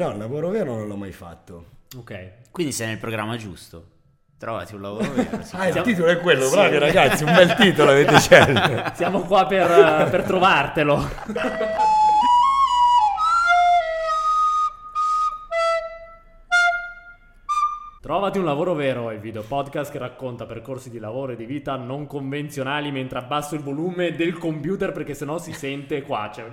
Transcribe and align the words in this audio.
No, 0.00 0.10
il 0.12 0.16
lavoro 0.16 0.48
vero 0.48 0.74
non 0.76 0.86
l'ho 0.86 0.96
mai 0.96 1.12
fatto. 1.12 1.64
Ok. 1.98 2.50
Quindi 2.50 2.72
sei 2.72 2.86
nel 2.86 2.96
programma 2.96 3.36
giusto. 3.36 3.84
Trovati 4.38 4.74
un 4.74 4.80
lavoro 4.80 5.10
vero. 5.12 5.28
Ah, 5.52 5.66
il 5.66 5.72
chiama. 5.72 5.82
titolo 5.82 6.08
è 6.08 6.18
quello, 6.20 6.46
Sì. 6.46 6.54
bravi 6.54 6.78
ragazzi, 6.78 7.22
un 7.24 7.34
bel 7.34 7.54
titolo 7.54 7.90
avete 7.90 8.18
scelto. 8.18 8.92
Siamo 8.94 9.20
qua 9.20 9.44
per, 9.44 10.08
per 10.10 10.22
trovartelo. 10.22 11.06
Trovati 18.10 18.38
un 18.38 18.44
lavoro 18.44 18.74
vero, 18.74 19.12
il 19.12 19.20
video 19.20 19.44
podcast 19.44 19.92
che 19.92 19.98
racconta 19.98 20.44
percorsi 20.44 20.90
di 20.90 20.98
lavoro 20.98 21.30
e 21.30 21.36
di 21.36 21.44
vita 21.44 21.76
non 21.76 22.08
convenzionali 22.08 22.90
mentre 22.90 23.20
abbasso 23.20 23.54
il 23.54 23.60
volume 23.60 24.16
del 24.16 24.36
computer 24.36 24.90
perché 24.90 25.14
sennò 25.14 25.38
si 25.38 25.52
sente 25.52 26.02
qua, 26.02 26.28
cioè, 26.34 26.52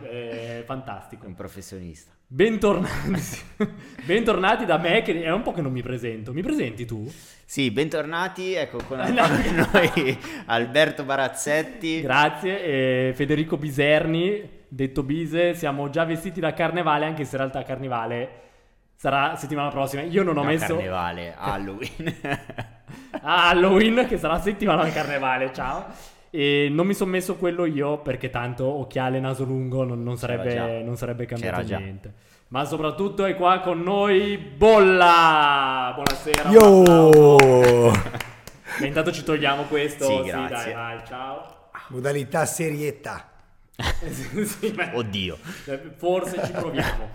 è 0.59 0.63
fantastico. 0.67 1.25
Un 1.25 1.33
professionista. 1.33 2.11
Bentornati, 2.27 3.39
bentornati 4.05 4.65
da 4.65 4.77
me 4.77 5.01
che 5.01 5.19
è 5.23 5.31
un 5.31 5.41
po' 5.41 5.51
che 5.51 5.61
non 5.61 5.71
mi 5.71 5.81
presento. 5.81 6.31
Mi 6.31 6.43
presenti 6.43 6.85
tu? 6.85 7.11
Sì, 7.43 7.71
bentornati, 7.71 8.53
ecco 8.53 8.77
con 8.87 8.99
no. 9.09 9.27
con 9.27 9.67
noi 9.73 10.15
Alberto 10.45 11.05
Barazzetti. 11.05 12.01
Grazie, 12.01 12.63
e 12.63 13.13
Federico 13.15 13.57
Biserni, 13.57 14.47
detto 14.67 15.01
Bise, 15.01 15.55
siamo 15.55 15.89
già 15.89 16.05
vestiti 16.05 16.39
da 16.39 16.53
carnevale, 16.53 17.05
anche 17.05 17.25
se 17.25 17.31
in 17.35 17.41
realtà 17.41 17.63
carnevale 17.63 18.45
sarà 18.97 19.35
settimana 19.35 19.69
prossima. 19.69 20.01
Io 20.01 20.23
non 20.23 20.35
ho 20.37 20.41
No, 20.41 20.47
messo 20.47 20.73
Carnevale, 20.75 21.35
Halloween. 21.37 22.15
Halloween, 23.21 24.05
che 24.07 24.17
sarà 24.17 24.39
settimana 24.41 24.83
di 24.83 24.91
carnevale, 24.91 25.53
ciao. 25.53 25.85
E 26.29 26.67
non 26.69 26.85
mi 26.87 26.93
sono 26.93 27.11
messo 27.11 27.35
quello 27.35 27.65
io 27.65 27.99
perché 27.99 28.29
tanto 28.29 28.65
occhiale 28.65 29.19
naso 29.19 29.43
lungo 29.45 29.83
non, 29.83 30.03
non 30.03 30.17
sarebbe, 30.17 30.81
non 30.83 30.97
sarebbe 30.97 31.25
cambiato 31.25 31.55
C'era 31.57 31.67
già. 31.67 31.77
niente. 31.77 32.13
Ma 32.49 32.63
soprattutto 32.65 33.25
è 33.25 33.35
qua 33.35 33.59
con 33.59 33.81
noi 33.81 34.37
Bolla! 34.37 35.91
Buonasera. 35.95 36.49
Yo! 36.49 37.91
intanto 38.81 39.11
ci 39.11 39.23
togliamo 39.23 39.63
questo. 39.63 40.05
Sì, 40.05 40.23
Sì, 40.23 40.31
dai, 40.31 40.73
vai, 40.73 40.99
ciao. 41.05 41.69
Modalità 41.89 42.45
serietà. 42.45 43.29
Sì, 44.43 44.71
beh. 44.71 44.91
Oddio. 44.93 45.37
Forse 45.97 46.43
ci 46.45 46.51
proviamo. 46.51 47.09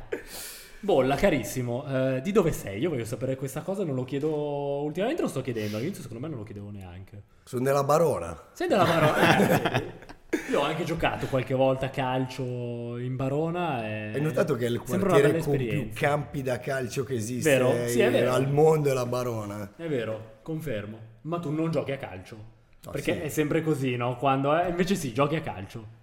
Bolla, 0.84 1.14
carissimo, 1.14 1.84
eh, 1.86 2.20
di 2.22 2.32
dove 2.32 2.50
sei? 2.50 2.80
Io 2.80 2.90
voglio 2.90 3.04
sapere 3.04 3.36
questa 3.36 3.60
cosa, 3.60 3.84
non 3.84 3.94
lo 3.94 4.02
chiedo 4.02 4.82
ultimamente, 4.82 5.22
lo 5.22 5.28
sto 5.28 5.40
chiedendo, 5.40 5.76
all'inizio 5.76 6.02
secondo 6.02 6.20
me 6.20 6.28
non 6.28 6.38
lo 6.38 6.44
chiedevo 6.44 6.70
neanche. 6.70 7.22
Sono 7.44 7.62
della 7.62 7.84
Barona. 7.84 8.36
Sei 8.52 8.66
della 8.66 8.84
Barona? 8.84 10.00
Eh, 10.32 10.50
Io 10.50 10.60
ho 10.60 10.62
anche 10.62 10.82
giocato 10.84 11.26
qualche 11.26 11.52
volta 11.52 11.86
a 11.86 11.90
calcio 11.90 12.96
in 12.96 13.16
Barona. 13.16 13.86
E... 13.86 14.12
Hai 14.14 14.20
notato 14.20 14.56
che 14.56 14.64
è 14.64 14.70
il 14.70 14.80
quartiere 14.80 15.38
con 15.38 15.56
più 15.58 15.90
campi 15.92 16.40
da 16.42 16.58
calcio 16.58 17.04
che 17.04 17.14
esiste 17.14 17.50
Vero? 17.50 17.86
Sì, 17.86 18.00
è 18.00 18.10
vero. 18.10 18.32
al 18.32 18.50
mondo 18.50 18.90
è 18.90 18.94
la 18.94 19.04
Barona. 19.04 19.74
È 19.76 19.86
vero, 19.86 20.38
confermo. 20.42 20.98
Ma 21.22 21.38
tu 21.38 21.50
non 21.52 21.70
giochi 21.70 21.92
a 21.92 21.98
calcio. 21.98 22.36
No, 22.82 22.90
Perché 22.90 23.12
sì. 23.12 23.20
è 23.20 23.28
sempre 23.28 23.62
così, 23.62 23.94
no? 23.94 24.16
Quando 24.16 24.58
eh, 24.58 24.70
invece 24.70 24.94
sì, 24.94 25.12
giochi 25.12 25.36
a 25.36 25.42
calcio. 25.42 26.00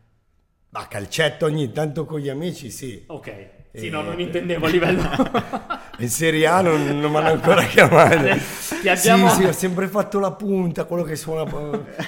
Ma 0.71 0.87
calcetto 0.87 1.45
ogni 1.45 1.71
tanto 1.71 2.05
con 2.05 2.19
gli 2.19 2.29
amici, 2.29 2.69
sì. 2.69 3.03
Ok. 3.07 3.47
Sì, 3.73 3.87
Eh, 3.87 3.89
no, 3.89 4.01
non 4.01 4.19
intendevo 4.19 4.65
a 4.65 4.69
livello... 4.69 5.01
In 5.99 6.07
Serie 6.09 6.47
A 6.47 6.61
non, 6.61 6.97
non 6.99 7.11
mi 7.11 7.17
hanno 7.17 7.27
ancora 7.27 7.61
chiamato. 7.65 8.23
Ti 8.81 8.87
abbiamo- 8.87 9.27
Sì, 9.31 9.35
sì, 9.41 9.43
ho 9.47 9.51
sempre 9.51 9.87
fatto 9.89 10.17
la 10.19 10.31
punta, 10.31 10.85
quello 10.85 11.03
che 11.03 11.17
suona, 11.17 11.43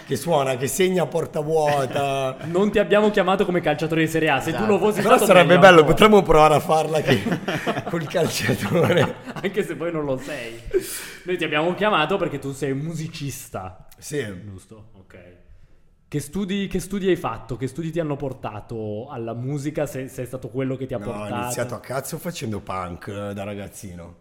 che, 0.08 0.16
suona, 0.16 0.56
che 0.56 0.68
segna 0.68 1.04
a 1.04 1.06
porta 1.08 1.42
vuota. 1.42 2.38
non 2.46 2.72
ti 2.72 2.80
abbiamo 2.80 3.10
chiamato 3.12 3.44
come 3.46 3.60
calciatore 3.60 4.02
di 4.06 4.08
Serie 4.08 4.30
A. 4.30 4.40
Se 4.40 4.54
tu 4.54 4.66
lo 4.66 4.78
fossi 4.80 5.02
Però 5.02 5.16
stato 5.18 5.26
sarebbe 5.26 5.48
meglio 5.48 5.60
bello, 5.60 5.80
ancora. 5.80 5.94
potremmo 5.94 6.22
provare 6.22 6.54
a 6.56 6.60
farla 6.62 7.02
che, 7.02 7.22
col 7.90 8.08
calciatore. 8.08 9.16
Anche 9.34 9.64
se 9.66 9.76
poi 9.76 9.92
non 9.92 10.06
lo 10.06 10.18
sei. 10.18 10.62
Noi 11.24 11.36
ti 11.38 11.44
abbiamo 11.44 11.74
chiamato 11.76 12.16
perché 12.16 12.40
tu 12.40 12.54
sei 12.54 12.74
musicista. 12.74 13.88
Sì, 13.98 14.26
Giusto? 14.46 14.92
Ok. 15.00 15.16
Che 16.12 16.20
studi, 16.20 16.68
che 16.68 16.82
studi 16.82 17.08
hai 17.08 17.16
fatto? 17.16 17.56
Che 17.56 17.68
studi 17.68 17.90
ti 17.90 18.02
hanno 18.02 18.18
portato 18.18 19.08
alla 19.10 19.34
musica? 19.34 19.86
Se, 19.86 20.10
se 20.10 20.24
è 20.24 20.26
stato 20.26 20.50
quello 20.50 20.76
che 20.76 20.86
ti 20.86 20.94
ha 20.94 20.98
no, 20.98 21.06
ho 21.06 21.12
portato? 21.14 21.34
iniziato 21.36 21.74
a 21.74 21.80
cazzo 21.80 22.18
facendo 22.18 22.60
punk 22.60 23.08
eh, 23.08 23.34
da 23.34 23.44
ragazzino. 23.46 24.16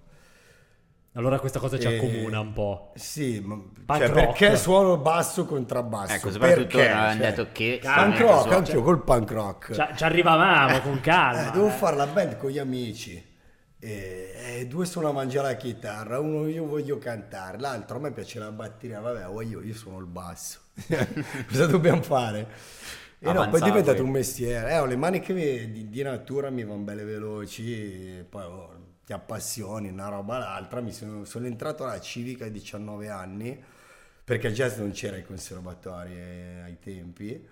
Allora 1.15 1.41
questa 1.41 1.59
cosa 1.59 1.81
ci 1.81 1.89
E- 1.89 1.97
accomuna 1.97 2.39
un 2.39 2.53
po'. 2.53 2.93
Sì, 2.95 3.41
ma 3.41 3.56
Punk 3.56 3.99
cioè, 3.99 4.09
rock. 4.09 4.39
perché 4.39 4.56
suono 4.56 4.99
basso 4.99 5.45
contrabbasso? 5.45 6.12
Ecco, 6.15 6.31
soprattutto 6.31 6.79
perché? 6.79 6.89
hanno 6.89 7.23
Cioè, 7.23 7.34
detto 7.34 7.49
che... 7.50 7.81
Punk 7.83 8.19
rock, 8.21 8.41
suoni. 8.43 8.55
anch'io 8.55 8.83
col 8.83 9.03
punk 9.03 9.31
rock. 9.33 9.73
Ci, 9.75 9.97
ci 9.97 10.05
arrivavamo 10.05 10.81
con 10.83 11.00
calma. 11.00 11.49
Eh, 11.49 11.50
devo 11.53 11.67
eh. 11.67 11.71
fare 11.71 11.97
la 11.97 12.06
band 12.06 12.37
con 12.37 12.50
gli 12.50 12.59
amici. 12.59 13.30
E, 13.83 14.33
e 14.59 14.67
due 14.67 14.85
suonano 14.85 15.27
già 15.27 15.41
la 15.41 15.57
chitarra, 15.57 16.21
uno 16.21 16.47
io 16.47 16.67
voglio 16.67 16.99
cantare, 16.99 17.59
l'altro 17.59 17.97
a 17.97 18.01
me 18.01 18.13
piace 18.13 18.39
la 18.39 18.51
batteria, 18.53 19.01
vabbè, 19.01 19.25
voglio, 19.25 19.63
io 19.63 19.75
suono 19.75 19.99
il 19.99 20.07
basso. 20.07 20.59
Cosa 21.49 21.67
dobbiamo 21.67 22.03
fare? 22.03 22.47
E 23.19 23.33
no, 23.33 23.49
poi 23.49 23.61
è 23.61 23.65
diventato 23.65 23.99
eh. 23.99 24.03
un 24.03 24.11
mestiere. 24.11 24.71
Eh, 24.73 24.79
ho 24.79 24.87
le 24.87 24.97
maniche 24.97 25.33
mi- 25.33 25.71
di, 25.71 25.89
di 25.89 26.03
natura 26.03 26.51
mi 26.51 26.65
vanno 26.65 26.83
belle 26.83 27.05
veloci, 27.05 28.25
poi 28.29 28.45
oh, 28.45 28.81
ti 29.05 29.13
appassioni, 29.13 29.89
una 29.89 30.09
roba 30.09 30.39
l'altra. 30.39 30.81
Mi 30.81 30.93
sono, 30.93 31.25
sono 31.25 31.47
entrato 31.47 31.85
alla 31.85 32.01
civica 32.01 32.47
a 32.47 32.49
19 32.49 33.09
anni, 33.09 33.62
perché 34.25 34.49
il 34.49 34.55
jazz 34.55 34.79
non 34.79 34.91
c'era 34.93 35.17
ai 35.17 35.25
conservatori 35.25 36.17
eh, 36.17 36.61
ai 36.65 36.79
tempi. 36.79 37.47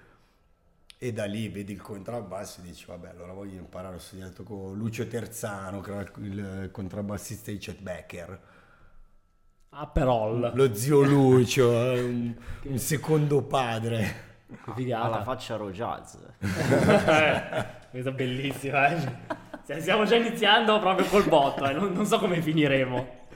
E 1.01 1.13
da 1.13 1.27
lì 1.27 1.49
vedi 1.49 1.73
il 1.73 1.81
contrabbasso 1.81 2.61
e 2.61 2.65
dici, 2.65 2.85
vabbè, 2.87 3.11
allora 3.11 3.33
voglio 3.33 3.59
imparare. 3.59 3.97
Ho 3.97 4.01
studiato 4.01 4.43
con 4.43 4.77
Lucio 4.77 5.07
Terzano, 5.07 5.81
che 5.81 5.91
era 5.93 6.01
il, 6.17 6.69
contrabbassista 6.73 7.53
di 7.53 7.59
Chet 7.59 7.81
Becker. 7.81 8.41
Aperol. 9.71 10.51
Lo 10.55 10.75
zio 10.75 11.03
Lucio, 11.03 11.69
un, 11.71 12.35
un 12.65 12.79
secondo 12.79 13.43
padre. 13.43 14.27
Che 14.65 14.73
figata. 14.75 15.05
Alla 15.05 15.23
faccia 15.23 15.55
Ro 15.57 15.71
Jazz. 15.71 16.15
Eh, 16.41 17.67
Questa 17.91 18.11
bellissima. 18.11 18.89
eh. 18.89 19.13
Cioè, 19.67 19.81
Stiamo 19.81 20.05
già 20.05 20.17
iniziando 20.17 20.81
proprio 20.81 21.07
col 21.07 21.29
botto, 21.29 21.65
eh, 21.69 21.75
non, 21.75 21.93
non 21.93 22.07
so 22.07 22.19
come 22.19 22.41
finiremo. 22.43 23.27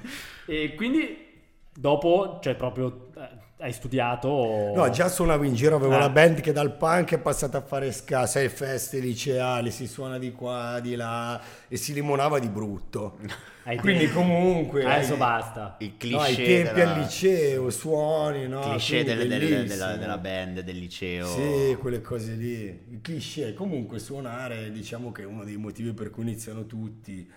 E 0.46 0.74
quindi 0.74 1.31
dopo, 1.74 2.38
cioè 2.42 2.54
proprio 2.54 3.08
eh, 3.16 3.28
hai 3.58 3.72
studiato... 3.72 4.28
o- 4.28 4.74
No, 4.74 4.90
già 4.90 5.08
suonavo 5.08 5.44
in 5.44 5.54
giro, 5.54 5.76
avevo 5.76 5.94
Ah. 5.94 5.98
la 6.00 6.08
band 6.10 6.40
che 6.40 6.52
dal 6.52 6.74
punk 6.76 7.12
è 7.14 7.18
passata 7.18 7.58
a 7.58 7.62
fare 7.62 7.92
ska, 7.92 8.26
sai, 8.26 8.48
feste 8.48 8.98
liceali, 8.98 9.70
si 9.70 9.86
suona 9.86 10.18
di 10.18 10.32
qua, 10.32 10.80
di 10.80 10.96
là 10.96 11.40
e 11.68 11.76
si 11.76 11.92
limonava 11.92 12.38
di 12.40 12.48
brutto. 12.48 13.18
ai 13.64 13.76
Quindi 13.78 14.06
tempi. 14.06 14.14
comunque... 14.16 14.84
Adesso 14.84 15.12
ai- 15.12 15.18
basta. 15.18 15.76
Il 15.78 15.88
No, 15.90 15.94
cliché 15.96 16.16
ai 16.18 16.34
tempi 16.34 16.72
della, 16.80 16.92
al 16.94 17.00
liceo, 17.00 17.70
suoni, 17.70 18.48
no? 18.48 18.60
cliché 18.60 19.04
delle- 19.04 19.26
delle- 19.28 19.64
della, 19.64 19.96
della 19.96 20.18
band, 20.18 20.60
del 20.62 20.76
liceo. 20.78 21.26
Sì, 21.26 21.76
quelle 21.78 22.00
cose 22.00 22.32
lì, 22.34 22.64
i 22.90 22.98
cliché. 23.00 23.54
Comunque 23.54 24.00
suonare, 24.00 24.72
diciamo 24.72 25.12
che 25.12 25.22
uno 25.22 25.44
dei 25.44 25.56
motivi 25.56 25.92
per 25.92 26.10
cui 26.10 26.24
iniziano 26.24 26.66
tutti 26.66 27.30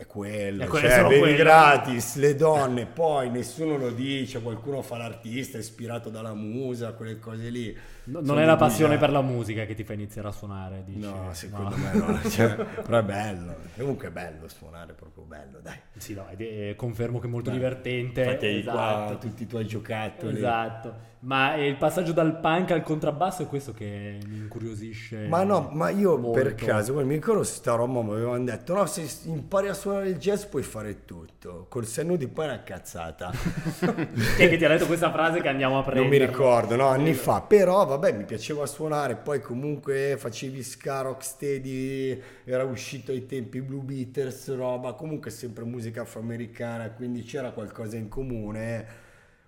è 0.00 0.06
quello, 0.06 0.64
È 0.64 0.66
quello, 0.66 0.88
cioè 0.88 1.02
bevi 1.02 1.18
quello. 1.20 1.36
gratis, 1.36 2.16
le 2.16 2.34
donne, 2.34 2.86
poi 2.86 3.28
nessuno 3.28 3.76
lo 3.76 3.90
dice, 3.90 4.40
qualcuno 4.40 4.80
fa 4.80 4.96
l'artista 4.96 5.58
ispirato 5.58 6.08
dalla 6.08 6.32
musa, 6.32 6.94
quelle 6.94 7.18
cose 7.18 7.50
lì. 7.50 7.76
No- 8.04 8.20
non 8.22 8.38
è 8.38 8.44
la 8.44 8.56
passione 8.56 8.94
bizarre. 8.94 9.12
per 9.12 9.22
la 9.22 9.22
musica 9.22 9.64
che 9.64 9.74
ti 9.74 9.84
fa 9.84 9.92
iniziare 9.92 10.28
a 10.28 10.32
suonare, 10.32 10.82
dici? 10.84 10.98
No, 11.00 11.28
secondo 11.32 11.76
me 11.76 11.92
no, 11.94 12.20
cioè, 12.28 12.54
però 12.54 12.98
è 12.98 13.02
bello, 13.02 13.54
comunque 13.76 14.08
è 14.08 14.10
bello 14.10 14.48
suonare, 14.48 14.92
è 14.92 14.94
proprio 14.94 15.24
bello, 15.24 15.58
dai. 15.62 15.78
Sì, 15.96 16.14
no, 16.14 16.26
è- 16.36 16.74
confermo 16.76 17.18
che 17.18 17.26
è 17.26 17.30
molto 17.30 17.50
Beh, 17.50 17.56
divertente. 17.56 18.22
Infatti 18.22 18.46
hai 18.46 18.62
qua 18.64 18.72
esatto. 19.06 19.18
tutti 19.28 19.42
i 19.42 19.46
tuoi 19.46 19.66
giocattoli. 19.66 20.36
Esatto. 20.36 21.08
Ma 21.22 21.54
eh, 21.54 21.66
il 21.68 21.76
passaggio 21.76 22.12
dal 22.12 22.40
punk 22.40 22.70
al 22.70 22.82
contrabbasso 22.82 23.42
è 23.42 23.46
questo 23.46 23.74
che 23.74 24.18
mi 24.26 24.38
incuriosisce. 24.38 25.26
Ma 25.28 25.42
no, 25.42 25.68
ma 25.70 25.90
io 25.90 26.18
per 26.30 26.44
molto. 26.46 26.64
caso, 26.64 26.92
guarda, 26.92 27.10
mi 27.10 27.16
ricordo 27.16 27.42
sta 27.42 27.74
roba 27.74 28.00
mi 28.00 28.12
avevano 28.12 28.42
detto, 28.42 28.72
no, 28.72 28.86
se 28.86 29.06
impari 29.28 29.68
a 29.68 29.74
suonare 29.74 30.08
il 30.08 30.16
jazz 30.16 30.44
puoi 30.44 30.62
fare 30.62 31.04
tutto, 31.04 31.66
col 31.68 31.84
senno 31.84 32.16
di 32.16 32.26
poi 32.26 32.46
è 32.46 32.48
una 32.48 32.62
cazzata. 32.62 33.30
È 34.38 34.48
che 34.48 34.56
ti 34.56 34.64
ha 34.64 34.68
detto 34.68 34.86
questa 34.86 35.10
frase 35.12 35.42
che 35.42 35.48
andiamo 35.48 35.78
a 35.78 35.82
prendere? 35.82 36.08
non 36.08 36.18
mi 36.18 36.24
ricordo, 36.24 36.76
no, 36.76 36.86
anni 36.86 37.12
fa, 37.12 37.42
però 37.42 37.84
vabbè, 37.84 37.99
mi 38.12 38.24
piaceva 38.24 38.66
suonare, 38.66 39.16
poi 39.16 39.40
comunque 39.40 40.16
facevi 40.18 40.62
ska, 40.62 41.02
rocksteady, 41.02 42.20
era 42.44 42.64
uscito 42.64 43.10
ai 43.12 43.26
tempi 43.26 43.60
Blue 43.60 43.82
Beaters, 43.82 44.54
roba, 44.54 44.94
comunque 44.94 45.30
sempre 45.30 45.64
musica 45.64 46.02
afroamericana, 46.02 46.90
quindi 46.92 47.22
c'era 47.22 47.50
qualcosa 47.52 47.96
in 47.96 48.08
comune, 48.08 48.86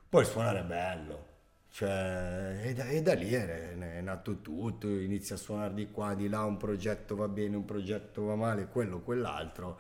poi 0.09 0.25
suonare 0.25 0.61
è 0.61 0.65
bello. 0.65 1.31
Cioè, 1.71 2.61
e 2.65 2.75
da, 2.75 2.87
e 2.89 3.01
da 3.03 3.15
lì 3.15 3.33
è, 3.33 3.77
è 3.79 4.01
nato 4.03 4.41
tutto, 4.43 4.89
inizi 4.89 5.33
a 5.33 5.37
suonare 5.37 5.73
di 5.75 5.91
qua, 5.91 6.15
di 6.15 6.29
là, 6.29 6.45
un 6.45 6.57
progetto 6.59 7.17
va 7.17 7.29
bene, 7.29 7.57
un 7.57 7.65
progetto 7.65 8.25
va 8.25 8.35
male, 8.37 8.67
quello, 8.69 9.01
quell'altro, 9.01 9.79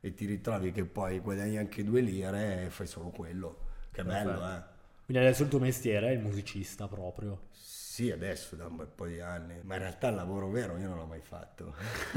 e 0.00 0.14
ti 0.14 0.24
ritrovi 0.26 0.72
che 0.72 0.84
poi 0.86 1.18
guadagni 1.20 1.58
anche 1.58 1.84
due 1.84 2.00
lire 2.00 2.64
e 2.64 2.70
fai 2.70 2.86
solo 2.86 3.10
quello, 3.10 3.58
che 3.92 4.00
è 4.02 4.04
bello, 4.04 4.38
Perfetto. 4.38 4.40
eh. 4.40 4.62
Quindi 5.04 5.22
adesso 5.22 5.42
il 5.42 5.48
tuo 5.48 5.58
mestiere 5.58 6.08
è 6.08 6.12
il 6.12 6.20
musicista 6.20 6.86
proprio. 6.88 7.52
Sì, 7.94 8.10
adesso 8.10 8.56
da 8.56 8.66
un 8.66 8.74
bel 8.74 8.88
po' 8.92 9.06
di 9.06 9.20
anni, 9.20 9.54
ma 9.62 9.74
in 9.74 9.82
realtà 9.82 10.08
il 10.08 10.16
lavoro 10.16 10.48
vero 10.48 10.76
io 10.78 10.88
non 10.88 10.96
l'ho 10.96 11.06
mai 11.06 11.20
fatto. 11.22 11.74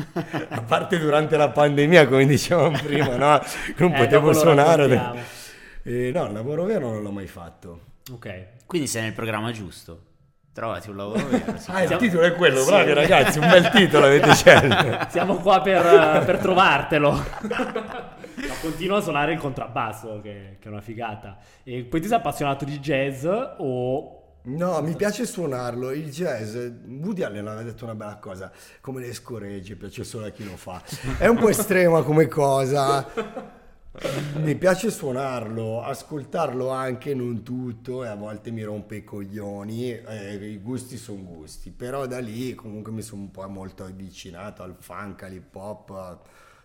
A 0.50 0.64
parte 0.64 0.98
durante 0.98 1.38
la 1.38 1.50
pandemia, 1.50 2.08
come 2.08 2.26
dicevamo 2.26 2.76
prima, 2.82 3.16
no? 3.16 3.40
Non 3.78 3.94
Eh, 3.94 3.98
potevo 4.00 4.34
suonare. 4.34 4.86
Eh, 5.84 6.10
no, 6.12 6.26
il 6.26 6.34
lavoro 6.34 6.64
vero 6.64 6.90
non 6.90 7.04
l'ho 7.04 7.12
mai 7.12 7.28
fatto. 7.28 7.82
Ok. 8.12 8.66
Quindi 8.66 8.88
sei 8.88 9.04
nel 9.04 9.14
programma 9.14 9.52
giusto. 9.52 10.02
Trovati 10.52 10.90
un 10.90 10.96
lavoro 10.96 11.24
vero. 11.28 11.46
Ah, 11.68 11.82
il 11.84 11.88
Siamo- 11.90 11.98
titolo 11.98 12.24
è 12.24 12.34
quello, 12.34 12.62
Sì. 12.62 12.70
bravi 12.72 12.94
ragazzi, 12.94 13.38
un 13.38 13.48
bel 13.48 13.70
titolo 13.70 14.06
avete 14.08 14.34
scelto. 14.34 15.06
Siamo 15.14 15.36
qua 15.36 15.62
per, 15.62 16.24
per 16.26 16.40
trovartelo. 16.40 17.12
Ma 17.12 18.56
continua 18.62 18.98
a 18.98 19.02
suonare 19.02 19.34
il 19.34 19.38
contrabbasso, 19.40 20.22
che, 20.24 20.58
che 20.60 20.68
è 20.68 20.72
una 20.72 20.82
figata. 20.82 21.38
E 21.64 21.84
poi 21.84 22.02
ti 22.02 22.08
sei 22.08 22.18
appassionato 22.18 22.66
di 22.66 22.80
jazz 22.80 23.24
o... 23.58 24.17
No, 24.48 24.82
mi 24.82 24.96
piace 24.96 25.26
suonarlo. 25.26 25.92
Il 25.92 26.10
jazz, 26.10 26.56
Woody 26.86 27.24
Allen 27.24 27.48
aveva 27.48 27.64
detto 27.64 27.84
una 27.84 27.96
bella 27.96 28.16
cosa, 28.16 28.50
come 28.80 29.02
le 29.02 29.14
scoregge, 29.14 29.76
piace 29.76 30.04
solo 30.06 30.26
a 30.26 30.30
chi 30.30 30.46
lo 30.46 30.56
fa. 30.56 30.82
È 31.18 31.28
un 31.28 31.38
po' 31.38 31.50
estrema 31.50 32.02
come 32.04 32.28
cosa. 32.28 33.06
Mi 34.36 34.56
piace 34.56 34.90
suonarlo, 34.92 35.82
ascoltarlo 35.82 36.70
anche, 36.70 37.14
non 37.16 37.44
tutto, 37.44 38.06
e 38.06 38.08
a 38.08 38.16
volte 38.16 38.52
mi 38.52 38.62
rompe 38.64 38.98
i 38.98 39.04
coglioni, 39.04 39.92
eh, 39.92 40.36
i 40.36 40.60
gusti 40.60 40.98
sono 40.98 41.24
gusti, 41.24 41.72
però 41.72 42.06
da 42.06 42.20
lì 42.20 42.54
comunque 42.54 42.92
mi 42.92 43.02
sono 43.02 43.24
un 43.24 43.32
po' 43.32 43.48
molto 43.50 43.84
avvicinato 43.84 44.62
al 44.62 44.76
funk, 44.80 45.24
all'hip 45.24 45.54
hop, 45.56 46.20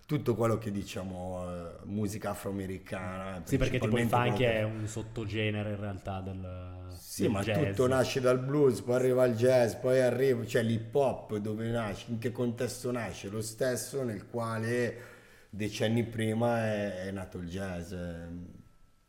tutto 0.06 0.34
quello 0.34 0.58
che 0.58 0.70
diciamo 0.70 1.42
eh, 1.48 1.70
musica 1.86 2.30
afroamericana. 2.30 3.40
Sì, 3.44 3.56
perché 3.56 3.78
tipo 3.78 3.96
il 3.96 4.08
funk 4.08 4.34
che- 4.36 4.52
è 4.58 4.62
un 4.62 4.86
sottogenere 4.86 5.70
in 5.70 5.80
realtà 5.80 6.20
del, 6.20 6.80
sì, 6.98 7.28
ma 7.28 7.44
jazz. 7.44 7.50
tutto 7.50 7.86
nasce 7.86 8.20
dal 8.20 8.38
blues, 8.38 8.80
poi 8.82 8.94
arriva 8.96 9.24
il 9.24 9.34
jazz, 9.36 9.74
poi 9.74 10.00
arriva, 10.00 10.44
cioè 10.46 10.62
l'hip 10.62 10.94
hop 10.94 11.36
dove 11.36 11.68
nasce, 11.70 12.10
in 12.10 12.18
che 12.18 12.32
contesto 12.32 12.90
nasce? 12.90 13.28
Lo 13.28 13.40
stesso 13.42 14.02
nel 14.02 14.26
quale 14.28 15.10
decenni 15.50 16.04
prima 16.04 16.64
è, 16.64 17.06
è 17.06 17.10
nato 17.10 17.38
il 17.38 17.48
jazz, 17.48 17.92
eh, 17.92 18.28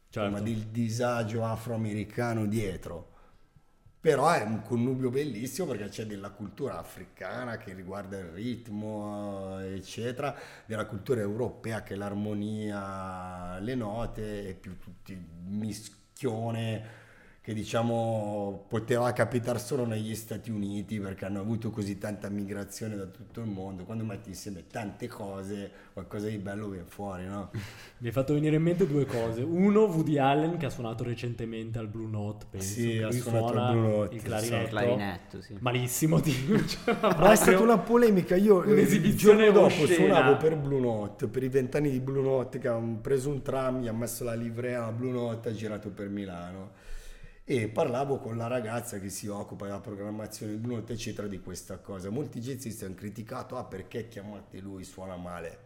Certo. 0.09 0.29
ma 0.29 0.39
del 0.41 0.67
disagio 0.67 1.43
afroamericano 1.45 2.45
dietro. 2.47 3.11
Però 3.99 4.29
è 4.31 4.41
un 4.43 4.61
connubio 4.61 5.09
bellissimo 5.09 5.67
perché 5.67 5.87
c'è 5.87 6.05
della 6.05 6.31
cultura 6.31 6.77
africana 6.77 7.57
che 7.57 7.73
riguarda 7.73 8.17
il 8.19 8.25
ritmo, 8.25 9.59
eccetera, 9.59 10.35
della 10.65 10.85
cultura 10.85 11.21
europea 11.21 11.83
che 11.83 11.93
è 11.93 11.97
l'armonia, 11.97 13.59
le 13.59 13.75
note 13.75 14.49
e 14.49 14.53
più 14.55 14.77
tutti 14.77 15.15
mischione 15.45 17.01
che 17.43 17.53
diciamo 17.53 18.63
poteva 18.69 19.11
capitare 19.11 19.59
solo 19.59 19.85
negli 19.85 20.15
Stati 20.15 20.49
Uniti 20.49 20.97
perché 20.97 21.25
hanno 21.25 21.41
avuto 21.41 21.71
così 21.71 21.97
tanta 21.97 22.29
migrazione 22.29 22.95
da 22.95 23.03
tutto 23.03 23.41
il 23.41 23.47
mondo. 23.47 23.83
Quando 23.83 24.05
metti 24.05 24.29
insieme 24.29 24.63
tante 24.71 25.09
cose, 25.09 25.69
qualcosa 25.91 26.29
di 26.29 26.37
bello 26.37 26.69
viene 26.69 26.85
fuori, 26.87 27.25
no? 27.25 27.49
Mi 27.99 28.07
hai 28.07 28.13
fatto 28.13 28.33
venire 28.33 28.55
in 28.55 28.61
mente 28.61 28.87
due 28.87 29.05
cose. 29.05 29.41
Uno, 29.41 29.81
Woody 29.81 30.17
Allen 30.17 30.55
che 30.55 30.67
ha 30.67 30.69
suonato 30.69 31.03
recentemente 31.03 31.79
al 31.79 31.89
Blue 31.89 32.07
Note, 32.07 32.45
penso. 32.49 32.65
Sì, 32.65 32.91
che 32.91 33.03
ha 33.03 33.07
lui 33.09 33.19
suonato 33.19 33.47
suona 33.47 33.67
al 33.67 33.73
Blue 33.75 33.87
Note, 33.89 34.15
il 34.15 34.21
sì. 34.21 34.25
clarinetto. 34.25 34.69
Clarinetto, 34.69 35.41
sì. 35.41 35.57
Malissimo, 35.59 36.19
tipo. 36.21 36.65
cioè, 36.65 36.81
Ma 36.85 36.93
è 36.93 37.13
proprio- 37.13 37.35
stata 37.35 37.59
una 37.61 37.77
polemica. 37.77 38.35
Io 38.37 38.63
eh, 38.63 38.67
il 38.67 38.71
Un'esibizione 38.71 39.43
giorno 39.47 39.67
dopo 39.67 39.81
oscena. 39.81 39.93
suonavo 39.95 40.37
per 40.37 40.55
Blue 40.55 40.79
Note, 40.79 41.27
per 41.27 41.43
i 41.43 41.49
vent'anni 41.49 41.91
di 41.91 41.99
Blue 41.99 42.23
Note, 42.23 42.57
che 42.59 42.69
hanno 42.69 42.99
preso 43.01 43.27
un 43.27 43.41
tram, 43.41 43.81
gli 43.81 43.87
ha 43.89 43.93
messo 43.93 44.23
la 44.23 44.33
livrea 44.33 44.85
a 44.85 44.91
Blue 44.93 45.11
Note, 45.11 45.49
ha 45.49 45.53
girato 45.53 45.89
per 45.89 46.07
Milano. 46.07 46.91
E 47.45 47.67
parlavo 47.67 48.19
con 48.19 48.37
la 48.37 48.47
ragazza 48.47 48.99
che 48.99 49.09
si 49.09 49.27
occupa 49.27 49.65
della 49.65 49.81
programmazione 49.81 50.53
di 50.53 50.57
Blue 50.59 50.75
Note, 50.75 50.93
eccetera, 50.93 51.27
di 51.27 51.41
questa 51.41 51.77
cosa. 51.77 52.09
Molti 52.09 52.39
jazzisti 52.39 52.85
hanno 52.85 52.95
criticato, 52.95 53.57
ah 53.57 53.65
perché 53.65 54.07
chiamate 54.07 54.59
lui, 54.59 54.85
suona 54.85 55.17
male. 55.17 55.57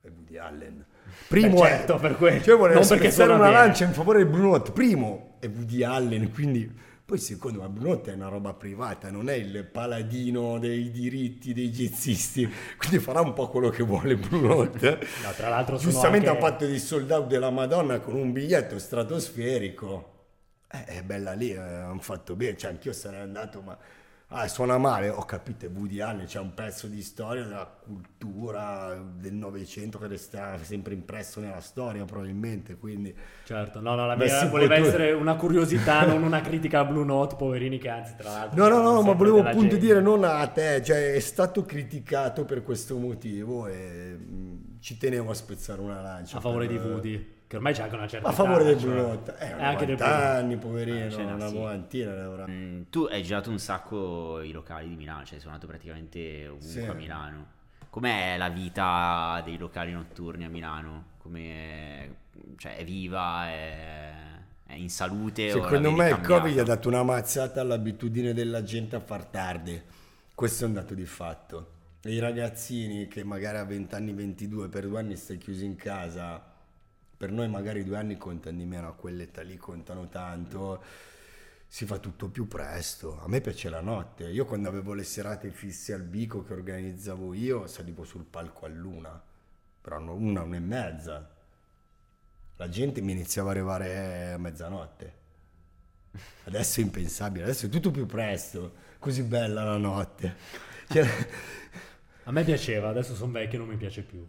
È 0.00 0.08
Woody 0.08 0.36
Allen. 0.36 0.84
Primo 1.28 1.64
Eh, 1.64 1.68
certo, 1.68 1.96
è, 1.96 2.00
per 2.00 2.16
quello. 2.16 2.42
Cioè 2.42 2.58
perché 2.58 2.82
spezzare 2.82 3.32
una 3.34 3.44
bene. 3.44 3.52
lancia 3.52 3.84
in 3.84 3.92
favore 3.92 4.26
Blue 4.26 4.42
Note. 4.42 4.72
Primo 4.72 5.36
è 5.38 5.46
Woody 5.48 5.82
Allen, 5.84 6.32
quindi... 6.32 6.90
Poi 7.04 7.18
secondo 7.18 7.60
me 7.60 7.68
Blue 7.68 7.88
Note 7.88 8.12
è 8.12 8.14
una 8.14 8.28
roba 8.28 8.54
privata, 8.54 9.10
non 9.10 9.28
è 9.28 9.34
il 9.34 9.64
paladino 9.64 10.58
dei 10.58 10.90
diritti 10.90 11.52
dei 11.52 11.68
jazzisti, 11.68 12.48
quindi 12.78 13.00
farà 13.00 13.20
un 13.20 13.34
po' 13.34 13.48
quello 13.50 13.68
che 13.68 13.82
vuole 13.82 14.16
Blue 14.16 14.40
Note. 14.40 14.98
No, 15.22 15.30
tra 15.36 15.48
l'altro 15.48 15.76
Giustamente 15.76 16.28
anche- 16.28 16.38
ha 16.38 16.48
fatto 16.48 16.64
dei 16.64 16.78
sold 16.78 17.10
out 17.10 17.26
della 17.26 17.50
Madonna 17.50 17.98
con 18.00 18.14
un 18.14 18.32
biglietto 18.32 18.78
stratosferico. 18.78 20.11
Eh, 20.74 20.84
è 20.86 21.02
bella 21.02 21.32
lì, 21.32 21.50
eh, 21.50 21.58
hanno 21.58 22.00
fatto 22.00 22.34
bene, 22.34 22.56
cioè 22.56 22.70
anch'io 22.70 22.92
sarei 22.94 23.20
andato, 23.20 23.60
ma 23.60 23.76
ah, 24.28 24.48
suona 24.48 24.78
male, 24.78 25.10
ho 25.10 25.22
capito, 25.26 25.66
è 25.66 25.68
Woody 25.68 26.00
Allen, 26.00 26.24
c'è 26.24 26.38
un 26.38 26.54
pezzo 26.54 26.86
di 26.86 27.02
storia 27.02 27.42
della 27.44 27.66
cultura 27.66 28.98
del 29.14 29.34
Novecento 29.34 29.98
che 29.98 30.06
resterà 30.06 30.56
sempre 30.62 30.94
impresso 30.94 31.40
nella 31.40 31.60
storia 31.60 32.04
probabilmente, 32.06 32.76
quindi 32.76 33.14
Certo, 33.44 33.80
no, 33.80 33.94
no, 33.94 34.06
la 34.06 34.16
Beh, 34.16 34.24
mia 34.24 34.38
sì, 34.38 34.48
voleva 34.48 34.76
tu- 34.76 34.84
essere 34.84 35.12
una 35.12 35.34
curiosità, 35.34 36.06
non 36.06 36.22
una 36.22 36.40
critica 36.40 36.78
a 36.80 36.84
Blue 36.86 37.04
Note, 37.04 37.36
poverini 37.36 37.76
che 37.76 37.90
anzi 37.90 38.14
tra 38.16 38.30
l'altro... 38.30 38.62
No, 38.66 38.74
no, 38.74 38.80
no, 38.80 39.02
ma 39.02 39.12
volevo 39.12 39.40
appunto 39.40 39.72
gente. 39.72 39.78
dire 39.78 40.00
non 40.00 40.24
a 40.24 40.46
te, 40.46 40.82
cioè 40.82 41.12
è 41.12 41.20
stato 41.20 41.66
criticato 41.66 42.46
per 42.46 42.62
questo 42.62 42.96
motivo 42.96 43.66
e 43.66 44.16
mh, 44.16 44.78
ci 44.80 44.96
tenevo 44.96 45.30
a 45.30 45.34
spezzare 45.34 45.82
una 45.82 46.00
lancia. 46.00 46.38
A 46.38 46.40
favore 46.40 46.66
per- 46.66 46.80
di 46.80 46.88
Woody, 46.88 47.26
che 47.52 47.58
ormai 47.58 47.74
c'è 47.74 47.82
anche 47.82 47.94
una 47.96 48.08
certa 48.08 48.28
A 48.28 48.32
favore 48.32 48.62
età, 48.62 48.70
del 48.70 48.80
cioè, 48.80 48.94
Note. 48.94 49.34
Eh, 49.38 49.56
è 49.58 49.62
anche 49.62 49.84
del 49.84 49.98
90 49.98 50.04
Blue 50.06 50.16
Note. 50.16 50.38
anni, 50.38 50.56
poverino, 50.56 51.04
Eh, 51.04 51.10
cioè, 51.10 51.24
una 51.24 51.48
sì. 51.48 51.54
novantina 51.54 52.24
avrà. 52.24 52.46
Mm, 52.48 52.82
tu 52.88 53.06
hai 53.10 53.22
girato 53.22 53.50
un 53.50 53.58
sacco 53.58 54.40
i 54.40 54.52
locali 54.52 54.88
di 54.88 54.96
Milano, 54.96 55.24
cioè 55.26 55.34
hai 55.34 55.40
suonato 55.42 55.66
praticamente 55.66 56.46
ovunque 56.48 56.66
Sì. 56.66 56.80
a 56.86 56.94
Milano. 56.94 57.46
Com'è 57.90 58.36
la 58.38 58.48
vita 58.48 59.42
dei 59.44 59.58
locali 59.58 59.92
notturni 59.92 60.44
a 60.46 60.48
Milano? 60.48 61.04
Come 61.18 62.14
cioè, 62.56 62.76
è 62.76 62.84
viva? 62.84 63.46
È, 63.48 64.12
è 64.64 64.74
in 64.74 64.88
salute? 64.88 65.50
Secondo 65.50 65.90
me 65.92 66.08
il 66.08 66.20
Covid 66.22 66.58
ha 66.58 66.62
dato 66.62 66.88
una 66.88 67.02
mazzata 67.02 67.60
all'abitudine 67.60 68.32
della 68.32 68.62
gente 68.62 68.96
a 68.96 69.00
far 69.00 69.26
tardi. 69.26 69.78
Questo 70.34 70.64
è 70.64 70.68
un 70.68 70.72
dato 70.72 70.94
di 70.94 71.04
fatto. 71.04 71.72
E 72.02 72.14
I 72.14 72.18
ragazzini 72.18 73.08
che 73.08 73.22
magari 73.24 73.58
a 73.58 73.64
20 73.64 73.94
anni, 73.94 74.14
22, 74.14 74.68
per 74.70 74.88
due 74.88 74.98
anni 74.98 75.16
stai 75.16 75.36
chiuso 75.36 75.64
in 75.64 75.76
casa, 75.76 76.42
per 77.22 77.30
noi 77.30 77.48
magari 77.48 77.84
due 77.84 77.98
anni 77.98 78.16
contano 78.16 78.56
di 78.56 78.64
meno, 78.64 78.88
a 78.88 78.94
quell'età 78.94 79.42
lì 79.42 79.56
contano 79.56 80.08
tanto. 80.08 80.82
Si 81.68 81.86
fa 81.86 81.98
tutto 81.98 82.28
più 82.28 82.48
presto. 82.48 83.20
A 83.22 83.28
me 83.28 83.40
piace 83.40 83.68
la 83.68 83.80
notte. 83.80 84.24
Io 84.24 84.44
quando 84.44 84.68
avevo 84.68 84.92
le 84.92 85.04
serate 85.04 85.52
fisse 85.52 85.92
al 85.92 86.02
Bico 86.02 86.42
che 86.42 86.52
organizzavo 86.52 87.32
io, 87.32 87.68
salivo 87.68 88.02
sul 88.02 88.24
palco 88.24 88.66
all'una. 88.66 89.22
Però 89.80 90.00
no- 90.00 90.14
una, 90.14 90.42
una 90.42 90.56
e 90.56 90.58
mezza. 90.58 91.30
La 92.56 92.68
gente 92.68 93.00
mi 93.00 93.12
iniziava 93.12 93.50
a 93.50 93.52
arrivare 93.52 94.32
a 94.32 94.38
mezzanotte. 94.38 95.14
Adesso 96.42 96.80
è 96.80 96.82
impensabile, 96.82 97.44
adesso 97.44 97.66
è 97.66 97.68
tutto 97.68 97.92
più 97.92 98.04
presto, 98.04 98.74
così 98.98 99.22
bella 99.22 99.62
la 99.62 99.76
notte. 99.76 100.34
Cioè, 100.88 101.06
A 102.24 102.30
me 102.30 102.44
piaceva, 102.44 102.88
adesso 102.88 103.14
sono 103.16 103.32
vecchio 103.32 103.58
e 103.58 103.62
non 103.62 103.68
mi 103.68 103.76
piace 103.76 104.02
più. 104.02 104.24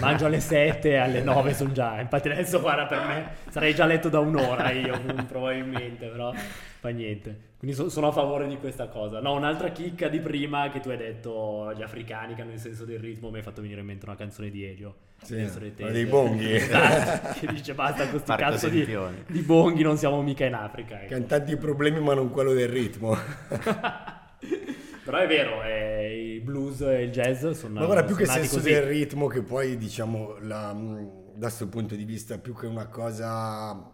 Mangio 0.00 0.26
alle 0.26 0.40
7 0.40 0.90
e 0.90 0.96
alle 0.96 1.22
9 1.22 1.54
sono 1.54 1.72
già. 1.72 1.98
Infatti 1.98 2.28
adesso 2.28 2.60
guarda 2.60 2.84
per 2.84 3.06
me 3.06 3.30
sarei 3.48 3.74
già 3.74 3.86
letto 3.86 4.10
da 4.10 4.18
un'ora 4.20 4.70
io 4.70 5.00
probabilmente, 5.26 6.08
però 6.08 6.34
fa 6.80 6.88
niente. 6.90 7.50
Quindi 7.56 7.74
so- 7.74 7.88
sono 7.88 8.08
a 8.08 8.12
favore 8.12 8.46
di 8.46 8.58
questa 8.58 8.88
cosa. 8.88 9.20
No, 9.20 9.32
un'altra 9.32 9.70
chicca 9.70 10.08
di 10.08 10.20
prima 10.20 10.68
che 10.68 10.80
tu 10.80 10.90
hai 10.90 10.98
detto 10.98 11.72
gli 11.74 11.82
africanica 11.82 12.44
nel 12.44 12.58
senso 12.58 12.84
del 12.84 12.98
ritmo 12.98 13.30
mi 13.30 13.38
hai 13.38 13.42
fatto 13.42 13.62
venire 13.62 13.80
in 13.80 13.86
mente 13.86 14.04
una 14.04 14.16
canzone 14.16 14.50
di 14.50 14.64
Elio. 14.64 14.94
Sì, 15.22 15.48
dei 15.76 16.04
bonghi. 16.04 16.52
Esatto, 16.52 17.38
che 17.38 17.46
dice 17.46 17.72
basta 17.72 18.08
con 18.08 18.18
sti 18.18 18.26
Parco 18.26 18.42
cazzo 18.42 18.68
di, 18.68 18.86
di 19.28 19.40
bonghi, 19.40 19.82
non 19.82 19.96
siamo 19.96 20.20
mica 20.20 20.44
in 20.44 20.54
Africa. 20.54 20.96
ecco. 20.96 21.06
che 21.06 21.14
hanno 21.14 21.26
tanti 21.26 21.56
problemi 21.56 22.00
ma 22.00 22.12
non 22.12 22.28
quello 22.30 22.52
del 22.52 22.68
ritmo. 22.68 23.16
Però 25.04 25.18
è 25.18 25.26
vero, 25.26 25.62
eh, 25.64 26.34
il 26.36 26.40
blues 26.42 26.80
e 26.82 27.02
il 27.04 27.10
jazz 27.10 27.44
sono 27.50 27.80
Ma 27.80 27.86
guarda, 27.86 28.04
più 28.04 28.14
che 28.14 28.24
senso 28.26 28.56
così. 28.56 28.70
del 28.70 28.82
ritmo, 28.82 29.26
che 29.26 29.42
poi 29.42 29.76
diciamo 29.76 30.36
la- 30.40 30.72
da 30.72 31.46
questo 31.48 31.68
punto 31.68 31.96
di 31.96 32.04
vista, 32.04 32.38
più 32.38 32.54
che 32.54 32.66
una 32.66 32.86
cosa 32.86 33.90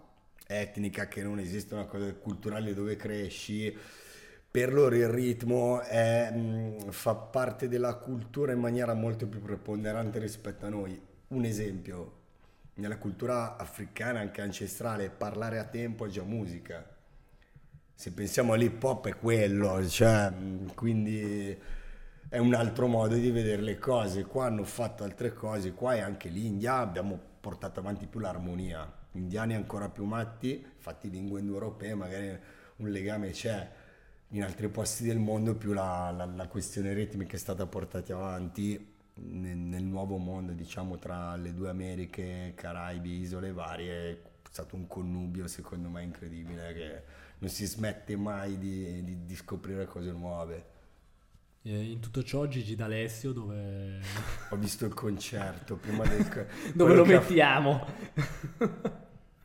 etnica, 0.47 1.09
che 1.09 1.23
non 1.23 1.39
esiste 1.39 1.73
una 1.75 1.87
cosa 1.87 2.13
culturale 2.15 2.75
dove 2.75 2.97
cresci, 2.97 3.75
per 4.51 4.73
loro 4.73 4.95
il 4.97 5.09
ritmo 5.09 5.81
è, 5.81 6.31
fa 6.91 7.15
parte 7.15 7.69
della 7.69 7.95
cultura 7.95 8.53
in 8.53 8.61
maniera 8.61 8.93
molto 8.95 9.27
più 9.27 9.41
preponderante 9.41 10.19
rispetto 10.19 10.67
a 10.67 10.69
noi. 10.69 11.01
Un 11.29 11.45
esempio, 11.45 12.13
nella 12.75 12.99
cultura 12.99 13.57
africana, 13.57 14.21
anche 14.21 14.43
ancestrale, 14.43 15.11
parlare 15.11 15.59
a 15.59 15.65
tempo 15.65 16.07
è 16.07 16.09
già 16.11 16.23
musica. 16.23 16.85
Se 18.01 18.13
pensiamo 18.13 18.53
all'hip 18.53 18.81
hop 18.85 19.09
è 19.09 19.17
quello, 19.17 19.85
cioè, 19.89 20.33
quindi 20.77 21.57
è 22.29 22.39
un 22.39 22.55
altro 22.55 22.87
modo 22.87 23.17
di 23.17 23.29
vedere 23.33 23.61
le 23.61 23.77
cose. 23.77 24.25
Qua 24.25 24.47
hanno 24.47 24.63
fatto 24.63 25.03
altre 25.03 25.33
cose, 25.33 25.73
qua 25.73 25.97
e 25.97 26.01
anche 26.01 26.29
l'India 26.29 26.77
abbiamo 26.77 27.19
portato 27.41 27.81
avanti 27.81 28.07
più 28.07 28.21
l'armonia. 28.21 28.89
Indiani 29.15 29.55
ancora 29.57 29.89
più 29.89 30.05
matti, 30.05 30.65
infatti 30.77 31.11
lingue 31.11 31.41
indoeuropee, 31.41 31.95
magari 31.97 32.39
un 32.77 32.89
legame 32.89 33.31
c'è. 33.31 33.69
in 34.29 34.45
altri 34.45 34.69
posti 34.69 35.05
del 35.05 35.19
mondo 35.19 35.57
più 35.57 35.73
la, 35.73 36.13
la- 36.17 36.25
la 36.27 36.47
questione 36.49 36.93
ritmica 36.93 37.35
è 37.35 37.39
stata 37.39 37.67
portata 37.67 38.15
avanti 38.15 38.95
nel, 39.15 39.57
nel 39.57 39.83
nuovo 39.83 40.19
mondo, 40.19 40.53
diciamo, 40.53 40.99
tra 40.99 41.35
le 41.37 41.53
due 41.53 41.69
Americhe, 41.69 42.53
Caraibi, 42.55 43.19
isole 43.21 43.53
varie, 43.53 44.11
è 44.13 44.19
stato 44.51 44.77
un 44.77 44.87
connubio 44.87 45.49
secondo 45.49 45.89
me 45.89 46.03
incredibile 46.05 46.73
che 46.75 47.03
non 47.39 47.51
si 47.51 47.67
smette 47.67 48.17
mai 48.17 48.59
di, 48.59 49.03
di- 49.05 49.25
di 49.25 49.37
scoprire 49.37 49.87
cose 49.87 50.11
nuove. 50.13 50.65
In 51.63 52.01
tutto 52.01 52.23
ciò 52.23 52.47
Gigi 52.47 52.75
D'Alessio 52.75 53.33
dove, 53.33 54.01
Ho 54.51 54.57
visto 54.57 54.87
il 54.87 54.95
concerto 54.95 55.77
prima 55.77 56.07
del... 56.07 56.47
dove 56.75 56.95
lo 56.95 57.03
che 57.03 57.15
ha- 57.15 57.19
mettiamo? 57.21 57.87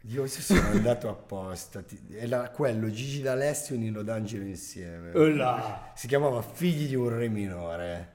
Io 0.08 0.28
ci 0.28 0.42
sono 0.42 0.68
andato 0.70 1.10
apposta. 1.10 1.82
ti- 1.82 2.00
Era 2.12 2.50
quello, 2.50 2.90
Gigi 2.90 3.22
D'Alessio 3.22 3.76
e 3.76 3.78
Nino 3.78 4.04
D'Angelo 4.04 4.44
insieme. 4.46 5.12
Là, 5.36 5.92
Si 5.96 6.08
chiamava 6.08 6.42
Figli 6.42 6.88
di 6.88 6.96
un 6.96 7.10
re 7.10 7.28
minore. 7.30 8.13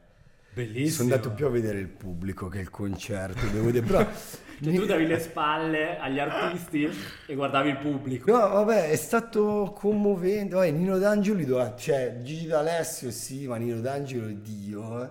Bellissimo. 0.52 1.08
Sono 1.08 1.14
andato 1.14 1.34
più 1.34 1.46
a 1.46 1.50
vedere 1.50 1.78
il 1.78 1.88
pubblico 1.88 2.48
che 2.48 2.60
il 2.60 2.70
concerto. 2.70 3.46
Devo 3.46 3.70
dire, 3.70 3.84
però... 3.84 4.06
Cioè, 4.60 4.74
tu 4.74 4.86
davi 4.86 5.06
le 5.06 5.20
spalle 5.20 5.98
agli 5.98 6.18
artisti 6.18 6.90
e 7.26 7.34
guardavi 7.34 7.70
il 7.70 7.78
pubblico. 7.78 8.30
No, 8.30 8.38
vabbè, 8.48 8.90
è 8.90 8.96
stato 8.96 9.72
commovente. 9.76 10.56
Vabbè, 10.56 10.70
Nino 10.72 10.98
D'Angelo, 10.98 11.74
cioè 11.76 12.18
Gigi 12.22 12.46
D'Alessio 12.46 13.12
sì, 13.12 13.46
ma 13.46 13.56
Nino 13.56 13.80
D'Angelo 13.80 14.26
è 14.26 14.34
Dio. 14.34 15.04
eh. 15.04 15.10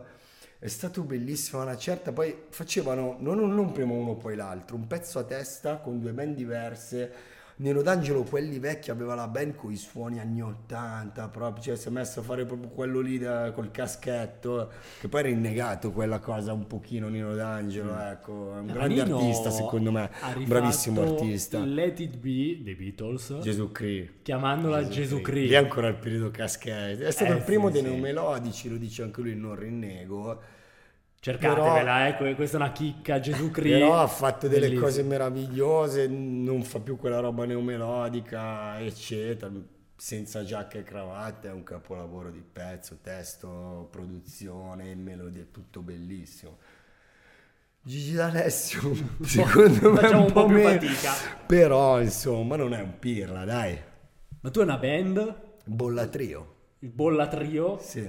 È 0.59 0.67
stato 0.67 1.03
bellissimo, 1.03 1.61
una 1.61 1.77
certa. 1.77 2.11
Poi 2.11 2.35
facevano, 2.49 3.15
non, 3.19 3.37
non 3.53 3.71
prima 3.71 3.93
uno 3.93 4.15
poi 4.15 4.35
l'altro, 4.35 4.75
un 4.75 4.85
pezzo 4.85 5.19
a 5.19 5.23
testa 5.23 5.77
con 5.77 5.99
due 5.99 6.11
band 6.11 6.35
diverse. 6.35 7.11
Nino 7.59 7.81
D'Angelo, 7.81 8.21
quelli 8.21 8.59
vecchi, 8.59 8.91
aveva 8.91 9.15
la 9.15 9.27
band 9.27 9.55
con 9.55 9.71
i 9.71 9.77
suoni 9.77 10.19
anni 10.19 10.41
80, 10.43 11.27
proprio, 11.29 11.63
cioè 11.63 11.75
si 11.75 11.87
è 11.87 11.91
messo 11.91 12.19
a 12.19 12.23
fare 12.23 12.45
proprio 12.45 12.69
quello 12.69 12.99
lì 12.99 13.17
da- 13.17 13.51
col 13.51 13.71
caschetto, 13.71 14.69
che 14.99 15.07
poi 15.07 15.21
era 15.21 15.29
innegato 15.29 15.91
quella 15.91 16.19
cosa 16.19 16.53
un 16.53 16.67
pochino 16.67 17.07
Nino 17.07 17.33
D'Angelo, 17.33 17.97
ecco, 17.99 18.55
è 18.55 18.59
un 18.59 18.67
grande 18.67 19.03
Nino 19.03 19.17
artista 19.17 19.49
secondo 19.49 19.91
me, 19.91 20.09
un 20.35 20.45
bravissimo 20.45 21.01
artista. 21.01 21.57
Let 21.65 21.99
It 21.99 22.17
Be 22.17 22.61
dei 22.61 22.75
Beatles, 22.75 23.39
Gesù 23.39 23.71
Cristo. 23.71 24.13
chiamandola 24.21 24.87
Gesù 24.87 25.15
Lì 25.15 25.21
è 25.21 25.23
Cristo. 25.25 25.57
ancora 25.57 25.87
il 25.87 25.95
periodo 25.95 26.29
caschetto. 26.29 27.03
È 27.05 27.11
stato 27.11 27.31
Eh, 27.31 27.35
il 27.37 27.41
primo 27.43 27.67
sì, 27.67 27.73
dei 27.73 27.81
sì. 27.81 27.87
neomelodici, 27.87 28.69
lo 28.69 28.77
dice 28.77 29.01
anche 29.01 29.21
lui, 29.21 29.35
non 29.35 29.55
rinnego. 29.55 30.41
Cercatevela, 31.19 32.07
eh, 32.07 32.15
que- 32.15 32.35
questa 32.35 32.57
è 32.57 32.61
una 32.61 32.71
chicca, 32.71 33.19
Gesù 33.19 33.51
Cristo. 33.51 33.77
Però 33.79 33.99
ha 33.99 34.07
fatto 34.07 34.47
delle 34.47 34.61
Bellissimo. 34.67 34.85
cose 34.85 35.03
meravigliose, 35.03 36.07
non 36.07 36.63
fa 36.63 36.79
più 36.79 36.97
quella 36.97 37.19
roba 37.19 37.45
neomelodica, 37.45 38.79
eccetera. 38.79 39.51
Senza 39.99 40.43
giacca 40.43 40.77
e 40.77 40.83
cravatta, 40.83 41.49
è 41.49 41.51
un 41.51 41.63
capolavoro 41.63 42.29
di 42.29 42.41
pezzo, 42.53 42.99
testo, 43.01 43.87
produzione, 43.91 44.93
melodia, 44.95 45.43
tutto 45.51 45.81
bellissimo. 45.81 46.57
Gigi 47.81 48.13
D'Alessio, 48.13 48.81
secondo 49.23 49.91
me, 49.93 49.99
è 49.99 50.01
Facciamo 50.03 50.21
un, 50.21 50.27
un 50.27 50.33
po' 50.33 50.45
più 50.45 50.55
meno. 50.55 50.69
fatica. 50.69 51.13
Però, 51.45 51.99
insomma, 52.01 52.55
non 52.57 52.73
è 52.73 52.81
un 52.81 52.99
pirla, 52.99 53.43
dai. 53.45 53.77
Ma 54.41 54.49
tu 54.51 54.59
hai 54.59 54.65
una 54.65 54.77
band, 54.77 55.35
Bollatrio. 55.63 56.55
il 56.79 56.89
Bolla 56.89 57.27
Trio, 57.27 57.79
Sì. 57.81 58.07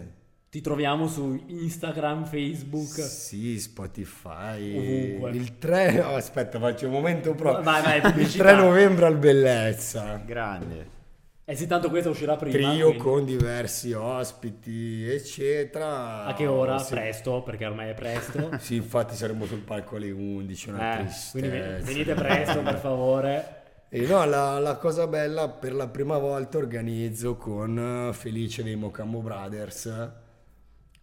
Ti 0.51 0.61
troviamo 0.61 1.09
su 1.09 1.39
Instagram, 1.47 2.25
Facebook. 2.25 2.87
Sì, 3.03 3.59
Spotify. 3.61 4.77
Ovunque. 4.77 5.31
Il 5.33 5.59
3, 5.59 6.01
oh, 6.01 6.15
aspetta, 6.17 6.59
faccio 6.59 6.87
un 6.87 6.93
momento 6.93 7.35
proprio. 7.35 7.63
Vai, 7.63 7.83
vai, 7.83 7.97
il 7.97 8.03
pubblicità. 8.03 8.45
3 8.45 8.55
novembre 8.57 9.07
al 9.07 9.17
Bellezza. 9.19 10.23
Grande. 10.25 10.97
Eh 11.45 11.55
sì, 11.57 11.67
tanto 11.67 11.89
questa 11.89 12.11
uscirà 12.11 12.37
prima. 12.37 12.53
Trio 12.73 12.87
quindi- 12.89 12.99
con 12.99 13.25
diversi 13.25 13.93
ospiti, 13.93 15.07
eccetera. 15.09 16.25
A 16.25 16.35
che 16.35 16.47
ora? 16.47 16.79
Sì. 16.79 16.93
Presto, 16.95 17.43
perché 17.43 17.65
ormai 17.67 17.91
è 17.91 17.95
presto. 17.95 18.51
Sì, 18.61 18.77
infatti 18.77 19.15
saremo 19.17 19.47
sul 19.47 19.61
palco 19.61 19.97
alle 19.97 20.11
11, 20.11 20.69
una 20.69 20.93
Eh, 20.95 20.99
tristezza. 21.05 21.31
quindi 21.39 21.49
ven- 21.49 21.83
venite 21.85 22.15
presto, 22.15 22.61
per 22.63 22.79
favore. 22.79 23.57
E 23.89 24.01
no, 24.07 24.23
la, 24.27 24.59
la 24.59 24.77
cosa 24.77 25.07
bella, 25.07 25.49
per 25.49 25.73
la 25.73 25.89
prima 25.89 26.19
volta 26.19 26.59
organizzo 26.59 27.37
con 27.37 28.09
eh, 28.11 28.13
Felice 28.13 28.63
dei 28.63 28.77
Mocambo 28.77 29.21
Brothers. 29.21 30.11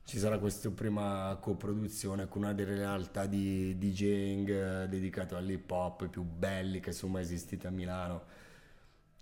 Ci 0.07 0.19
sarà 0.19 0.37
questa 0.37 0.69
prima 0.69 1.35
coproduzione 1.41 2.27
con 2.27 2.43
una 2.43 2.53
delle 2.53 2.75
realtà 2.75 3.25
di 3.25 3.75
DJing 3.75 4.83
eh, 4.83 4.87
dedicato 4.87 5.35
all'hip 5.35 5.69
hop 5.71 6.07
più 6.07 6.21
belli 6.21 6.79
che 6.79 6.91
sono 6.91 7.13
mai 7.13 7.23
esistite 7.23 7.65
a 7.65 7.71
Milano. 7.71 8.21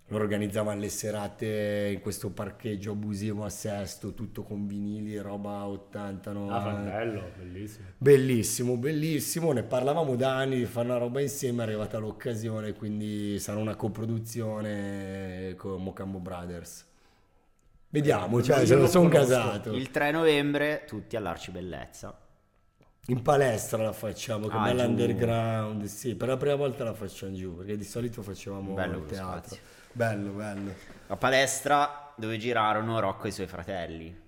Loro 0.08 0.24
organizzavano 0.24 0.78
le 0.78 0.90
serate 0.90 1.90
in 1.94 2.00
questo 2.02 2.28
parcheggio 2.30 2.92
abusivo 2.92 3.44
a 3.44 3.48
Sesto, 3.48 4.12
tutto 4.12 4.42
con 4.42 4.66
vinili 4.66 5.16
roba 5.16 5.66
80, 5.66 6.30
Ah, 6.30 6.34
fa 6.34 6.72
90. 6.72 6.90
bello, 6.90 7.30
bellissimo. 7.38 7.86
Bellissimo, 7.96 8.76
bellissimo, 8.76 9.52
ne 9.52 9.62
parlavamo 9.62 10.14
da 10.16 10.36
anni 10.36 10.58
di 10.58 10.66
fare 10.66 10.86
una 10.88 10.98
roba 10.98 11.22
insieme, 11.22 11.62
è 11.62 11.66
arrivata 11.66 11.96
l'occasione, 11.96 12.74
quindi 12.74 13.38
sarà 13.38 13.58
una 13.58 13.74
coproduzione 13.76 15.54
con 15.56 15.82
Mocambo 15.82 16.18
Brothers. 16.18 16.84
Vediamo, 17.94 18.42
cioè, 18.42 18.58
Io 18.58 18.66
se 18.66 18.74
lo 18.74 18.80
non 18.80 18.88
sono 18.90 19.08
casato. 19.08 19.72
Il 19.72 19.92
3 19.92 20.10
novembre 20.10 20.82
tutti 20.84 21.14
all'Arcibellezza. 21.14 22.18
In 23.06 23.22
palestra 23.22 23.84
la 23.84 23.92
facciamo, 23.92 24.48
che 24.48 24.56
Ah, 24.56 24.62
bella 24.64 24.82
giù. 24.82 24.88
underground, 24.88 25.84
sì, 25.84 26.16
per 26.16 26.26
la 26.26 26.36
prima 26.36 26.56
volta 26.56 26.82
la 26.82 26.92
facciamo 26.92 27.34
giù, 27.34 27.54
perché 27.56 27.76
di 27.76 27.84
solito 27.84 28.20
facevamo 28.22 28.74
Bello 28.74 28.96
il 28.98 29.06
teatro. 29.06 29.54
spazio. 29.54 29.58
Bello, 29.92 30.32
bello. 30.32 30.72
La 31.06 31.14
palestra 31.16 32.12
dove 32.16 32.36
girarono 32.36 32.98
Rocco 32.98 33.26
e 33.26 33.28
i 33.28 33.32
suoi 33.32 33.46
fratelli. 33.46 34.22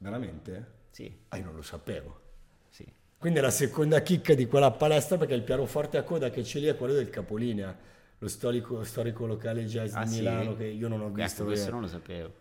Veramente? 0.00 0.66
Sì, 0.90 1.10
Ah, 1.28 1.38
io 1.38 1.44
non 1.44 1.54
lo 1.54 1.62
sapevo. 1.62 2.20
sì. 2.68 2.84
Quindi 3.16 3.38
è 3.38 3.42
la 3.42 3.50
seconda 3.50 4.00
chicca 4.02 4.34
di 4.34 4.46
quella 4.46 4.70
palestra 4.72 5.16
perché 5.16 5.32
il 5.32 5.42
pianoforte 5.42 5.96
a 5.96 6.02
coda 6.02 6.28
che 6.28 6.42
c'è 6.42 6.58
lì 6.58 6.66
è 6.66 6.76
quello 6.76 6.92
del 6.92 7.08
Capolinea, 7.08 7.74
lo 8.18 8.28
storico, 8.28 8.84
storico 8.84 9.24
locale 9.24 9.64
jazz 9.64 9.94
Ah, 9.94 10.02
di 10.04 10.10
sì? 10.10 10.18
Milano 10.18 10.54
che 10.54 10.66
io 10.66 10.88
non 10.88 11.00
ho 11.00 11.06
Ecco, 11.06 11.14
visto. 11.14 11.44
questo 11.44 11.64
perché 11.64 11.70
non 11.70 11.80
lo 11.80 11.86
sapevo. 11.88 12.40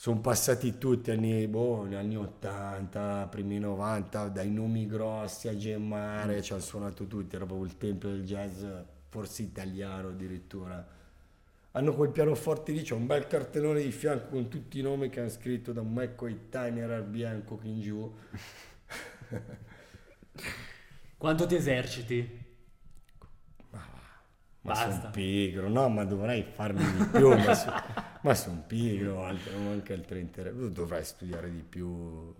Sono 0.00 0.20
passati 0.20 0.78
tutti 0.78 1.10
anni, 1.10 1.46
boh, 1.46 1.82
anni 1.82 2.16
80, 2.16 3.28
primi 3.30 3.58
90, 3.58 4.28
dai 4.28 4.50
nomi 4.50 4.86
grossi 4.86 5.46
a 5.46 5.54
Gemmare, 5.54 6.40
ci 6.40 6.54
hanno 6.54 6.62
suonato 6.62 7.06
tutti, 7.06 7.36
era 7.36 7.44
proprio 7.44 7.66
il 7.66 7.76
tempio 7.76 8.08
del 8.08 8.24
jazz, 8.24 8.64
forse 9.10 9.42
italiano 9.42 10.08
addirittura. 10.08 10.82
Hanno 11.72 11.94
quel 11.94 12.08
pianoforte 12.12 12.72
lì, 12.72 12.80
c'è 12.80 12.94
un 12.94 13.04
bel 13.04 13.26
cartellone 13.26 13.82
di 13.82 13.92
fianco 13.92 14.28
con 14.30 14.48
tutti 14.48 14.78
i 14.78 14.82
nomi 14.82 15.10
che 15.10 15.20
hanno 15.20 15.28
scritto 15.28 15.72
da 15.72 15.82
McCoy, 15.82 16.48
Tyner, 16.48 16.90
al 16.92 17.04
bianco 17.04 17.60
in 17.64 17.80
giù. 17.82 18.10
Quanto 21.18 21.44
ti 21.44 21.56
eserciti? 21.56 22.49
Ma 24.62 24.72
Basta. 24.72 24.90
sono 24.90 25.10
pigro, 25.10 25.68
no, 25.68 25.88
ma 25.88 26.04
dovrei 26.04 26.42
farne 26.42 26.84
di 26.96 27.04
più, 27.06 27.28
ma, 27.34 27.54
so- 27.54 27.72
ma 28.22 28.34
sono 28.34 28.62
pigro, 28.66 29.24
altro- 29.24 29.56
non 29.56 29.68
anche 29.72 29.94
altri 29.94 30.20
interessi. 30.20 30.58
Tu 30.58 30.68
dovrai 30.70 31.02
studiare 31.04 31.50
di 31.50 31.62
più. 31.62 32.34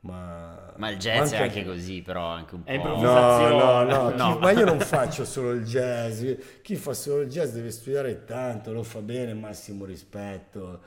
Ma, 0.00 0.72
Ma 0.76 0.90
il 0.90 0.98
jazz 0.98 1.32
è 1.32 1.36
anche- 1.38 1.58
anche 1.60 1.64
così, 1.64 2.02
però 2.02 2.26
anche 2.26 2.54
un 2.56 2.62
po'. 2.64 2.70
È 2.70 2.76
No, 2.76 2.82
improvvisazione. 2.82 3.56
no, 3.56 3.82
no, 3.82 4.10
chi- 4.12 4.16
No. 4.18 4.38
ma 4.38 4.50
io 4.50 4.64
non 4.66 4.78
faccio 4.80 5.24
solo 5.24 5.52
il 5.52 5.64
jazz. 5.64 6.22
Chi 6.62 6.76
fa 6.76 6.92
solo 6.92 7.22
il 7.22 7.28
jazz 7.28 7.52
deve 7.52 7.70
studiare 7.70 8.24
tanto, 8.24 8.72
lo 8.72 8.82
fa 8.82 9.00
bene, 9.00 9.32
massimo 9.32 9.84
rispetto. 9.86 10.82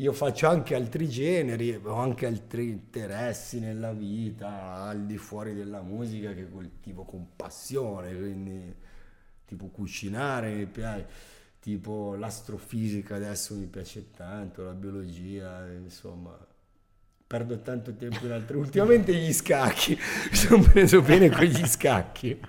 Io 0.00 0.14
faccio 0.14 0.48
anche 0.48 0.74
altri 0.74 1.10
generi, 1.10 1.78
ho 1.82 1.92
anche 1.92 2.24
altri 2.24 2.70
interessi 2.70 3.60
nella 3.60 3.92
vita, 3.92 4.76
al 4.76 5.04
di 5.04 5.18
fuori 5.18 5.52
della 5.52 5.82
musica 5.82 6.32
che 6.32 6.48
coltivo 6.48 7.04
con 7.04 7.36
passione, 7.36 8.16
quindi 8.16 8.74
tipo 9.44 9.66
cucinare 9.66 10.54
mi 10.54 10.64
piace, 10.64 11.06
tipo 11.60 12.14
l'astrofisica 12.14 13.16
adesso 13.16 13.54
mi 13.54 13.66
piace 13.66 14.10
tanto, 14.16 14.64
la 14.64 14.72
biologia, 14.72 15.68
insomma. 15.68 16.34
Perdo 17.26 17.60
tanto 17.60 17.94
tempo 17.94 18.24
in 18.24 18.32
altri. 18.32 18.56
Ultimamente 18.56 19.12
gli 19.14 19.32
scacchi, 19.34 19.92
mi 20.30 20.36
sono 20.36 20.62
preso 20.62 21.02
bene 21.02 21.28
con 21.28 21.44
gli 21.44 21.66
scacchi. 21.66 22.40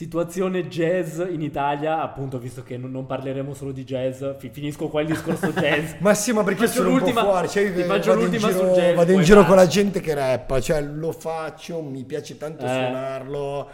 Situazione 0.00 0.66
jazz 0.66 1.18
in 1.28 1.42
Italia, 1.42 2.00
appunto, 2.00 2.38
visto 2.38 2.62
che 2.62 2.78
non, 2.78 2.90
non 2.90 3.04
parleremo 3.04 3.52
solo 3.52 3.70
di 3.70 3.84
jazz, 3.84 4.24
fi- 4.38 4.48
finisco 4.48 4.88
qua 4.88 5.02
il 5.02 5.08
discorso 5.08 5.48
jazz. 5.52 5.92
Ma 5.98 6.14
sì, 6.14 6.32
ma 6.32 6.42
perché 6.42 6.68
sono 6.68 6.88
un 6.92 7.00
po' 7.00 7.08
fuori, 7.08 7.50
cioè 7.50 7.64
io 7.64 7.74
ti 7.74 7.82
faccio 7.82 8.08
vado 8.12 8.24
in 8.24 8.30
l'ultima 8.30 8.50
giro, 8.50 8.64
sul 8.64 8.80
jazz, 8.82 8.96
vado 8.96 9.12
in 9.12 9.20
giro 9.20 9.44
con 9.44 9.56
la 9.56 9.66
gente 9.66 10.00
che 10.00 10.14
rappa, 10.14 10.58
cioè 10.58 10.80
lo 10.80 11.12
faccio, 11.12 11.82
mi 11.82 12.02
piace 12.04 12.38
tanto 12.38 12.64
Eh. 12.64 12.68
suonarlo, 12.68 13.70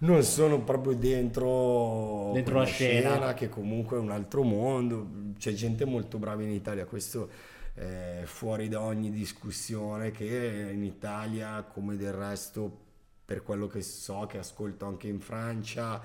non 0.00 0.22
sono 0.22 0.60
proprio 0.60 0.92
dentro, 0.92 2.30
Dentro 2.34 2.58
la 2.58 2.64
scena. 2.66 3.32
che 3.32 3.48
comunque 3.48 3.96
è 3.96 4.00
un 4.00 4.10
altro 4.10 4.42
mondo, 4.42 5.06
c'è 5.38 5.52
gente 5.54 5.86
molto 5.86 6.18
brava 6.18 6.42
in 6.42 6.50
Italia, 6.50 6.84
questo 6.84 7.30
è 7.72 8.20
fuori 8.26 8.68
da 8.68 8.82
ogni 8.82 9.10
discussione 9.10 10.10
che 10.10 10.68
in 10.74 10.84
Italia 10.84 11.64
come 11.72 11.96
del 11.96 12.12
resto 12.12 12.88
per 13.30 13.44
quello 13.44 13.68
che 13.68 13.80
so, 13.80 14.26
che 14.28 14.38
ascolto 14.38 14.86
anche 14.86 15.06
in 15.06 15.20
Francia, 15.20 16.02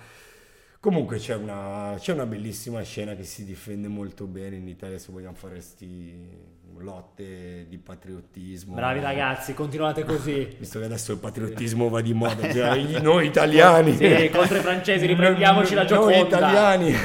Comunque 0.79 1.17
c'è 1.17 1.33
una, 1.33 1.95
c'è 1.97 2.13
una 2.13 2.27
bellissima 2.27 2.79
scena 2.83 3.15
che 3.15 3.23
si 3.23 3.43
difende 3.43 3.87
molto 3.87 4.27
bene 4.27 4.57
in 4.57 4.67
Italia 4.67 4.99
se 4.99 5.11
vogliamo 5.11 5.33
fare 5.33 5.59
sti 5.59 6.29
lotte 6.77 7.65
di 7.67 7.79
patriottismo. 7.79 8.75
Bravi 8.75 8.99
ragazzi, 8.99 9.55
continuate 9.55 10.03
così. 10.03 10.45
Visto 10.59 10.77
che 10.77 10.85
adesso 10.85 11.13
il 11.13 11.17
patriottismo 11.17 11.89
va 11.89 12.01
di 12.01 12.13
moda, 12.13 12.53
cioè, 12.53 12.99
noi 13.01 13.25
italiani. 13.25 13.95
Sì, 13.97 14.29
contro 14.31 14.57
i 14.57 14.61
francesi, 14.61 15.07
riprendiamoci 15.07 15.73
la 15.73 15.85
Noi 15.85 15.89
Gioconda. 15.89 16.37
italiani. 16.37 16.95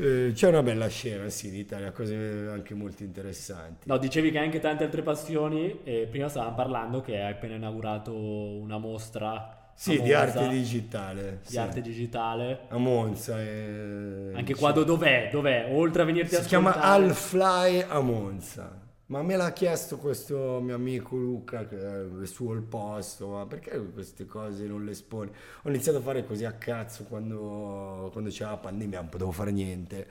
Eh, 0.00 0.32
C'è 0.32 0.48
una 0.48 0.62
bella 0.62 0.86
scena, 0.88 1.28
sì, 1.28 1.48
in 1.48 1.54
Italia, 1.56 1.90
cose 1.90 2.14
anche 2.50 2.74
molto 2.74 3.02
interessanti. 3.02 3.88
No, 3.88 3.98
dicevi 3.98 4.30
che 4.30 4.38
hai 4.38 4.44
anche 4.44 4.60
tante 4.60 4.84
altre 4.84 5.02
passioni 5.02 5.80
e 5.82 6.06
prima 6.10 6.28
stavamo 6.28 6.54
parlando 6.54 7.00
che 7.00 7.20
hai 7.20 7.32
appena 7.32 7.56
inaugurato 7.56 8.14
una 8.14 8.78
mostra 8.78 9.70
Sì, 9.74 9.90
a 9.92 9.94
di 9.94 10.10
Monza, 10.12 10.18
arte 10.20 10.48
digitale. 10.48 11.38
di 11.44 11.50
sì. 11.52 11.58
arte 11.58 11.80
digitale. 11.80 12.60
A 12.68 12.78
Monza. 12.78 13.40
eh, 13.40 14.32
Anche 14.34 14.54
sì. 14.54 14.60
qua 14.60 14.70
do- 14.72 14.84
dov'è? 14.84 15.28
Dov'è? 15.32 15.68
Oltre 15.72 16.02
a 16.02 16.04
venirti 16.04 16.34
a 16.36 16.42
Si 16.42 16.46
chiama 16.48 16.70
ascoltare- 16.70 17.04
Al 17.04 17.14
Fly 17.14 17.84
a 17.88 18.00
Monza. 18.00 18.86
Ma 19.08 19.22
me 19.22 19.36
l'ha 19.36 19.52
chiesto 19.54 19.96
questo 19.96 20.60
mio 20.60 20.74
amico 20.74 21.16
Luca, 21.16 21.66
che 21.66 21.78
è 22.22 22.26
su 22.26 22.52
il 22.52 22.60
posto, 22.60 23.28
ma 23.28 23.46
perché 23.46 23.78
queste 23.90 24.26
cose 24.26 24.66
non 24.66 24.84
le 24.84 24.90
esponi? 24.90 25.30
Ho 25.62 25.68
iniziato 25.70 25.96
a 25.98 26.00
fare 26.02 26.26
così 26.26 26.44
a 26.44 26.52
cazzo 26.52 27.04
quando, 27.04 28.10
quando 28.12 28.28
c'era 28.28 28.50
la 28.50 28.58
pandemia, 28.58 29.00
non 29.00 29.08
potevo 29.08 29.32
fare 29.32 29.50
niente. 29.50 30.06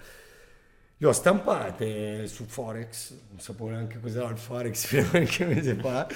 Le 0.97 1.07
ho 1.07 1.11
stampate 1.11 2.25
su 2.25 2.45
Forex, 2.45 3.11
non 3.29 3.39
sapevo 3.39 3.69
neanche 3.69 3.99
cos'era 3.99 4.29
il 4.29 4.37
Forex 4.37 4.85
fino 4.89 5.03
a 5.03 5.09
qualche 5.09 5.45
mese 5.45 5.75
fa. 5.75 6.07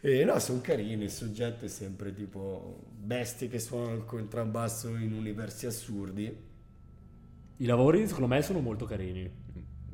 E 0.00 0.24
no, 0.24 0.38
sono 0.38 0.62
carini, 0.62 1.04
il 1.04 1.10
soggetto 1.10 1.66
è 1.66 1.68
sempre 1.68 2.14
tipo 2.14 2.84
bestie 2.90 3.48
che 3.48 3.58
suonano 3.58 3.96
il 3.96 4.04
contrabbasso 4.06 4.88
in 4.96 5.12
universi 5.12 5.66
assurdi. 5.66 6.34
I 7.58 7.66
lavori 7.66 8.06
secondo 8.06 8.28
me 8.28 8.40
sono 8.40 8.60
molto 8.60 8.86
carini. 8.86 9.43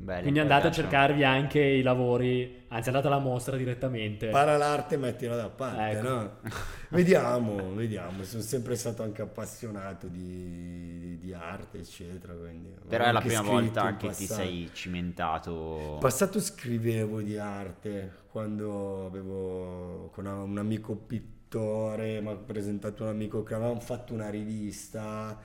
Belli, 0.02 0.23
Quindi 0.23 0.38
andate 0.38 0.69
a 0.69 0.71
cercarvi 0.71 1.25
anche 1.25 1.61
i 1.61 1.83
lavori, 1.83 2.64
anzi 2.69 2.88
andate 2.88 3.09
alla 3.09 3.19
mostra 3.19 3.59
direttamente. 3.59 4.28
Para 4.28 4.57
l'arte 4.57 4.97
mettila 4.97 5.37
da 5.37 5.50
parte, 5.50 5.99
Ecco. 5.99 6.09
no? 6.09 6.30
Vediamo, 6.88 7.75
vediamo. 7.75 8.23
Sono 8.25 8.42
sempre 8.42 8.76
stato 8.76 9.02
anche 9.02 9.21
appassionato 9.21 10.07
di, 10.07 11.19
di 11.21 11.35
arte, 11.35 11.80
eccetera. 11.80 12.33
Quindi 12.33 12.75
Però 12.88 13.04
è 13.04 13.12
la 13.12 13.21
prima 13.21 13.42
volta 13.42 13.95
che 13.97 14.09
ti 14.09 14.25
sei 14.25 14.71
cimentato. 14.73 15.90
In 15.92 15.99
passato 16.00 16.40
scrivevo 16.40 17.21
di 17.21 17.37
arte 17.37 18.11
quando 18.30 19.04
avevo 19.04 20.09
con 20.14 20.25
un 20.25 20.57
amico 20.57 20.97
pittore, 20.97 22.23
mi 22.23 22.30
ha 22.30 22.37
presentato 22.37 23.02
un 23.02 23.11
amico 23.11 23.42
che 23.42 23.52
avevamo 23.52 23.80
fatto 23.80 24.14
una 24.14 24.30
rivista 24.30 25.38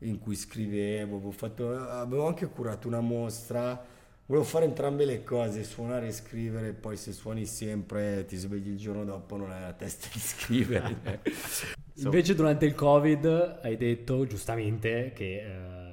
in 0.00 0.18
cui 0.18 0.36
scrivevo, 0.36 1.16
avevo, 1.16 1.30
fatto- 1.30 1.74
avevo 1.74 2.26
anche 2.26 2.46
curato 2.48 2.86
una 2.86 3.00
mostra. 3.00 3.92
Volevo 4.26 4.46
fare 4.46 4.64
entrambe 4.64 5.04
le 5.04 5.22
cose, 5.22 5.64
suonare 5.64 6.06
e 6.06 6.12
scrivere, 6.12 6.72
poi 6.72 6.96
se 6.96 7.12
suoni 7.12 7.44
sempre 7.44 8.24
ti 8.24 8.36
svegli 8.36 8.68
il 8.70 8.78
giorno 8.78 9.04
dopo 9.04 9.36
non 9.36 9.50
hai 9.50 9.60
la 9.60 9.72
testa 9.74 10.08
di 10.12 10.18
scrivere. 10.18 11.20
Invece 11.96 12.34
durante 12.34 12.64
il 12.64 12.74
Covid 12.74 13.60
hai 13.62 13.76
detto 13.76 14.26
giustamente 14.26 15.12
che 15.14 15.42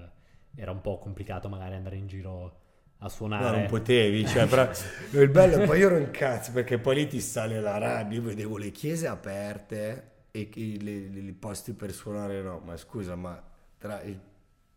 eh, 0.05 0.09
era 0.55 0.71
un 0.71 0.81
po' 0.81 0.97
complicato 0.97 1.49
magari 1.49 1.75
andare 1.75 1.97
in 1.97 2.07
giro 2.07 2.59
a 2.99 3.09
No, 3.09 3.09
suonare. 3.09 3.57
non 3.57 3.65
potevi, 3.65 4.25
cioè, 4.27 4.47
però 4.47 4.69
il 5.11 5.29
bello 5.29 5.55
è 5.57 5.65
poi 5.65 5.79
io 5.79 5.87
ero 5.87 5.97
in 5.97 6.11
cazzo 6.11 6.51
perché 6.51 6.77
poi 6.79 6.95
lì 6.95 7.07
ti 7.07 7.19
sale 7.19 7.59
la 7.59 7.77
rabbia, 7.77 8.17
io 8.19 8.23
vedevo 8.23 8.57
le 8.57 8.71
chiese 8.71 9.07
aperte 9.07 10.09
e 10.31 10.47
che 10.49 10.77
le- 10.79 11.09
le- 11.09 11.19
i 11.19 11.33
posti 11.33 11.73
per 11.73 11.91
suonare 11.91 12.41
no, 12.41 12.59
ma 12.63 12.77
scusa, 12.77 13.15
ma 13.15 13.41
tra 13.77 14.01
il- 14.03 14.19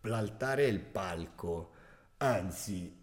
l'altare 0.03 0.65
e 0.65 0.69
il 0.69 0.81
palco, 0.81 1.71
anzi, 2.19 3.03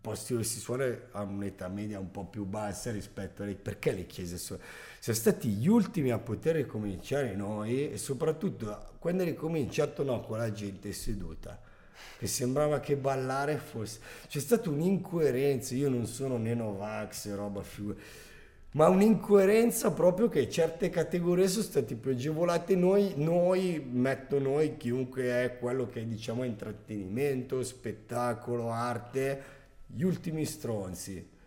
posti 0.00 0.32
dove 0.32 0.44
si 0.44 0.58
suona 0.58 0.84
a 1.12 1.22
un'età 1.22 1.68
media 1.68 1.98
un 1.98 2.10
po' 2.10 2.24
più 2.24 2.44
bassa 2.44 2.90
rispetto 2.90 3.42
alle... 3.42 3.54
perché 3.54 3.92
le 3.92 4.06
chiese 4.06 4.38
sono... 4.38 4.60
Siamo 4.98 5.18
stati 5.18 5.48
gli 5.48 5.68
ultimi 5.68 6.10
a 6.10 6.18
poter 6.18 6.56
ricominciare 6.56 7.34
noi 7.34 7.92
e 7.92 7.96
soprattutto 7.96 8.94
quando 8.98 9.22
è 9.22 9.26
ricominciato 9.26 10.02
no, 10.02 10.20
con 10.20 10.38
la 10.38 10.52
gente 10.52 10.92
seduta 10.92 11.60
che 12.18 12.26
sembrava 12.26 12.80
che 12.80 12.96
ballare 12.96 13.56
fosse. 13.56 14.00
C'è 14.28 14.40
stata 14.40 14.70
un'incoerenza 14.70 15.74
io 15.74 15.88
non 15.88 16.06
sono 16.06 16.36
né 16.36 16.54
Novax 16.54 17.34
roba 17.34 17.62
figu- 17.62 17.98
ma 18.72 18.88
un'incoerenza 18.88 19.90
proprio 19.90 20.28
che 20.28 20.48
certe 20.48 20.90
categorie 20.90 21.48
sono 21.48 21.64
state 21.64 21.96
più 21.96 22.12
agevolate. 22.12 22.76
Noi, 22.76 23.14
noi 23.16 23.84
metto 23.84 24.38
noi 24.38 24.76
chiunque 24.76 25.24
è 25.24 25.58
quello 25.58 25.88
che 25.88 26.02
è 26.02 26.04
diciamo 26.04 26.44
intrattenimento 26.44 27.64
spettacolo 27.64 28.70
arte 28.70 29.58
gli 29.94 30.02
ultimi 30.02 30.44
stronzi 30.44 31.38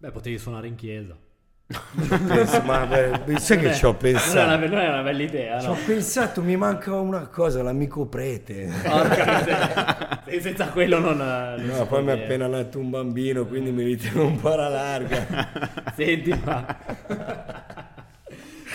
Beh, 0.00 0.12
potevi 0.12 0.38
suonare 0.38 0.68
in 0.68 0.76
chiesa. 0.76 1.16
Penso, 1.68 2.62
ma 2.62 2.86
beh, 2.86 3.38
sai 3.40 3.58
che 3.58 3.74
ci 3.74 3.84
ho 3.84 3.90
Non 4.00 4.00
è, 4.00 4.44
una, 4.44 4.58
pensato 4.58 4.66
non 4.68 4.78
è 4.78 4.88
una 4.88 5.02
bella 5.02 5.22
idea, 5.22 5.58
ci 5.58 5.66
no? 5.66 5.72
ho 5.72 5.76
pensato 5.84 6.40
mi 6.40 6.56
manca 6.56 6.94
una 6.94 7.26
cosa 7.26 7.62
l'amico 7.62 8.06
prete 8.06 8.70
Porca 8.82 10.22
senza 10.40 10.68
quello 10.68 10.98
non... 10.98 11.18
non 11.18 11.62
No, 11.66 11.86
poi 11.86 12.04
mi 12.04 12.12
è 12.12 12.22
appena 12.22 12.46
nato 12.46 12.78
un 12.78 12.88
bambino, 12.88 13.44
quindi 13.44 13.70
mi 13.70 13.82
ritengo 13.82 14.24
un 14.24 14.40
po' 14.40 14.52
alla 14.52 14.68
larga. 14.68 15.50
Senti, 15.94 16.32
ma... 16.42 16.78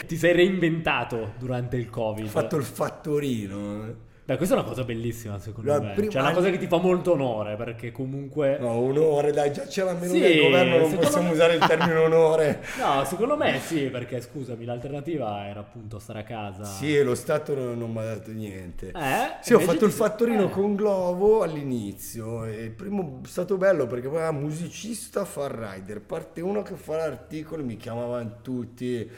Ti 0.06 0.18
sei 0.18 0.34
reinventato 0.34 1.34
durante 1.40 1.78
il 1.78 1.90
Covid. 1.90 2.26
Ho 2.26 2.30
fatto 2.30 2.58
il 2.58 2.64
fattorino. 2.64 3.96
Beh, 4.26 4.38
questa 4.38 4.56
è 4.56 4.58
una 4.60 4.66
cosa 4.68 4.86
bellissima 4.86 5.38
secondo 5.38 5.70
La 5.70 5.82
me. 5.82 5.92
prima- 5.96 6.10
Cioè, 6.10 6.22
è 6.22 6.24
una 6.24 6.34
cosa 6.34 6.50
che 6.50 6.58
ti 6.58 6.68
fa 6.68 6.78
molto 6.78 7.12
onore 7.12 7.58
perché 7.58 7.92
comunque... 7.92 8.58
No, 8.58 8.70
onore, 8.70 9.32
dai, 9.34 9.52
già 9.52 9.64
c'è 9.64 9.84
la 9.84 9.92
menù 9.96 10.14
Sì, 10.14 10.20
del 10.22 10.40
governo, 10.40 10.78
non 10.78 10.96
possiamo 10.96 11.28
me- 11.28 11.34
usare 11.34 11.56
il 11.56 11.66
termine 11.66 11.96
onore. 11.96 12.64
No, 12.80 13.04
secondo 13.04 13.36
me 13.36 13.60
sì, 13.60 13.90
perché 13.90 14.22
scusami, 14.22 14.64
l'alternativa 14.64 15.46
era 15.48 15.60
appunto 15.60 16.00
stare 16.00 16.20
a 16.20 16.24
casa. 16.24 16.64
Sì, 16.64 17.04
lo 17.04 17.16
Stato 17.16 17.54
non, 17.54 17.78
non 17.78 17.92
mi 17.92 18.00
ha 18.00 18.04
dato 18.06 18.32
niente. 18.32 18.92
Eh, 18.96 19.38
Sì, 19.42 19.54
ho 19.56 19.60
fatto 19.60 19.84
il 19.84 19.92
ti- 19.92 19.98
fattorino 19.98 20.46
eh. 20.46 20.50
con 20.50 20.76
Glovo 20.76 21.42
all'inizio. 21.44 22.46
E 22.46 22.64
il 22.64 22.72
primo 22.72 23.20
è 23.26 23.28
stato 23.28 23.58
bello 23.58 23.88
perché 23.88 24.08
poi 24.08 24.20
era 24.20 24.32
musicista 24.32 25.26
far 25.26 25.52
rider. 25.52 26.00
Parte 26.00 26.40
uno 26.40 26.62
che 26.62 26.76
fa 26.76 26.96
l'articolo, 26.96 27.62
mi 27.62 27.76
chiamavano 27.76 28.38
tutti. 28.42 29.10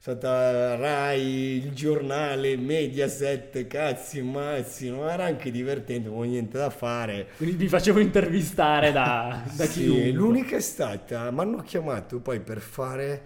È 0.00 0.02
stata 0.02 0.76
Rai, 0.76 1.58
il 1.62 1.72
giornale, 1.74 2.56
Mediaset, 2.56 3.66
cazzi, 3.66 4.22
mazzi, 4.22 4.88
no? 4.88 5.06
era 5.08 5.24
anche 5.26 5.50
divertente, 5.50 6.08
non 6.08 6.16
avevo 6.18 6.30
niente 6.32 6.56
da 6.56 6.70
fare. 6.70 7.28
Quindi 7.36 7.64
mi 7.64 7.68
facevo 7.68 7.98
intervistare 8.00 8.92
da, 8.92 9.42
da 9.52 9.66
Sì, 9.66 9.68
chiunque. 9.68 10.12
l'unica 10.12 10.56
è 10.56 10.60
stata, 10.60 11.30
mi 11.30 11.40
hanno 11.40 11.62
chiamato 11.62 12.20
poi 12.20 12.40
per 12.40 12.60
fare 12.60 13.22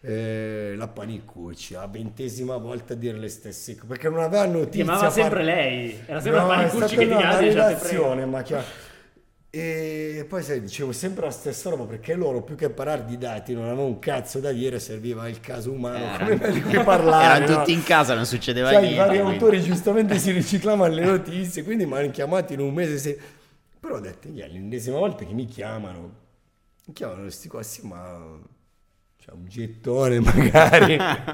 eh, 0.00 0.74
la 0.76 0.88
panicucci, 0.88 1.74
la 1.74 1.86
ventesima 1.86 2.56
volta 2.56 2.94
a 2.94 2.96
dire 2.96 3.18
le 3.18 3.28
stesse 3.28 3.74
cose, 3.74 3.86
perché 3.86 4.08
non 4.08 4.20
aveva 4.20 4.46
notizia. 4.46 4.82
Chiamava 4.84 5.10
sempre 5.10 5.42
far- 5.42 5.44
lei. 5.44 6.02
Era 6.06 6.20
sempre 6.20 6.40
No, 6.40 6.46
la 6.46 6.62
è 6.64 6.68
Panicucci 6.70 6.70
stata 6.70 6.96
che 6.96 7.06
ti 7.06 7.14
una 7.14 7.16
chiama 7.16 7.38
e 7.40 7.44
dice, 7.44 7.58
"Ah, 7.58 7.64
te 7.64 7.76
prego". 7.76 8.14
redazione, 8.14 8.26
ma 8.26 8.42
E 9.52 10.24
poi 10.28 10.44
sai, 10.44 10.60
dicevo 10.60 10.92
sempre 10.92 11.24
la 11.24 11.32
stessa 11.32 11.70
roba 11.70 11.82
perché 11.84 12.14
loro 12.14 12.40
più 12.42 12.54
che 12.54 12.70
parlare 12.70 13.04
di 13.04 13.18
dati 13.18 13.52
non 13.52 13.64
avevano 13.64 13.86
un 13.88 13.98
cazzo 13.98 14.38
da 14.38 14.52
dire, 14.52 14.78
serviva 14.78 15.26
il 15.28 15.40
caso 15.40 15.72
umano 15.72 16.24
come 16.24 16.52
di 16.52 16.62
cui 16.62 16.80
parlare. 16.84 17.24
Erano 17.24 17.52
no? 17.52 17.58
tutti 17.58 17.72
in 17.72 17.82
casa, 17.82 18.14
non 18.14 18.26
succedeva 18.26 18.70
i 18.70 18.80
niente. 18.80 18.96
vari 18.96 19.18
quindi- 19.18 19.32
autori 19.32 19.60
giustamente 19.60 20.18
si 20.18 20.30
riciclavano 20.30 20.94
le 20.94 21.04
notizie, 21.04 21.64
quindi 21.64 21.84
mi 21.84 21.96
hanno 21.96 22.10
chiamato 22.10 22.52
in 22.52 22.60
un 22.60 22.72
mese. 22.72 22.96
Se... 22.98 23.18
Però 23.80 23.96
ho 23.96 24.00
detto, 24.00 24.28
"Gli 24.28 24.38
è 24.40 24.46
l'ennesima 24.46 24.98
volta 24.98 25.24
che 25.24 25.32
mi 25.32 25.46
chiamano. 25.46 26.12
Mi 26.86 26.92
chiamano 26.94 27.22
questi 27.22 27.48
qua, 27.48 27.62
sì, 27.64 27.84
ma... 27.86 28.38
C'è 29.18 29.32
un 29.32 29.46
gettone 29.48 30.20
magari. 30.22 30.94
non, 30.96 31.24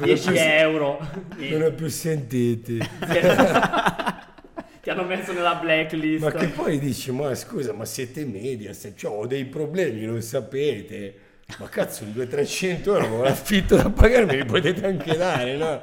ho 0.00 0.04
10 0.04 0.28
più, 0.28 0.40
euro. 0.40 0.98
non 1.36 1.62
ho 1.62 1.70
più 1.72 1.88
sentiti. 1.88 2.78
ti 4.82 4.90
hanno 4.90 5.04
messo 5.04 5.32
nella 5.32 5.56
blacklist. 5.56 6.22
Ma 6.22 6.30
che 6.32 6.48
poi 6.48 6.78
dici, 6.78 7.10
ma 7.12 7.34
scusa, 7.34 7.72
ma 7.72 7.84
siete 7.84 8.24
media, 8.24 8.72
se 8.72 8.94
cioè, 8.96 9.10
ho 9.10 9.26
dei 9.26 9.44
problemi, 9.44 10.04
lo 10.04 10.20
sapete. 10.20 11.28
Ma 11.58 11.68
cazzo, 11.68 12.04
un 12.04 12.10
200-300 12.10 12.84
euro 12.84 13.22
l'affitto 13.22 13.74
da 13.74 13.90
pagare 13.90 14.24
me 14.24 14.36
li 14.36 14.44
potete 14.44 14.86
anche 14.86 15.16
dare, 15.16 15.56
no? 15.56 15.82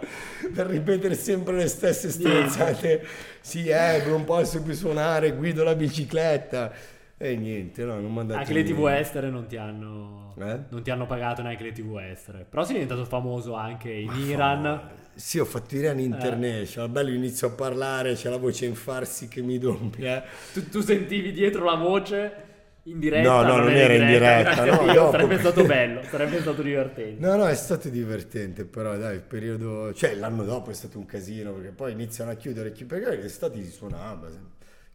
Per 0.54 0.66
ripetere 0.66 1.14
sempre 1.14 1.56
le 1.58 1.68
stesse 1.68 2.10
stronzate. 2.10 3.06
Sì, 3.42 3.68
eh, 3.68 4.04
non 4.08 4.24
posso 4.24 4.62
più 4.62 4.74
suonare, 4.74 5.34
guido 5.34 5.64
la 5.64 5.76
bicicletta. 5.76 6.72
E 7.20 7.36
niente, 7.36 7.84
no, 7.84 8.00
non 8.00 8.28
dato 8.28 8.40
Anche 8.40 8.54
le 8.54 8.64
tv 8.64 8.88
estere 8.90 9.30
non 9.30 9.48
ti 9.48 9.58
hanno, 9.58 10.36
Eh? 10.38 10.60
non 10.70 10.84
ti 10.84 10.92
hanno 10.92 11.08
pagato 11.08 11.42
neanche 11.42 11.64
le 11.64 11.72
tv 11.72 11.98
estere. 11.98 12.46
Però 12.48 12.64
sei 12.64 12.74
diventato 12.74 13.06
famoso 13.06 13.56
anche 13.56 13.92
in 13.92 14.14
Iran. 14.14 14.90
Sì, 15.18 15.40
ho 15.40 15.46
fatto 15.46 15.76
Iran 15.76 16.00
International, 16.00 16.90
bello 16.90 17.10
inizio 17.10 17.48
a 17.48 17.50
parlare, 17.50 18.14
c'è 18.14 18.30
la 18.30 18.38
voce 18.38 18.66
in 18.66 18.76
farsi 18.76 19.28
che 19.28 19.42
mi 19.42 19.58
doppia. 19.58 20.24
Tu, 20.54 20.70
tu 20.70 20.82
sentivi 20.82 21.32
dietro 21.32 21.66
la 21.66 21.74
voce. 21.74 22.46
in 22.88 23.00
diretta. 23.00 23.30
No, 23.30 23.42
no, 23.42 23.58
non 23.58 23.72
era 23.72 23.94
in 23.94 24.06
diretta, 24.06 24.64
grazie 24.64 24.86
no, 24.86 24.94
dopo. 24.94 25.12
sarebbe 25.12 25.40
stato 25.40 25.64
bello, 25.66 26.04
sarebbe 26.04 26.40
stato 26.40 26.62
divertente. 26.62 27.26
No, 27.26 27.36
no, 27.36 27.48
è 27.48 27.56
stato 27.56 27.90
divertente, 27.90 28.66
però 28.66 28.98
dai, 28.98 29.16
il 29.16 29.22
periodo... 29.22 29.94
Cioè, 29.94 30.16
l'anno 30.16 30.44
dopo 30.44 30.72
è 30.72 30.74
stato 30.74 30.98
un 30.98 31.06
casino, 31.06 31.52
perché 31.54 31.72
poi 31.72 31.92
iniziano 31.92 32.32
a 32.32 32.36
chiudere, 32.36 32.72
chi- 32.72 32.86
perché 32.86 33.16
l'estate 33.16 33.62
si 33.64 33.72
suonava, 33.72 34.30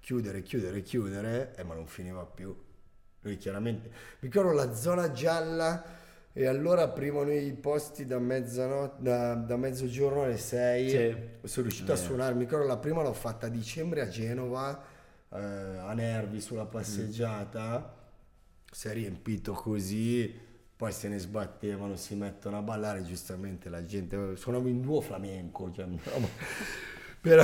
chiudere, 0.01 0.43
chiudere, 0.43 0.83
chiudere, 0.83 1.55
eh, 1.57 1.65
ma 1.65 1.75
non 1.75 1.87
finiva 1.87 2.25
più. 2.25 2.55
Lui 3.21 3.37
chiaramente... 3.37 3.89
Mi 3.89 4.29
ricordo 4.29 4.53
la 4.53 4.73
zona 4.75 5.13
gialla 5.13 6.01
e 6.35 6.47
allora 6.47 6.83
aprivano 6.83 7.31
i 7.33 7.53
posti 7.53 8.07
da 8.07 8.18
mezzanotte, 8.18 9.03
da, 9.03 9.35
da 9.35 9.57
mezzogiorno 9.57 10.23
alle 10.23 10.38
6. 10.38 10.88
Sì. 10.88 11.16
Sono 11.49 11.66
riuscito 11.66 11.92
a 11.92 11.97
suonare, 11.97 12.35
mi 12.35 12.40
ricordo 12.40 12.66
la 12.66 12.79
prima 12.79 13.03
l'ho 13.03 13.12
fatta 13.12 13.47
a 13.47 13.51
dicembre 13.51 14.01
a 14.01 14.09
Genova, 14.09 14.83
eh, 15.31 15.37
a 15.38 15.92
Nervi 15.92 16.40
sulla 16.40 16.64
passeggiata, 16.64 17.95
si 18.71 18.88
è 18.88 18.92
riempito 18.92 19.53
così, 19.53 20.35
poi 20.75 20.90
se 20.92 21.09
ne 21.09 21.18
sbattevano, 21.18 21.97
si 21.97 22.14
mettono 22.14 22.59
a 22.59 22.62
ballare, 22.62 23.03
giustamente 23.03 23.68
la 23.68 23.85
gente, 23.85 24.35
suonavo 24.37 24.68
in 24.68 24.81
duo 24.81 25.01
flamenco, 25.03 25.71
cioè, 25.71 25.85
no, 25.85 25.99
ma- 26.18 26.29
però, 27.21 27.42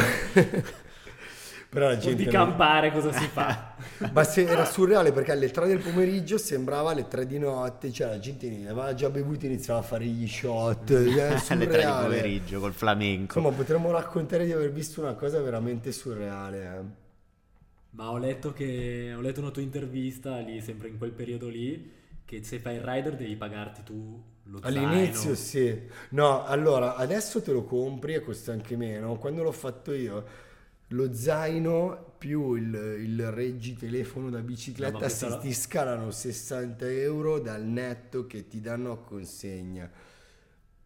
però 1.69 1.89
la 1.89 1.97
gente... 1.99 2.25
di 2.25 2.25
non- 2.25 2.35
campare 2.37 2.91
cosa 2.93 3.13
si 3.13 3.27
fa? 3.29 3.77
ma 4.13 4.25
se 4.25 4.47
era 4.47 4.65
surreale 4.65 5.13
perché 5.13 5.33
alle 5.33 5.51
3 5.51 5.67
del 5.67 5.81
pomeriggio 5.81 6.39
sembrava 6.39 6.91
alle 6.91 7.07
3 7.09 7.27
di 7.27 7.39
notte, 7.39 7.93
cioè 7.93 8.09
la 8.09 8.19
gente 8.19 8.47
aveva 8.69 8.95
già 8.95 9.11
bevuto 9.11 9.45
e 9.45 9.49
iniziava 9.49 9.81
a 9.81 9.83
fare 9.83 10.05
gli 10.07 10.27
shot, 10.29 10.91
Alle 11.49 11.69
tre 11.69 11.85
di 11.85 11.93
surreale. 11.93 11.95
pomeriggio 11.95 12.61
col 12.61 12.73
flamenco. 12.75 13.41
Insomma, 13.41 13.53
potremmo 13.53 13.91
raccontare 13.91 14.45
di 14.45 14.53
aver 14.53 14.71
visto 14.73 15.01
una 15.01 15.15
cosa 15.15 15.41
veramente 15.41 15.93
surreale. 15.93 16.63
eh. 16.77 17.07
Ma 17.91 18.11
ho 18.11 18.17
letto 18.19 18.53
che 18.53 19.13
ho 19.17 19.21
letto 19.21 19.41
una 19.41 19.51
tua 19.51 19.63
intervista 19.63 20.39
lì, 20.41 20.61
sempre 20.63 20.89
in 20.89 20.99
quel 20.99 21.13
periodo 21.13 21.49
lì, 21.49 21.91
che 22.25 22.43
se 22.45 22.59
fai 22.61 22.77
il 22.77 22.83
rider 22.83 23.17
devi 23.17 23.37
pagarti 23.37 23.83
tu 23.83 24.23
lo 24.45 24.63
All'inizio 24.63 25.35
zaino. 25.35 25.37
sì. 25.37 25.81
No, 26.11 26.45
allora, 26.45 26.97
adesso 26.97 27.41
te 27.43 27.53
lo 27.53 27.65
compri 27.65 28.15
e 28.15 28.21
costa 28.21 28.53
anche 28.53 28.77
meno. 28.77 29.17
Quando 29.17 29.43
l'ho 29.43 29.53
fatto 29.53 29.93
io, 29.93 30.25
lo 30.89 31.13
zaino 31.15 32.15
più 32.19 32.55
il, 32.55 32.75
il 33.01 33.31
reggi 33.31 33.75
telefono 33.77 34.31
da 34.31 34.39
No, 34.39 34.45
bicicletta 34.45 35.09
si, 35.09 35.29
la- 35.29 35.39
ti 35.39 35.53
scalano 35.53 36.11
60 36.11 36.89
euro 36.91 37.39
dal 37.41 37.65
netto 37.65 38.27
che 38.27 38.47
ti 38.49 38.61
danno 38.61 38.93
a 38.93 38.99
consegna. 38.99 39.91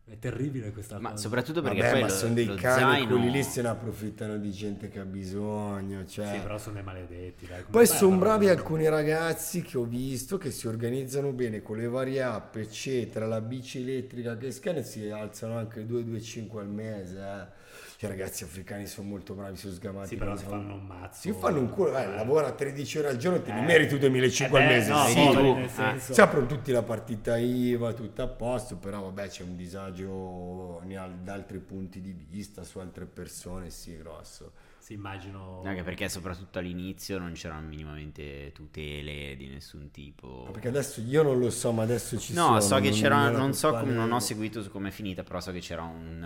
È 0.04 0.18
terribile 0.18 0.72
questa 0.72 0.98
Ma 0.98 1.10
cosa. 1.10 1.22
soprattutto 1.22 1.62
perché 1.62 1.80
Vabbè, 1.80 1.90
poi 1.90 2.00
ma 2.00 2.06
lo, 2.06 2.12
sono 2.12 2.34
dei 2.34 2.52
cani, 2.54 2.80
zaino... 2.80 3.06
quelli 3.06 3.30
lì 3.30 3.42
se 3.44 3.62
ne 3.62 3.68
approfittano 3.68 4.36
di 4.38 4.50
gente 4.50 4.88
che 4.88 4.98
ha 4.98 5.04
bisogno. 5.04 6.04
Cioè. 6.04 6.26
Sì, 6.26 6.40
però 6.40 6.58
sono 6.58 6.74
dei 6.74 6.82
maledetti. 6.84 7.46
Dai. 7.46 7.64
Poi 7.70 7.86
sono 7.86 8.18
bravi 8.18 8.48
alcuni 8.48 8.88
ragazzi 8.88 9.62
che 9.62 9.78
ho 9.78 9.84
visto 9.84 10.38
che 10.38 10.50
si 10.50 10.66
organizzano 10.66 11.32
bene 11.32 11.62
con 11.62 11.76
le 11.78 11.86
varie 11.88 12.22
app, 12.22 12.56
eccetera, 12.56 13.26
la 13.26 13.40
bici 13.40 13.78
elettrica 13.80 14.36
che 14.36 14.50
scanna 14.50 14.82
si 14.82 15.08
alzano 15.08 15.56
anche 15.56 15.84
2-2-5 15.86 16.58
al 16.58 16.68
mese. 16.68 17.18
eh. 17.18 17.60
Cioè, 18.02 18.10
i 18.10 18.18
ragazzi 18.18 18.42
africani 18.42 18.86
sono 18.88 19.06
molto 19.06 19.34
bravi, 19.34 19.56
sono 19.56 19.72
sgamati. 19.74 20.08
Sì, 20.08 20.16
però 20.16 20.34
si 20.34 20.44
fanno- 20.44 20.74
un 20.74 20.86
mazzo. 20.86 21.20
Si 21.20 21.32
fanno 21.32 21.60
un 21.60 21.70
culo, 21.70 21.96
eh, 21.96 22.06
lavora 22.08 22.50
13 22.50 22.98
ore 22.98 23.08
al 23.10 23.16
giorno, 23.16 23.40
te 23.42 23.52
ne 23.52 23.60
Eh. 23.60 23.64
meriti 23.64 23.96
2.500 23.96 24.56
Eh 24.56 24.60
al 24.60 24.68
mese. 24.68 24.90
no, 24.90 25.04
sì. 25.04 25.30
tu. 25.30 25.54
nel 25.54 25.70
senso. 25.70 26.12
Si 26.12 26.20
aprono 26.20 26.46
tutti 26.46 26.72
la 26.72 26.82
partita 26.82 27.36
IVA, 27.38 27.92
tutto 27.92 28.22
a 28.22 28.26
posto, 28.26 28.74
però 28.76 29.02
vabbè 29.02 29.28
c'è 29.28 29.44
un 29.44 29.54
disagio 29.54 30.82
da 31.22 31.32
altri 31.32 31.58
punti 31.60 32.00
di 32.00 32.12
vista, 32.28 32.64
su 32.64 32.80
altre 32.80 33.04
persone, 33.04 33.70
sì, 33.70 33.96
grosso. 33.96 34.50
Sì, 34.82 34.94
immagino... 34.94 35.62
Anche 35.64 35.84
perché 35.84 36.08
soprattutto 36.08 36.58
all'inizio 36.58 37.16
non 37.16 37.34
c'erano 37.34 37.68
minimamente 37.68 38.50
tutele 38.52 39.36
di 39.36 39.46
nessun 39.46 39.92
tipo. 39.92 40.48
Perché 40.50 40.66
adesso 40.66 41.00
io 41.02 41.22
non 41.22 41.38
lo 41.38 41.50
so, 41.50 41.70
ma 41.70 41.84
adesso 41.84 42.18
ci 42.18 42.32
sono. 42.34 42.54
No, 42.54 42.60
so 42.60 42.74
che 42.80 42.90
non- 42.90 42.98
c'era, 42.98 43.30
non 43.30 43.54
so 43.54 43.70
come, 43.70 43.92
non 43.92 44.10
ho 44.10 44.18
seguito 44.18 44.60
su 44.60 44.70
come 44.72 44.88
è 44.88 44.90
finita, 44.90 45.22
però 45.22 45.38
so 45.40 45.52
che 45.52 45.60
c'era 45.60 45.82
un... 45.82 46.24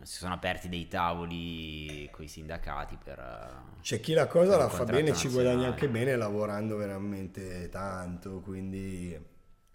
eh, 0.00 0.06
si 0.06 0.18
sono 0.18 0.34
aperti 0.34 0.68
dei 0.68 0.86
tavoli 0.86 2.08
con 2.12 2.24
i 2.24 2.28
sindacati 2.28 2.96
per... 3.02 3.18
eh, 3.18 3.80
C'è 3.82 3.98
chi 3.98 4.12
la 4.12 4.28
cosa 4.28 4.56
la 4.56 4.68
fa 4.68 4.84
bene, 4.84 5.12
ci 5.12 5.28
guadagna 5.28 5.66
anche 5.66 5.88
bene 5.88 6.14
lavorando 6.14 6.76
veramente 6.76 7.68
tanto, 7.70 8.38
quindi 8.40 9.18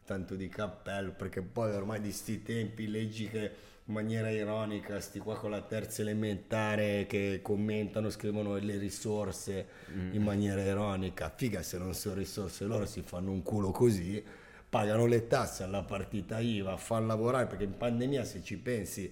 tanto 0.06 0.36
di 0.36 0.48
cappello, 0.48 1.12
perché 1.12 1.42
poi 1.42 1.72
ormai 1.74 2.00
di 2.00 2.14
sti 2.14 2.44
tempi 2.44 2.88
leggi 2.90 3.28
che 3.28 3.52
in 3.90 3.96
maniera 3.96 4.30
ironica 4.30 5.00
sti 5.00 5.18
qua 5.20 5.36
con 5.36 5.50
la 5.50 5.62
terza 5.64 6.04
elementare 6.04 7.08
che 7.08 7.40
commentano, 7.42 8.10
scrivono 8.12 8.56
le 8.58 8.78
risorse 8.78 9.68
Mm. 9.92 10.14
in 10.14 10.22
maniera 10.22 10.62
ironica, 10.62 11.34
figa 11.36 11.64
se 11.64 11.80
non 11.80 11.96
sono 11.96 12.14
risorse 12.16 12.66
loro 12.66 12.86
si 12.86 13.02
fanno 13.02 13.32
un 13.32 13.42
culo 13.42 13.72
così, 13.72 14.24
pagano 14.70 15.08
le 15.08 15.26
tasse 15.28 15.64
alla 15.64 15.82
partita 15.84 16.40
IVA, 16.40 16.78
fanno 16.78 17.08
lavorare, 17.08 17.48
perché 17.48 17.64
in 17.64 17.76
pandemia 17.78 18.24
se 18.24 18.44
ci 18.44 18.58
pensi 18.58 19.12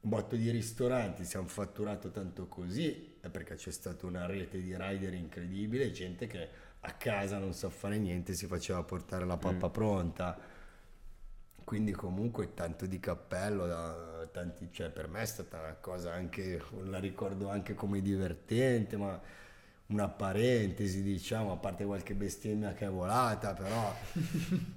un 0.00 0.10
botto 0.10 0.36
di 0.36 0.50
ristoranti 0.50 1.24
si 1.24 1.36
hanno 1.38 1.48
fatturato 1.48 2.10
tanto 2.10 2.46
così 2.46 3.16
è 3.20 3.28
perché 3.30 3.54
c'è 3.56 3.70
stata 3.72 4.06
una 4.06 4.26
rete 4.26 4.60
di 4.60 4.74
rider 4.76 5.14
incredibile, 5.14 5.90
gente 5.90 6.26
che 6.26 6.48
a 6.80 6.92
casa 6.92 7.38
non 7.38 7.54
sa 7.54 7.70
fare 7.70 7.98
niente, 7.98 8.34
si 8.34 8.46
faceva 8.46 8.82
portare 8.82 9.24
la 9.24 9.38
pappa 9.38 9.70
pronta. 9.70 10.38
Quindi 11.68 11.92
comunque 11.92 12.54
tanto 12.54 12.86
di 12.86 12.98
cappello, 12.98 14.26
tanti, 14.32 14.70
cioè 14.72 14.88
per 14.88 15.06
me 15.06 15.20
è 15.20 15.26
stata 15.26 15.58
una 15.58 15.76
cosa 15.78 16.14
anche, 16.14 16.62
la 16.84 16.98
ricordo 16.98 17.50
anche 17.50 17.74
come 17.74 18.00
divertente, 18.00 18.96
ma 18.96 19.20
una 19.88 20.08
parentesi 20.08 21.02
diciamo, 21.02 21.52
a 21.52 21.56
parte 21.56 21.84
qualche 21.84 22.14
bestemmia 22.14 22.72
che 22.72 22.86
è 22.86 22.88
volata, 22.88 23.52
però 23.52 23.92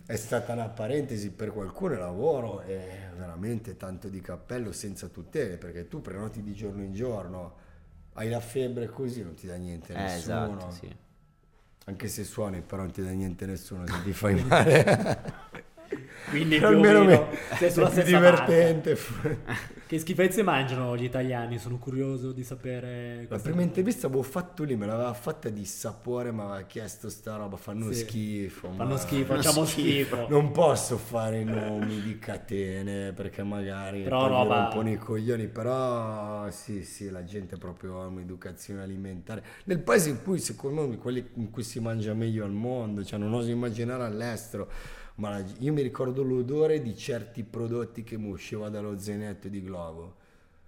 è 0.05 0.15
stata 0.17 0.51
una 0.51 0.67
parentesi 0.67 1.31
per 1.31 1.53
qualcuno, 1.53 1.93
il 1.93 1.99
lavoro 1.99 2.59
è 2.59 3.07
veramente 3.15 3.77
tanto 3.77 4.09
di 4.09 4.19
cappello 4.19 4.73
senza 4.73 5.07
tutele, 5.07 5.55
perché 5.55 5.87
tu 5.87 6.01
prenoti 6.01 6.43
di 6.43 6.53
giorno 6.53 6.83
in 6.83 6.93
giorno, 6.93 7.55
hai 8.15 8.29
la 8.29 8.41
febbre 8.41 8.87
così, 8.89 9.23
non 9.23 9.35
ti 9.35 9.47
dà 9.47 9.55
niente 9.55 9.93
Eh, 9.93 9.97
nessuno. 10.01 10.17
esatto, 10.57 10.71
sì. 10.71 10.95
Anche 11.85 12.09
se 12.09 12.25
suoni, 12.25 12.59
però 12.61 12.81
non 12.81 12.91
ti 12.91 13.01
dà 13.01 13.11
niente 13.11 13.45
nessuno 13.45 13.87
se 13.87 14.03
ti 14.03 14.11
fai 14.11 14.43
male. 14.43 15.49
Quindi 16.29 16.57
più 16.57 16.65
o 16.65 16.69
Almeno 16.69 17.03
meno 17.03 17.27
me- 17.29 17.37
sei 17.57 17.71
sulla 17.71 17.89
è 17.89 18.03
più 18.03 18.03
divertente. 18.15 18.97
Che 19.87 19.99
schifezze 19.99 20.41
mangiano 20.43 20.95
gli 20.95 21.03
italiani? 21.03 21.57
Sono 21.57 21.77
curioso 21.77 22.31
di 22.31 22.43
sapere. 22.45 23.25
La 23.27 23.37
prima 23.39 23.55
cosa. 23.55 23.67
intervista 23.67 24.07
avevo 24.07 24.21
fatto 24.23 24.63
lì, 24.63 24.77
me 24.77 24.85
l'aveva 24.85 25.13
fatta 25.13 25.49
di 25.49 25.65
sapore, 25.65 26.31
mi 26.31 26.39
aveva 26.39 26.61
chiesto 26.61 27.09
sta 27.09 27.35
roba, 27.35 27.57
fanno 27.57 27.91
Sì. 27.91 27.99
schifo. 27.99 28.69
Fanno 28.71 28.91
ma- 28.91 28.97
schifo, 28.97 29.33
facciamo 29.35 29.65
schifo. 29.65 30.15
schifo. 30.15 30.27
Non 30.29 30.51
posso 30.51 30.95
fare 30.97 31.43
nomi 31.43 31.99
di 32.01 32.17
catene 32.19 33.11
perché 33.11 33.43
magari 33.43 34.03
Però 34.03 34.27
roba- 34.29 34.61
rompono 34.61 34.89
i 34.91 34.97
coglioni, 34.97 35.47
però 35.47 36.49
sì, 36.51 36.83
sì, 36.85 37.09
la 37.09 37.25
gente 37.25 37.57
proprio 37.57 38.01
ha 38.01 38.05
un'educazione 38.05 38.81
alimentare. 38.81 39.43
Nel 39.65 39.79
paese 39.79 40.09
in 40.09 40.21
cui 40.23 40.39
secondo 40.39 40.87
me 40.87 40.97
quelli 40.97 41.31
in 41.35 41.49
cui 41.49 41.63
si 41.63 41.81
mangia 41.81 42.13
meglio 42.13 42.45
al 42.45 42.51
mondo, 42.51 43.03
cioè 43.03 43.19
non 43.19 43.33
oso 43.33 43.49
immaginare 43.49 44.03
all'estero, 44.05 44.69
ma 45.21 45.39
io 45.59 45.71
mi 45.71 45.83
ricordo 45.83 46.23
l'odore 46.23 46.81
di 46.81 46.97
certi 46.97 47.43
prodotti 47.43 48.03
che 48.03 48.17
mi 48.17 48.31
usciva 48.31 48.69
dallo 48.69 48.97
zainetto 48.97 49.49
di 49.49 49.61
Globo. 49.61 50.15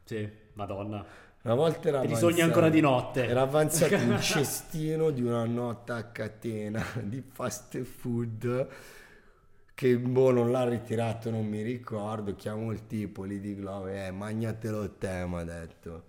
Sì, 0.03 0.29
madonna. 0.53 1.03
Una 1.41 1.55
volta 1.55 1.87
era 1.87 2.01
avanzato- 2.01 2.29
sogni 2.29 2.41
ancora 2.41 2.69
di 2.69 2.79
notte. 2.79 3.25
Era 3.25 3.41
avanzato 3.41 3.95
un 3.95 4.17
cestino 4.21 5.09
di 5.09 5.23
una 5.23 5.43
nota 5.45 5.95
a 5.95 6.03
catena 6.03 6.85
di 7.01 7.23
fast 7.27 7.81
food 7.81 8.67
che 9.73 9.97
boh, 9.97 10.31
non 10.31 10.51
l'ha 10.51 10.69
ritirato, 10.69 11.31
non 11.31 11.47
mi 11.47 11.63
ricordo. 11.63 12.35
Chiamo 12.35 12.71
il 12.71 12.85
tipo 12.85 13.23
lì 13.23 13.39
di 13.39 13.55
Globo, 13.55 13.87
eh, 13.87 14.11
magnatelo 14.11 14.91
te, 14.91 15.25
mi 15.25 15.35
ha 15.39 15.43
detto. 15.43 16.03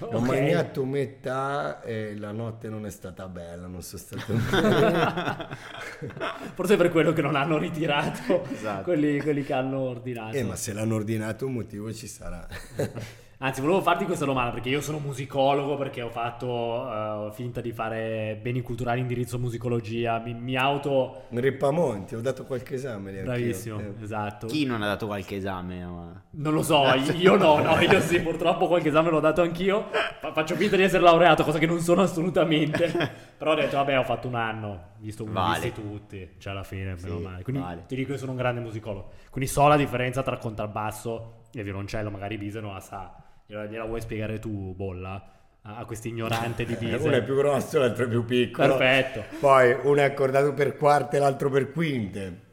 Ho 0.00 0.16
Ok. 0.18 0.26
mangiato 0.26 0.84
metà 0.84 1.82
e 1.82 2.16
la 2.16 2.32
notte 2.32 2.68
non 2.68 2.86
è 2.86 2.90
stata 2.90 3.26
bella, 3.28 3.66
non 3.66 3.82
sono 3.82 4.02
stato... 4.02 4.32
Forse 6.54 6.76
per 6.76 6.90
quello 6.90 7.12
che 7.12 7.22
non 7.22 7.36
hanno 7.36 7.58
ritirato 7.58 8.44
Esatto. 8.52 8.82
quelli, 8.84 9.20
quelli 9.20 9.42
che 9.44 9.52
hanno 9.52 9.78
ordinato. 9.80 10.36
eh, 10.36 10.42
ma 10.44 10.56
se 10.56 10.72
l'hanno 10.72 10.94
ordinato 10.94 11.46
un 11.46 11.52
motivo 11.54 11.92
ci 11.92 12.06
sarà. 12.06 12.46
Anzi, 13.38 13.60
volevo 13.60 13.82
farti 13.82 14.06
questa 14.06 14.24
domanda 14.24 14.50
perché 14.50 14.70
io 14.70 14.80
sono 14.80 14.96
musicologo, 14.98 15.76
perché 15.76 16.00
ho 16.00 16.08
fatto 16.08 17.26
eh, 17.28 17.32
finta 17.32 17.60
di 17.60 17.70
fare 17.70 18.38
beni 18.40 18.62
culturali 18.62 19.00
indirizzo 19.00 19.38
musicologia. 19.38 20.18
Mi, 20.20 20.32
mi 20.32 20.56
auto. 20.56 21.24
Ripamonti, 21.28 22.14
ho 22.14 22.22
dato 22.22 22.44
qualche 22.44 22.76
esame 22.76 23.12
lì. 23.12 23.20
Bravissimo, 23.20 23.78
Eh. 23.78 23.92
esatto. 24.00 24.46
Chi 24.46 24.64
non 24.64 24.80
ha 24.80 24.86
dato 24.86 25.04
qualche 25.06 25.36
esame? 25.36 25.84
ma- 25.84 26.22
Non 26.30 26.54
lo 26.54 26.62
so, 26.62 26.82
io 27.14 27.36
no, 27.36 27.58
no, 27.60 27.78
io 27.78 28.00
sì, 28.00 28.20
purtroppo 28.20 28.68
qualche 28.68 28.88
esame 28.88 29.10
l'ho 29.10 29.20
dato 29.20 29.42
anch'io. 29.42 29.88
Fa- 30.18 30.32
faccio 30.32 30.54
finta 30.56 30.76
di 30.76 30.84
essere 30.84 31.02
laureato, 31.02 31.44
cosa 31.44 31.58
che 31.58 31.66
non 31.66 31.80
sono 31.80 32.00
assolutamente. 32.00 32.90
Però 33.36 33.52
ho 33.52 33.54
detto, 33.54 33.76
vabbè, 33.76 33.98
ho 33.98 34.04
fatto 34.04 34.28
un 34.28 34.34
anno, 34.36 34.92
visto 35.00 35.24
che 35.24 35.30
Vale. 35.30 35.60
visti 35.60 35.72
tutti, 35.78 36.30
cioè 36.38 36.54
alla 36.54 36.64
fine, 36.64 36.94
meno 36.98 37.18
Sì, 37.18 37.22
male. 37.22 37.42
Quindi 37.42 37.60
vale. 37.60 37.84
ti 37.86 37.96
dico 37.96 38.12
che 38.12 38.18
sono 38.18 38.30
un 38.30 38.38
grande 38.38 38.62
musicologo. 38.62 39.10
Quindi 39.28 39.50
so 39.50 39.68
la 39.68 39.76
differenza 39.76 40.22
tra 40.22 40.38
contrabbasso 40.38 41.42
e 41.52 41.62
violoncello, 41.62 42.10
magari 42.10 42.38
Bise 42.38 42.60
non 42.60 42.72
la 42.72 42.80
sa. 42.80 43.14
Gliela, 43.46 43.66
gliela 43.66 43.84
vuoi 43.84 44.00
spiegare 44.00 44.38
tu, 44.38 44.74
Bolla? 44.74 45.30
a 45.68 45.84
questo 45.84 46.06
ignorante 46.06 46.64
di 46.64 46.74
Uno 46.74 46.80
è 46.80 46.98
Diesel. 46.98 47.22
più 47.24 47.34
grosso, 47.34 47.78
l'altro 47.78 48.04
è 48.04 48.08
più 48.08 48.24
piccolo. 48.24 48.76
Perfetto. 48.76 49.36
Poi 49.40 49.76
uno 49.82 50.00
è 50.00 50.04
accordato 50.04 50.54
per 50.54 50.76
quarte 50.76 51.18
l'altro 51.18 51.50
per 51.50 51.72
quinte. 51.72 52.44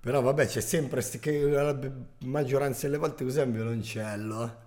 Però 0.00 0.20
vabbè, 0.20 0.46
c'è 0.46 0.60
sempre 0.60 1.02
che 1.20 1.40
la 1.48 1.78
maggioranza 2.24 2.86
delle 2.86 2.98
volte 2.98 3.22
cos'è 3.22 3.44
un 3.44 3.52
violoncello. 3.52 4.58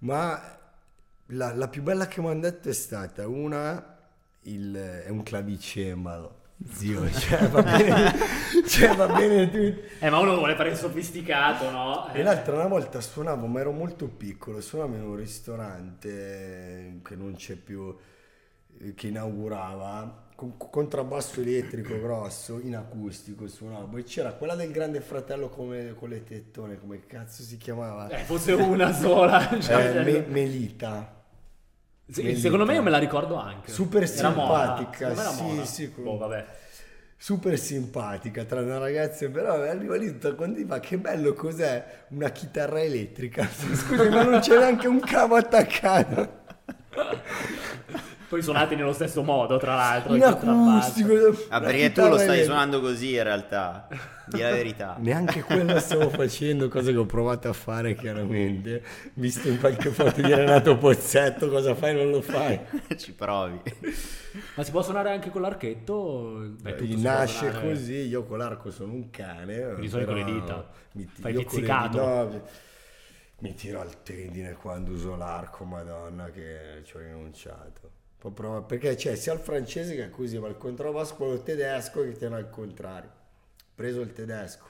Ma 0.00 0.58
la, 1.26 1.54
la 1.54 1.68
più 1.68 1.82
bella 1.82 2.06
che 2.06 2.20
mi 2.20 2.28
hanno 2.28 2.40
detto 2.40 2.68
è 2.68 2.72
stata 2.72 3.26
una, 3.26 3.98
il, 4.42 5.02
è 5.04 5.08
un 5.08 5.22
clavicembalo. 5.22 6.39
Zio, 6.68 7.10
cioè 7.10 7.48
va 7.48 7.62
bene, 7.62 8.12
cioè, 8.68 8.94
va 8.94 9.06
bene 9.06 9.50
tutto. 9.50 9.88
Eh, 10.04 10.10
ma 10.10 10.18
uno 10.18 10.36
vuole 10.36 10.54
fare 10.54 10.70
il 10.70 10.76
sofisticato, 10.76 11.70
no? 11.70 12.12
E 12.12 12.22
l'altra 12.22 12.54
una 12.56 12.66
volta 12.66 13.00
suonavo, 13.00 13.46
ma 13.46 13.60
ero 13.60 13.72
molto 13.72 14.08
piccolo, 14.08 14.60
suonavo 14.60 14.94
in 14.94 15.02
un 15.02 15.16
ristorante 15.16 17.00
che 17.02 17.16
non 17.16 17.34
c'è 17.34 17.54
più, 17.54 17.94
eh, 18.78 18.94
che 18.94 19.06
inaugurava, 19.08 20.28
con 20.34 20.56
contrabbasso 20.56 21.40
elettrico 21.40 21.98
grosso, 22.00 22.60
in 22.60 22.76
acustico 22.76 23.46
suonavo, 23.48 23.96
e 23.96 24.04
c'era 24.04 24.32
quella 24.32 24.54
del 24.54 24.70
grande 24.70 25.00
fratello 25.00 25.48
come, 25.48 25.94
con 25.94 26.10
le 26.10 26.22
tettone, 26.24 26.78
come 26.78 27.06
cazzo 27.06 27.42
si 27.42 27.56
chiamava? 27.56 28.08
Eh, 28.10 28.24
fosse 28.24 28.52
una 28.52 28.92
sola. 28.92 29.48
cioè, 29.60 29.96
Eh, 29.96 30.02
Me- 30.04 30.26
Melita. 30.26 31.19
Sì, 32.10 32.36
secondo 32.36 32.64
me 32.64 32.74
io 32.74 32.82
me 32.82 32.90
la 32.90 32.98
ricordo 32.98 33.36
anche. 33.36 33.70
Super 33.70 34.08
simpatica, 34.08 35.14
sì, 35.14 35.60
sì, 35.64 35.92
Boh, 35.96 36.16
vabbè. 36.18 36.44
super 37.16 37.58
simpatica 37.58 38.44
tra 38.44 38.60
una 38.60 38.78
ragazza 38.78 39.28
però 39.28 39.54
arriva 39.54 39.96
lì 39.96 40.18
tutta 40.18 40.34
fa 40.66 40.80
che 40.80 40.98
bello 40.98 41.32
cos'è? 41.34 42.04
Una 42.08 42.30
chitarra 42.30 42.80
elettrica. 42.80 43.46
Scusi 43.50 44.08
ma 44.08 44.22
non 44.22 44.40
c'è 44.40 44.58
neanche 44.58 44.88
un 44.88 45.00
cavo 45.00 45.36
attaccato 45.36 46.38
Poi 48.30 48.42
suonati 48.42 48.76
nello 48.76 48.92
stesso 48.92 49.24
modo, 49.24 49.56
tra 49.58 49.74
l'altro. 49.74 50.14
in 50.14 50.22
acustico 50.22 51.12
Ah, 51.48 51.58
perché 51.58 51.90
tu 51.90 52.06
lo 52.06 52.16
stai 52.16 52.44
suonando 52.44 52.80
così 52.80 53.14
in 53.14 53.24
realtà. 53.24 53.88
Di 54.26 54.38
la 54.40 54.50
verità. 54.50 54.94
neanche 55.02 55.42
quello 55.42 55.80
stavo 55.80 56.08
facendo 56.10 56.68
cosa 56.68 56.92
che 56.92 56.96
ho 56.96 57.06
provato 57.06 57.48
a 57.48 57.52
fare 57.52 57.96
chiaramente 57.96 58.84
visto 59.14 59.48
in 59.48 59.58
qualche 59.58 59.90
foto 59.90 60.20
di 60.20 60.32
Renato 60.32 60.76
Pozzetto 60.78 61.48
cosa 61.48 61.74
fai 61.74 61.96
non 61.96 62.10
lo 62.10 62.20
fai 62.22 62.60
Ci 62.96 63.12
provi. 63.14 63.60
Ma 64.54 64.62
si 64.62 64.70
può 64.70 64.82
suonare 64.82 65.10
anche 65.10 65.30
con 65.30 65.40
l'archetto? 65.40 66.52
Beh, 66.60 66.74
può 66.74 66.86
nasce 66.98 67.50
così 67.60 68.06
io 68.06 68.22
con 68.22 68.38
l'arco 68.38 68.70
sono 68.70 68.92
un 68.92 69.10
cane 69.10 69.70
Quindi 69.70 69.88
suoni 69.88 70.04
con 70.04 70.14
le 70.14 70.24
dita. 70.24 70.70
mi, 70.92 71.04
Fai 71.12 71.32
con 71.32 71.42
le 71.42 71.48
pizzicato. 71.48 71.98
no, 71.98 72.42
mi 73.40 73.54
tiro 73.54 73.80
al 73.80 74.00
tendine 74.04 74.52
quando 74.52 74.92
uso 74.92 75.16
l'arco 75.16 75.64
madonna 75.64 76.30
che 76.30 76.82
ci 76.84 76.94
ho 76.96 77.00
rinunciato 77.00 77.98
Proprio- 78.20 78.62
perché 78.64 78.96
c'è 78.96 79.16
sia 79.16 79.32
il 79.32 79.38
francese 79.38 79.94
che 79.94 80.04
è 80.04 80.10
così 80.10 80.38
ma 80.38 80.46
il 80.46 80.58
contrabbasso 80.58 81.14
quello 81.14 81.42
tedesco 81.42 82.02
che 82.02 82.12
tiene 82.12 82.36
al 82.36 82.50
contrario 82.50 83.10
preso 83.74 84.02
il 84.02 84.12
tedesco 84.12 84.68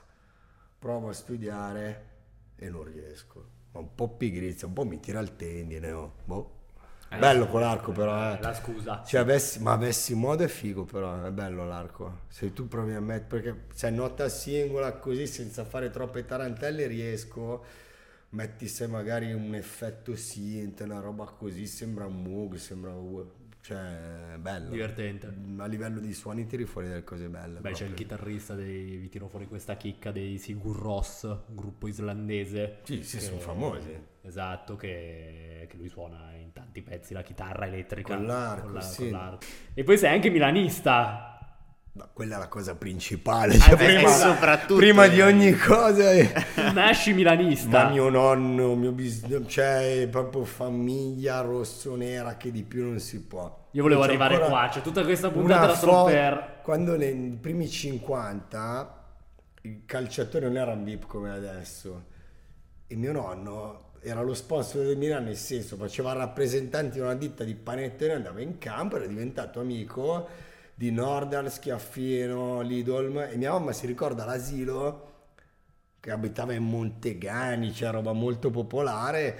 provo 0.78 1.08
a 1.08 1.12
studiare 1.12 2.04
e 2.54 2.70
non 2.70 2.84
riesco 2.84 3.44
ma 3.72 3.80
un 3.80 3.92
po' 3.92 4.08
pigrizia 4.08 4.68
un 4.68 4.72
po' 4.72 4.84
mi 4.84 5.00
tira 5.00 5.18
al 5.18 5.34
tendine 5.34 5.90
oh. 5.90 6.12
boh. 6.24 6.58
bello 7.18 7.48
con 7.48 7.60
l'arco 7.60 7.90
però 7.90 8.34
eh. 8.34 8.40
La 8.40 8.54
scusa. 8.54 9.02
Cioè, 9.04 9.20
avessi, 9.20 9.60
ma 9.60 9.72
avessi 9.72 10.14
modo 10.14 10.44
è 10.44 10.48
figo, 10.48 10.84
però 10.84 11.24
è 11.24 11.32
bello 11.32 11.64
l'arco. 11.66 12.20
Se 12.28 12.52
tu 12.52 12.68
provi 12.68 12.94
a 12.94 13.00
mettere, 13.00 13.42
perché 13.42 13.64
se 13.74 13.90
nota 13.90 14.28
singola 14.28 14.92
così 14.92 15.26
senza 15.26 15.64
fare 15.64 15.90
troppe 15.90 16.24
tarantelle 16.24 16.86
riesco. 16.86 17.64
Metti 18.32 18.68
se 18.68 18.86
magari 18.86 19.32
un 19.32 19.56
effetto 19.56 20.14
synth, 20.14 20.82
una 20.82 21.00
roba 21.00 21.24
così, 21.24 21.66
sembra 21.66 22.06
un 22.06 22.22
Moog, 22.22 22.54
sembra 22.54 22.92
cioè 23.62 24.34
è 24.34 24.38
bello. 24.38 24.70
Divertente. 24.70 25.32
A 25.58 25.66
livello 25.66 26.00
di 26.00 26.12
suoni 26.14 26.46
tiri 26.46 26.64
fuori 26.64 26.88
delle 26.88 27.04
cose 27.04 27.28
belle. 27.28 27.60
Beh, 27.60 27.72
c'è 27.72 27.84
il 27.84 27.90
proprio. 27.92 27.94
chitarrista 27.96 28.54
dei. 28.54 28.96
Vi 28.96 29.08
tiro 29.08 29.28
fuori 29.28 29.46
questa 29.46 29.76
chicca 29.76 30.10
dei 30.10 30.38
Sigur 30.38 30.76
Ross, 30.76 31.36
gruppo 31.48 31.86
islandese. 31.88 32.78
Sì, 32.84 33.02
sì, 33.02 33.18
che- 33.18 33.22
sono 33.22 33.38
famosi. 33.38 34.08
Esatto, 34.22 34.76
che, 34.76 35.66
che 35.68 35.76
lui 35.76 35.88
suona 35.88 36.34
in 36.34 36.52
tanti 36.52 36.82
pezzi 36.82 37.12
la 37.14 37.22
chitarra 37.22 37.66
elettrica. 37.66 38.16
Con 38.16 38.26
l'arco, 38.26 38.68
la- 38.68 38.80
sì. 38.80 39.10
l'arco. 39.10 39.44
E 39.74 39.82
poi 39.84 39.96
sei 39.98 40.12
anche 40.14 40.30
milanista. 40.30 41.39
Ma 42.00 42.08
quella 42.10 42.36
è 42.36 42.38
la 42.38 42.48
cosa 42.48 42.74
principale. 42.76 43.56
Ah, 43.56 43.58
Cioè, 43.58 43.76
beh, 43.76 43.84
prima, 43.94 44.08
soprattutto- 44.08 44.76
prima 44.76 45.06
di 45.06 45.20
ogni 45.20 45.52
cosa. 45.52 46.12
eh. 46.12 46.32
Nasci 46.72 47.12
milanista. 47.12 47.84
Ma 47.84 47.90
mio 47.90 48.08
nonno, 48.08 48.74
mio 48.74 48.90
bis- 48.92 49.26
cioè 49.46 50.08
proprio 50.10 50.44
famiglia 50.46 51.42
rossonera 51.42 52.38
che 52.38 52.50
di 52.50 52.62
più 52.62 52.84
non 52.84 53.00
si 53.00 53.20
può. 53.24 53.68
Io 53.72 53.82
volevo 53.82 54.00
arrivare 54.02 54.38
qua, 54.38 54.68
c'è 54.72 54.80
tutta 54.80 55.04
questa 55.04 55.28
puntata 55.30 55.74
solo 55.74 55.92
fo- 55.92 56.04
per... 56.06 56.60
Quando 56.62 56.96
nei 56.96 57.36
primi 57.38 57.68
50 57.68 59.04
i 59.62 59.82
calciatori 59.84 60.46
non 60.46 60.56
erano 60.56 60.82
VIP 60.82 61.04
come 61.06 61.30
adesso 61.30 62.04
e 62.86 62.96
mio 62.96 63.12
nonno 63.12 63.90
era 64.00 64.22
lo 64.22 64.32
sponsor 64.32 64.84
del 64.86 64.96
Milan 64.96 65.24
nel 65.24 65.36
senso 65.36 65.76
faceva 65.76 66.12
il 66.12 66.16
rappresentante 66.16 66.94
di 66.94 67.00
una 67.00 67.14
ditta 67.14 67.44
di 67.44 67.54
panettone 67.54 68.14
andava 68.14 68.40
in 68.40 68.56
campo 68.56 68.96
era 68.96 69.04
diventato 69.06 69.60
amico 69.60 70.26
di 70.80 70.90
Nordal, 70.90 71.52
Schiaffino, 71.52 72.62
Lidolm 72.62 73.18
e 73.30 73.36
mia 73.36 73.50
mamma 73.50 73.70
si 73.70 73.84
ricorda 73.84 74.24
l'asilo 74.24 75.08
che 76.00 76.10
abitava 76.10 76.54
in 76.54 76.62
Montegani, 76.62 77.70
c'era 77.70 77.90
roba 77.90 78.14
molto 78.14 78.48
popolare 78.48 79.38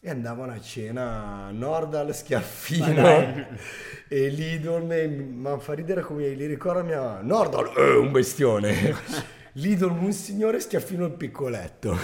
e 0.00 0.08
andavano 0.08 0.52
a 0.52 0.60
cena 0.62 1.50
Nordal, 1.50 2.14
Schiaffino 2.14 3.04
e 4.08 4.28
Lidl, 4.28 4.90
e- 4.90 5.08
ma 5.08 5.58
fa 5.58 5.74
ridere 5.74 6.00
come 6.00 6.26
li 6.30 6.46
ricorda 6.46 6.82
mia 6.82 7.02
mamma. 7.02 7.20
Nordal, 7.20 7.70
eh, 7.76 7.96
un 7.96 8.10
bestione. 8.10 8.96
Lidl, 9.60 9.90
un 9.90 10.12
signore, 10.12 10.58
Schiaffino 10.58 11.04
il 11.04 11.12
piccoletto. 11.12 11.98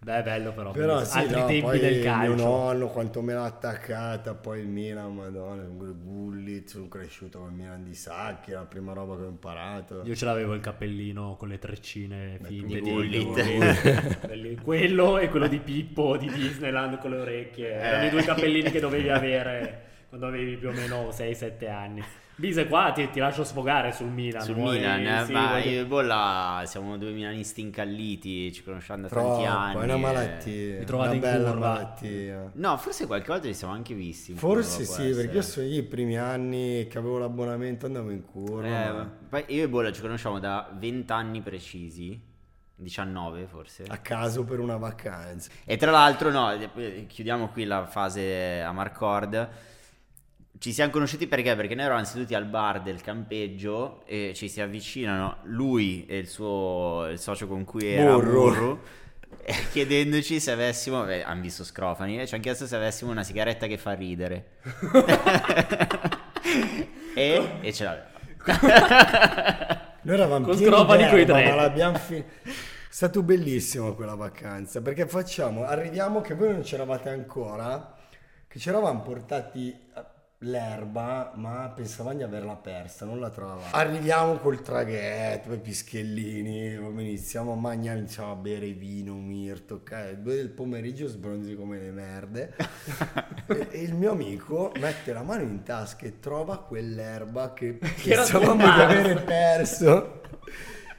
Beh, 0.00 0.22
bello 0.22 0.52
però. 0.52 0.70
Però 0.70 1.04
sì, 1.04 1.18
Altri 1.18 1.40
no, 1.40 1.46
tempi 1.46 1.78
del 1.80 1.94
mio 1.96 2.02
calcio. 2.04 2.34
nonno 2.44 2.86
quanto 2.86 3.20
me 3.20 3.34
l'ha 3.34 3.44
attaccata, 3.44 4.32
poi 4.34 4.60
il 4.60 4.68
Milan, 4.68 5.12
madonna, 5.14 5.64
con 5.64 5.88
i 5.88 5.92
Gullit, 6.02 6.68
sono 6.68 6.86
cresciuto 6.86 7.40
con 7.40 7.48
il 7.50 7.54
Milan 7.56 7.82
di 7.82 7.94
Sacchi, 7.94 8.52
la 8.52 8.64
prima 8.64 8.92
roba 8.92 9.16
che 9.16 9.22
ho 9.24 9.28
imparato. 9.28 10.02
Io 10.04 10.14
ce 10.14 10.24
l'avevo 10.24 10.54
il 10.54 10.60
cappellino 10.60 11.34
con 11.36 11.48
le 11.48 11.58
treccine 11.58 12.38
finte 12.42 12.80
di. 12.80 12.90
Quelli- 12.90 14.56
quello 14.62 15.18
e 15.18 15.28
quello 15.28 15.48
di 15.48 15.58
Pippo 15.58 16.16
di 16.16 16.30
Disneyland 16.30 16.98
con 16.98 17.10
le 17.10 17.16
orecchie. 17.18 17.70
Erano 17.72 18.06
i 18.06 18.10
due 18.10 18.22
cappellini 18.22 18.70
che 18.70 18.80
dovevi 18.80 19.08
avere 19.08 19.82
quando 20.08 20.26
avevi 20.26 20.56
più 20.56 20.68
o 20.68 20.72
meno 20.72 21.10
6-7 21.10 21.68
anni. 21.68 22.02
Bise, 22.36 22.68
qua 22.68 22.92
ti, 22.92 23.10
ti 23.10 23.18
lascio 23.18 23.42
sfogare 23.42 23.90
sul 23.90 24.06
Milan. 24.06 24.42
Sul 24.42 24.54
vuoi- 24.54 24.78
Milan, 24.78 25.04
eh, 25.04 25.24
sì, 25.24 25.32
ma 25.32 25.46
vuoi- 25.48 25.68
io 25.70 25.80
e 25.80 25.86
Bolla 25.86 26.62
siamo 26.66 26.96
due 26.96 27.10
milanisti 27.10 27.60
incalliti, 27.60 28.52
ci 28.52 28.62
conosciamo 28.62 29.02
da 29.02 29.08
Troppo, 29.08 29.28
tanti 29.42 29.44
anni. 29.46 29.74
è 29.80 29.84
una 29.84 29.94
e- 29.94 29.96
malattia, 29.96 30.78
Vi 30.78 30.84
trovate 30.84 31.08
una 31.08 31.14
in 31.16 31.20
bella 31.20 31.50
curva. 31.50 31.68
malattia. 31.72 32.50
No, 32.54 32.76
forse 32.76 33.06
qualche 33.06 33.26
volta 33.26 33.46
ci 33.48 33.54
siamo 33.54 33.72
anche 33.72 33.92
visti. 33.94 34.34
Forse 34.34 34.84
curva, 34.86 35.02
sì, 35.02 35.14
perché 35.14 35.34
io 35.34 35.42
sono 35.42 35.66
io 35.66 35.78
i 35.80 35.82
primi 35.82 36.16
anni 36.16 36.86
che 36.86 36.96
avevo 36.96 37.18
l'abbonamento 37.18 37.86
andavo 37.86 38.10
in 38.10 38.24
curva. 38.24 39.10
Eh, 39.32 39.44
io 39.48 39.64
e 39.64 39.68
Bolla 39.68 39.90
ci 39.90 40.00
conosciamo 40.00 40.38
da 40.38 40.70
20 40.78 41.10
anni 41.12 41.40
precisi, 41.40 42.18
19 42.76 43.46
forse. 43.46 43.82
A 43.88 43.96
caso 43.98 44.44
per 44.44 44.60
una 44.60 44.76
vacanza. 44.76 45.50
E 45.64 45.76
tra 45.76 45.90
l'altro, 45.90 46.30
no, 46.30 46.52
eh, 46.52 47.04
chiudiamo 47.08 47.48
qui 47.48 47.64
la 47.64 47.84
fase 47.86 48.62
a 48.62 48.70
Marcord. 48.70 49.48
Ci 50.58 50.72
siamo 50.72 50.90
conosciuti 50.90 51.28
perché? 51.28 51.54
Perché 51.54 51.76
noi 51.76 51.84
eravamo 51.84 52.04
seduti 52.04 52.34
al 52.34 52.44
bar 52.44 52.82
del 52.82 53.00
campeggio 53.00 54.02
e 54.06 54.32
ci 54.34 54.48
si 54.48 54.60
avvicinano 54.60 55.36
lui 55.44 56.04
e 56.06 56.18
il 56.18 56.26
suo 56.26 57.06
il 57.10 57.18
socio 57.20 57.46
con 57.46 57.64
cui 57.64 57.86
era 57.86 58.12
Burro. 58.14 58.30
Burro, 58.40 58.80
chiedendoci 59.70 60.40
se 60.40 60.50
avessimo, 60.50 61.04
beh, 61.04 61.22
hanno 61.22 61.42
visto 61.42 61.62
Scrofani, 61.62 62.20
e 62.20 62.26
ci 62.26 62.34
hanno 62.34 62.42
chiesto 62.42 62.66
se 62.66 62.74
avessimo 62.74 63.12
una 63.12 63.22
sigaretta 63.22 63.68
che 63.68 63.78
fa 63.78 63.92
ridere. 63.92 64.56
e, 67.14 67.50
e 67.60 67.72
ce 67.72 67.84
l'aveva. 67.84 68.06
Noi 70.02 70.14
eravamo 70.14 70.44
Con 70.44 70.56
Scrofani 70.56 71.02
d'erba, 71.04 71.10
coi 71.14 71.24
tre. 71.24 71.48
ma 71.50 71.54
l'abbiamo 71.54 71.98
fi- 71.98 72.16
È 72.16 72.24
stato 72.88 73.22
bellissimo 73.22 73.94
quella 73.94 74.16
vacanza 74.16 74.82
perché 74.82 75.06
facciamo, 75.06 75.62
arriviamo 75.64 76.20
che 76.20 76.34
voi 76.34 76.50
non 76.50 76.62
c'eravate 76.62 77.10
ancora, 77.10 77.94
che 78.48 78.58
ci 78.58 78.68
eravamo 78.70 79.02
portati 79.02 79.86
l'erba, 80.42 81.32
ma 81.34 81.72
pensavamo 81.74 82.16
di 82.16 82.22
averla 82.22 82.54
persa, 82.54 83.04
non 83.04 83.18
la 83.18 83.28
trovavamo. 83.28 83.72
Arriviamo 83.72 84.36
col 84.36 84.62
traghetto, 84.62 85.52
i 85.52 85.58
pischellini, 85.58 86.76
come 86.76 87.02
iniziamo 87.02 87.52
a 87.52 87.56
mangiare, 87.56 87.98
iniziamo 87.98 88.32
a 88.32 88.36
bere 88.36 88.68
vino, 88.72 89.14
mirto, 89.14 89.74
ok? 89.76 90.12
Due 90.12 90.36
del 90.36 90.50
pomeriggio 90.50 91.08
sbronzi 91.08 91.56
come 91.56 91.78
le 91.78 91.90
merde. 91.90 92.54
e, 93.48 93.68
e 93.70 93.82
il 93.82 93.94
mio 93.94 94.12
amico 94.12 94.72
mette 94.78 95.12
la 95.12 95.22
mano 95.22 95.42
in 95.42 95.64
tasca 95.64 96.06
e 96.06 96.20
trova 96.20 96.58
quell'erba 96.58 97.52
che, 97.52 97.72
pensavamo 97.82 98.62
di 98.62 98.80
avere 98.80 99.20
perso. 99.22 100.20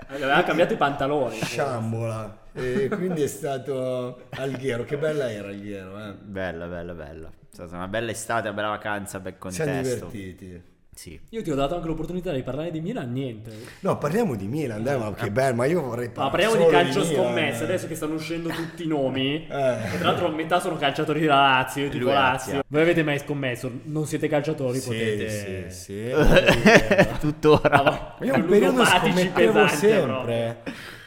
Aveva 0.07 0.43
cambiato 0.43 0.73
i 0.73 0.77
pantaloni. 0.77 1.39
Sciambola. 1.43 2.47
e 2.51 2.89
quindi 2.89 3.21
è 3.21 3.27
stato 3.27 4.23
Alghero. 4.31 4.83
Che 4.83 4.97
bella 4.97 5.31
era 5.31 5.47
Alghero, 5.47 5.97
eh. 5.97 6.13
Bella, 6.13 6.65
bella, 6.65 6.93
bella. 6.93 7.38
È 7.63 7.67
stata 7.67 7.75
una 7.77 7.87
bella 7.87 8.11
estate, 8.11 8.47
una 8.47 8.55
bella 8.55 8.69
vacanza, 8.69 9.19
bel 9.19 9.35
Siamo 9.49 9.71
contesto. 9.71 10.05
divertiti. 10.11 10.61
Sì. 10.99 11.17
Io 11.29 11.41
ti 11.41 11.49
ho 11.49 11.55
dato 11.55 11.75
anche 11.75 11.87
l'opportunità 11.87 12.33
di 12.33 12.43
parlare 12.43 12.71
di 12.71 12.81
Milan, 12.81 13.09
niente. 13.13 13.51
No, 13.81 13.97
parliamo 13.97 14.35
di 14.35 14.47
Milan, 14.47 14.83
dai, 14.83 14.99
ma 14.99 15.13
che 15.13 15.31
bello, 15.31 15.55
ma 15.55 15.63
io 15.65 15.81
vorrei 15.81 16.07
Ma 16.07 16.11
parlare 16.29 16.43
parliamo 16.43 16.65
di 16.65 16.71
calcio 16.73 16.99
Milan. 16.99 17.13
scommesse, 17.15 17.63
adesso 17.63 17.87
che 17.87 17.95
stanno 17.95 18.15
uscendo 18.15 18.49
tutti 18.49 18.83
i 18.83 18.87
nomi. 18.87 19.47
Eh. 19.49 19.93
E 19.93 19.97
tra 19.97 20.09
l'altro 20.09 20.27
metà 20.29 20.59
sono 20.59 20.75
calciatori 20.75 21.25
da 21.25 21.35
Lazio, 21.35 21.83
io 21.85 21.89
è 21.89 21.99
Lazio. 22.01 22.11
Lazio. 22.53 22.63
Voi 22.67 22.81
avete 22.81 23.03
mai 23.03 23.19
scommesso? 23.19 23.71
Non 23.83 24.05
siete 24.07 24.27
calciatori, 24.27 24.77
Sì, 24.79 24.87
potete... 24.87 25.69
sì, 25.69 25.83
sì. 25.83 26.11
Tuttora. 27.19 27.81
Ma- 27.81 28.15
Io 28.25 28.35
un 28.35 28.45
periodo 28.45 28.83
scommettevo 28.83 29.67
sempre 29.67 30.61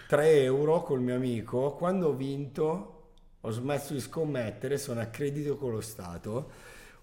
3 0.07 0.43
euro 0.43 0.83
col 0.83 1.01
mio 1.01 1.17
amico. 1.17 1.73
Quando 1.75 2.09
ho 2.09 2.13
vinto, 2.15 2.92
ho 3.45 3.51
smesso 3.51 3.93
di 3.93 4.01
scommettere, 4.01 4.79
sono 4.79 5.01
a 5.01 5.07
credito 5.07 5.57
con 5.57 5.73
lo 5.73 5.81
Stato. 5.81 6.51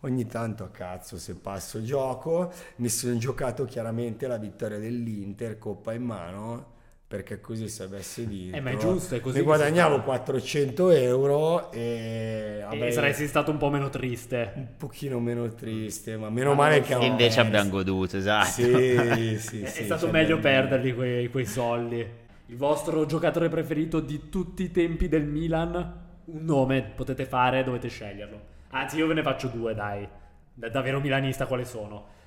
Ogni 0.02 0.26
tanto 0.28 0.64
a 0.64 0.70
cazzo, 0.70 1.18
se 1.18 1.36
passo 1.36 1.84
gioco, 1.84 2.52
mi 2.78 2.88
sono 2.88 3.18
giocato 3.18 3.66
chiaramente 3.66 4.28
la 4.28 4.38
vittoria 4.38 4.78
dell'Inter, 4.80 5.58
coppa 5.58 5.92
in 5.94 6.04
mano, 6.04 6.78
perché 7.06 7.42
così 7.42 7.68
se 7.68 7.84
avessi 7.84 8.24
vinto... 8.24 8.56
Eh, 8.56 8.62
ma 8.62 8.70
è 8.70 8.78
giusto, 8.78 9.16
è 9.16 9.20
così 9.20 9.40
Mi 9.40 9.44
guadagnavo 9.44 9.98
fa. 9.98 10.02
400 10.04 10.90
euro 10.92 11.70
e... 11.74 12.60
E 12.60 12.62
avrei 12.62 12.94
saresti 12.94 13.28
stato 13.28 13.52
un 13.52 13.58
po' 13.58 13.70
meno 13.70 13.90
triste. 13.90 14.54
un 14.56 14.68
pochino 14.78 15.20
meno 15.20 15.54
triste, 15.54 16.16
ma 16.16 16.30
meno 16.30 16.52
Ma 16.52 16.56
male 16.64 16.80
che. 16.80 16.96
E 16.96 17.06
invece 17.06 17.42
abbiamo 17.42 17.70
goduto, 17.70 18.16
esatto. 18.16 18.46
Sì, 18.52 19.38
sì, 19.38 19.62
È- 19.64 19.68
sì, 19.68 19.82
è 19.82 19.84
stato 19.84 20.08
meglio 20.10 20.36
abbiamo- 20.38 20.42
perderli 20.62 20.94
quei, 20.94 21.28
quei 21.30 21.46
soldi. 21.46 22.08
Il 22.46 22.56
vostro 22.56 23.06
giocatore 23.06 23.50
preferito 23.50 24.00
di 24.00 24.30
tutti 24.30 24.64
i 24.64 24.72
tempi 24.72 25.10
del 25.10 25.26
Milan? 25.26 26.08
Un 26.32 26.46
nome 26.46 26.82
potete 26.84 27.26
fare, 27.26 27.64
dovete 27.64 27.88
sceglierlo. 27.88 28.40
Anzi, 28.70 28.98
io 28.98 29.08
ve 29.08 29.16
ne 29.16 29.24
faccio 29.24 29.48
due, 29.48 29.74
dai. 29.74 30.08
Da, 30.54 30.70
davvero 30.70 31.00
milanista 31.00 31.46
quali 31.46 31.66
sono? 31.66 32.18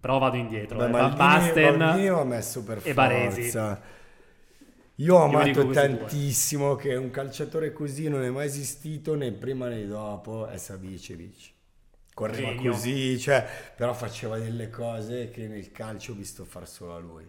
Però 0.00 0.18
vado 0.18 0.36
indietro. 0.36 0.78
Beh, 0.78 0.86
eh. 0.86 0.90
Van 0.90 1.16
Basten 1.16 1.76
Maldini 1.76 2.08
l'ho 2.08 2.24
messo 2.24 2.62
per 2.64 2.80
e 2.82 2.92
Baresi. 2.94 3.42
forza. 3.42 3.80
Io 4.96 5.14
ho 5.14 5.24
amato 5.24 5.42
questi 5.42 5.62
due. 5.62 5.74
tantissimo 5.74 6.74
che 6.74 6.94
un 6.94 7.10
calciatore 7.10 7.72
così 7.72 8.08
non 8.08 8.22
è 8.22 8.30
mai 8.30 8.46
esistito 8.46 9.14
né 9.14 9.30
prima 9.32 9.68
né 9.68 9.86
dopo, 9.86 10.46
è 10.46 10.56
Savicevic. 10.56 11.52
Correva 12.14 12.48
Genio. 12.54 12.70
così, 12.70 13.18
cioè, 13.18 13.46
però 13.76 13.92
faceva 13.92 14.38
delle 14.38 14.70
cose 14.70 15.28
che 15.28 15.48
nel 15.48 15.70
calcio 15.70 16.12
ho 16.12 16.14
visto 16.14 16.46
far 16.46 16.66
solo 16.66 16.94
a 16.94 16.98
lui. 16.98 17.28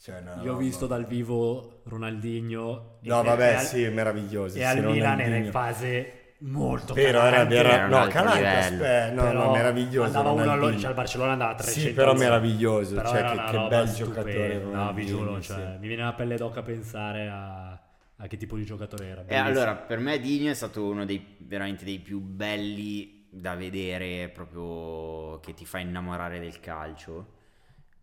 Cioè, 0.00 0.18
una 0.20 0.40
Io 0.42 0.54
ho 0.54 0.56
visto 0.56 0.86
dal 0.86 1.04
vivo 1.04 1.82
Ronaldinho. 1.84 2.98
No, 3.02 3.22
vabbè, 3.22 3.54
al- 3.54 3.64
sì, 3.66 3.82
è 3.82 3.90
meraviglioso. 3.90 4.56
E 4.56 4.60
sì, 4.60 4.64
al 4.64 4.84
Milan 4.84 5.20
era 5.20 5.36
in 5.36 5.50
fase 5.50 6.14
molto 6.38 6.94
Vero, 6.94 7.20
era, 7.20 7.46
era, 7.50 7.86
no, 7.86 8.06
calante, 8.08 8.46
aspetta, 8.46 9.12
no, 9.12 9.22
Però 9.24 9.44
no, 9.44 9.52
meraviglioso. 9.52 10.06
Andava 10.06 10.30
uno 10.30 10.50
allo- 10.52 10.78
cioè 10.78 10.88
al 10.88 10.94
Barcellona 10.94 11.32
andava 11.32 11.50
a 11.50 11.54
300. 11.54 11.88
Sì, 11.88 11.94
però 11.94 12.14
meraviglioso, 12.14 12.94
Però 12.94 13.10
cioè, 13.10 13.24
che- 13.24 13.44
che 13.50 13.66
bel 13.68 13.88
stupenda. 13.88 14.22
giocatore 14.22 14.58
No, 14.58 14.92
vi 14.94 15.06
giuro, 15.06 15.36
sì. 15.42 15.48
cioè, 15.48 15.76
mi 15.78 15.86
viene 15.88 16.02
la 16.02 16.12
pelle 16.14 16.36
d'oca 16.38 16.60
a 16.60 16.62
pensare 16.62 17.28
a, 17.28 17.70
a 18.16 18.26
che 18.26 18.36
tipo 18.38 18.56
di 18.56 18.64
giocatore 18.64 19.06
era. 19.06 19.24
E 19.26 19.36
allora, 19.36 19.74
per 19.76 19.98
me 19.98 20.18
Digno 20.18 20.50
è 20.50 20.54
stato 20.54 20.82
uno 20.86 21.04
dei 21.04 21.36
veramente 21.40 21.84
dei 21.84 21.98
più 21.98 22.20
belli 22.20 23.26
da 23.30 23.54
vedere, 23.54 24.30
proprio 24.30 25.38
che 25.40 25.52
ti 25.52 25.66
fa 25.66 25.78
innamorare 25.78 26.40
del 26.40 26.58
calcio. 26.58 27.32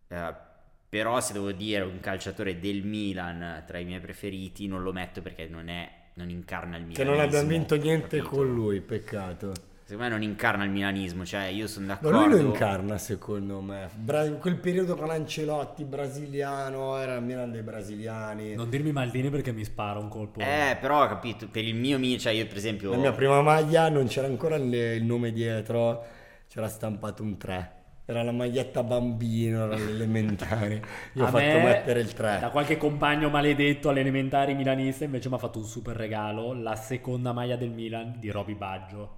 Eh, 0.08 0.46
però 0.88 1.20
se 1.20 1.32
devo 1.34 1.52
dire 1.52 1.84
un 1.84 2.00
calciatore 2.00 2.58
del 2.58 2.82
Milan 2.84 3.64
tra 3.66 3.78
i 3.78 3.84
miei 3.84 4.00
preferiti, 4.00 4.66
non 4.66 4.82
lo 4.82 4.92
metto 4.92 5.20
perché 5.22 5.46
non 5.48 5.68
è 5.68 5.88
non 6.14 6.30
incarna 6.30 6.76
il 6.76 6.82
Che 6.82 6.88
milanismo. 6.88 7.14
non 7.14 7.20
abbiamo 7.24 7.48
vinto 7.48 7.76
niente 7.76 8.16
capito? 8.18 8.34
con 8.36 8.52
lui, 8.52 8.80
peccato. 8.80 9.52
Secondo 9.88 10.02
me 10.02 10.08
non 10.18 10.22
incarna 10.22 10.64
il 10.64 10.70
milanismo, 10.70 11.24
cioè 11.24 11.44
io 11.44 11.66
sono 11.66 11.86
No, 11.86 11.92
d'accordo. 11.94 12.18
lui 12.26 12.28
lo 12.42 12.46
incarna 12.48 12.98
secondo 12.98 13.60
me. 13.62 13.88
Bra- 13.94 14.28
quel 14.32 14.56
periodo 14.56 14.96
con 14.96 15.08
Ancelotti, 15.10 15.84
brasiliano, 15.84 16.98
era 16.98 17.14
il 17.14 17.22
Milan 17.22 17.52
dei 17.52 17.62
brasiliani. 17.62 18.54
Non 18.54 18.68
dirmi 18.68 18.92
Maldini 18.92 19.30
perché 19.30 19.52
mi 19.52 19.64
spara 19.64 19.98
un 19.98 20.08
colpo. 20.08 20.40
Eh, 20.40 20.76
però 20.80 21.04
ho 21.04 21.06
capito, 21.08 21.48
per 21.48 21.64
il 21.64 21.74
mio 21.74 21.98
Milan, 21.98 22.18
cioè 22.18 22.32
io 22.32 22.46
per 22.46 22.56
esempio... 22.58 22.90
La 22.90 22.96
mia 22.98 23.12
prima 23.12 23.40
maglia 23.40 23.88
non 23.88 24.06
c'era 24.08 24.26
ancora 24.26 24.56
il, 24.56 24.74
il 24.74 25.04
nome 25.04 25.32
dietro, 25.32 26.04
c'era 26.48 26.68
stampato 26.68 27.22
un 27.22 27.38
3. 27.38 27.72
Era 28.10 28.22
la 28.22 28.32
maglietta 28.32 28.82
bambino, 28.82 29.64
era 29.64 29.76
l'elementare. 29.76 30.82
Io 31.12 31.24
ho 31.24 31.26
fatto 31.26 31.44
me, 31.44 31.62
mettere 31.62 32.00
il 32.00 32.10
3. 32.14 32.38
Da 32.40 32.48
qualche 32.48 32.78
compagno 32.78 33.28
maledetto 33.28 33.90
alle 33.90 34.00
elementari 34.00 34.54
milanista 34.54 35.04
invece 35.04 35.28
mi 35.28 35.34
ha 35.34 35.38
fatto 35.38 35.58
un 35.58 35.66
super 35.66 35.94
regalo, 35.94 36.54
la 36.54 36.74
seconda 36.74 37.34
maglia 37.34 37.56
del 37.56 37.68
Milan 37.68 38.14
di 38.18 38.30
Roby 38.30 38.54
Baggio. 38.54 39.16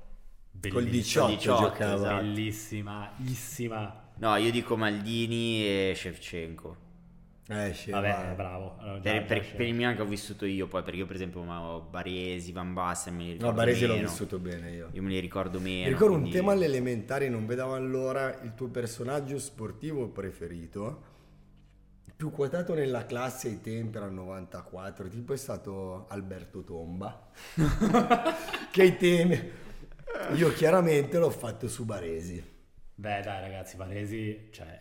Col 0.68 0.83
Bellissima. 0.83 1.26
18, 1.26 1.37
18, 1.37 1.61
giocava. 1.61 1.94
esatto. 1.94 2.16
Bellissima, 2.16 3.12
bellissima. 3.14 4.03
No, 4.16 4.35
io 4.35 4.50
dico 4.50 4.76
Maldini 4.76 5.64
e 5.64 5.92
Shevchenko. 5.94 6.76
Eh, 7.53 7.75
sì, 7.75 7.91
Vabbè, 7.91 8.11
va. 8.13 8.35
bravo. 8.35 8.77
Allora, 8.79 9.01
già- 9.01 9.11
Per, 9.11 9.21
già 9.23 9.27
per- 9.27 9.57
per 9.57 9.67
il 9.67 9.75
Milan 9.75 9.97
che 9.97 10.03
ho 10.03 10.07
vissuto 10.07 10.45
io, 10.47 10.69
poi 10.69 10.83
perché 10.85 10.99
io 11.01 11.07
per 11.07 11.17
esempio 11.17 11.43
ma 11.43 11.61
ho 11.61 11.81
Baresi, 11.81 12.53
Van 12.53 12.73
Basten, 12.73 13.15
me 13.17 13.23
li 13.25 13.33
ricordo 13.33 13.47
No, 13.51 13.57
Baresi 13.57 13.87
l'ho 13.87 13.95
meno. 13.97 14.09
vissuto 14.09 14.39
bene 14.39 14.71
io. 14.71 14.89
Io 14.93 15.03
me 15.03 15.09
li 15.09 15.19
ricordo 15.19 15.59
meno. 15.59 15.83
Mi 15.83 15.89
ricordo 15.89 16.15
un 16.15 16.21
quindi- 16.21 16.37
tema 16.39 16.53
alle 16.53 16.67
elementari, 16.67 17.29
non 17.29 17.47
vedevo 17.47 17.75
allora 17.75 18.41
il 18.43 18.55
tuo 18.55 18.69
personaggio 18.69 19.39
sportivo 19.41 20.09
preferito. 20.11 21.09
Più 22.15 22.31
quotato 22.31 22.75
nella 22.75 23.05
classe 23.07 23.49
ai 23.49 23.61
tempi 23.63 23.97
era 23.97 24.07
il 24.07 24.13
94, 24.13 25.09
tipo 25.09 25.33
è 25.33 25.37
stato 25.37 26.07
Alberto 26.09 26.63
Tomba. 26.63 27.31
che 28.71 28.83
ai 28.83 28.97
tempi... 28.97 29.51
Io 30.35 30.53
chiaramente 30.53 31.19
l'ho 31.19 31.31
fatto 31.31 31.67
su 31.67 31.85
Baresi. 31.85 32.45
Beh, 32.95 33.21
dai, 33.23 33.41
ragazzi, 33.41 33.77
Varesi, 33.77 34.49
cioè, 34.53 34.79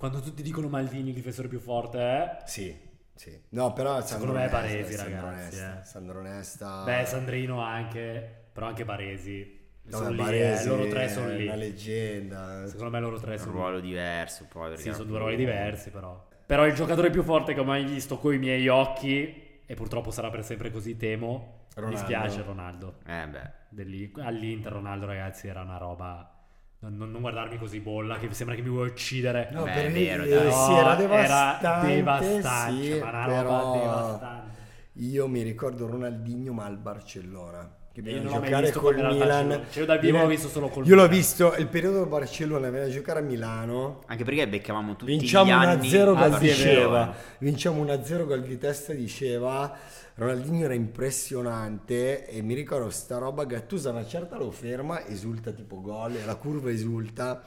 quando 0.00 0.20
tutti 0.20 0.40
dicono 0.42 0.68
Maldini 0.68 1.10
il 1.10 1.14
difensore 1.14 1.46
più 1.46 1.60
forte, 1.60 1.98
eh? 2.00 2.36
Sì, 2.46 2.74
sì. 3.14 3.38
No, 3.50 3.74
però 3.74 4.00
Secondo 4.00 4.32
me 4.32 4.46
è 4.46 4.48
Baresi, 4.48 4.96
ragazzi, 4.96 5.56
Nesta, 5.56 5.80
eh. 5.82 5.84
Sandro 5.84 6.22
Nesta. 6.22 6.82
Beh, 6.84 7.04
Sandrino 7.04 7.60
anche, 7.60 8.46
però 8.50 8.66
anche 8.66 8.86
Baresi. 8.86 9.58
No, 9.82 9.96
Sono 9.98 10.08
lì, 10.10 10.16
Baresi 10.16 10.64
eh, 10.64 10.68
loro 10.68 10.88
tre 10.88 11.08
sono 11.10 11.28
è 11.28 11.36
lì. 11.36 11.44
una 11.44 11.54
leggenda. 11.54 12.66
Secondo 12.66 12.90
me 12.90 13.00
loro 13.00 13.20
tre 13.20 13.32
un 13.32 13.38
sono 13.38 13.52
ruolo 13.52 13.80
diverso 13.80 14.46
poi. 14.50 14.74
Sì, 14.78 14.90
sono 14.90 15.04
due 15.04 15.18
ruoli 15.18 15.36
diversi 15.36 15.90
però. 15.90 16.26
Però 16.46 16.66
il 16.66 16.74
giocatore 16.74 17.10
più 17.10 17.22
forte 17.22 17.52
che 17.52 17.60
ho 17.60 17.64
mai 17.64 17.84
visto 17.84 18.16
coi 18.16 18.38
miei 18.38 18.68
occhi, 18.68 19.60
e 19.66 19.74
purtroppo 19.74 20.10
sarà 20.10 20.30
per 20.30 20.42
sempre 20.44 20.70
così, 20.70 20.96
temo, 20.96 21.66
mi 21.76 21.82
Ronaldo. 21.82 21.98
spiace 21.98 22.42
Ronaldo. 22.42 22.94
Eh 23.06 23.26
beh. 23.28 23.50
Dell'I- 23.68 24.12
All'Inter 24.16 24.72
Ronaldo 24.72 25.04
ragazzi 25.04 25.46
era 25.46 25.60
una 25.60 25.76
roba... 25.76 26.34
Non, 26.82 26.96
non- 26.96 27.10
non 27.10 27.20
guardarmi 27.20 27.58
così 27.58 27.80
bolla, 27.80 28.18
che 28.18 28.32
sembra 28.32 28.54
che 28.56 28.62
mi 28.62 28.70
vuoi 28.70 28.88
uccidere. 28.88 29.50
No, 29.52 29.64
Beh, 29.64 29.72
per 29.72 29.84
è 29.86 29.92
vero, 29.92 30.22
eh, 30.24 30.28
dai. 30.28 30.52
sì, 30.52 30.72
era 30.72 30.94
devastante. 30.94 31.66
Era 31.66 31.80
devastante, 31.94 32.82
sì, 32.82 32.98
ma 32.98 33.08
una 33.10 33.24
roba 33.26 33.36
però 33.42 33.72
devastante. 33.72 34.58
Io 34.94 35.28
mi 35.28 35.42
ricordo 35.42 35.86
Ronaldinho 35.86 36.52
ma 36.54 36.64
al 36.64 36.78
Barcellona. 36.78 37.70
Che 37.92 38.02
viene 38.02 38.20
a 38.28 38.32
giocare 38.32 38.70
col 38.70 38.94
Milan. 38.94 39.64
Cioè, 39.70 39.80
io 39.80 39.86
dal 39.86 39.98
vivo 39.98 40.12
Viene- 40.12 40.22
l'ho 40.22 40.28
visto 40.30 40.48
solo 40.48 40.68
col 40.68 40.86
Io 40.86 40.94
l'ho 40.94 41.02
Milan. 41.02 41.16
visto 41.16 41.54
il 41.56 41.66
periodo 41.66 41.98
del 41.98 42.06
Barcellona, 42.08 42.70
viene 42.70 42.86
a 42.86 42.88
giocare 42.88 43.18
a 43.18 43.22
Milano. 43.22 44.02
Anche 44.06 44.22
perché 44.24 44.46
beccavamo 44.48 44.94
tutti 44.96 45.10
Vinciamo 45.10 45.46
gli 45.46 45.50
anni 45.50 45.88
1-0 45.88 46.16
a 46.16 46.28
gol 46.28 46.38
di. 46.38 46.48
Sceva. 46.50 47.14
Vinciamo 47.38 47.82
1-0 47.82 48.24
gol 48.26 48.42
di 48.42 48.58
testa 48.58 48.92
di 48.92 49.06
Sceva. 49.06 49.76
Ronaldinho 50.14 50.64
era 50.66 50.74
impressionante 50.74 52.26
e 52.28 52.42
mi 52.42 52.54
ricordo 52.54 52.90
sta 52.90 53.18
roba 53.18 53.44
Gattuso 53.44 53.90
una 53.90 54.04
certa 54.06 54.36
lo 54.36 54.50
ferma, 54.50 55.04
esulta 55.06 55.50
tipo 55.50 55.80
gol, 55.80 56.14
e 56.14 56.24
la 56.24 56.36
curva 56.36 56.70
esulta. 56.70 57.42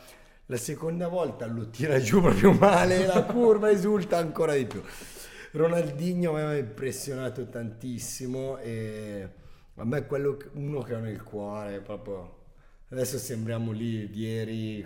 La 0.48 0.58
seconda 0.58 1.08
volta 1.08 1.46
lo 1.46 1.70
tira 1.70 2.00
giù 2.02 2.20
proprio 2.20 2.52
male, 2.52 3.06
la 3.06 3.24
curva 3.24 3.70
esulta 3.70 4.18
ancora 4.18 4.56
di 4.56 4.66
più. 4.66 4.82
Ronaldinho 5.52 6.34
mi 6.34 6.40
aveva 6.42 6.58
impressionato 6.58 7.48
tantissimo 7.48 8.58
e 8.58 9.30
a 9.76 9.86
me 9.86 9.98
è 10.00 10.06
quello 10.06 10.38
che- 10.38 10.50
uno 10.54 10.82
che 10.82 10.94
ho 10.96 11.00
nel 11.00 11.24
cuore 11.24 11.80
proprio. 11.80 12.42
Adesso 12.90 13.18
sembriamo 13.18 13.72
lì 13.72 14.08
ieri. 14.14 14.86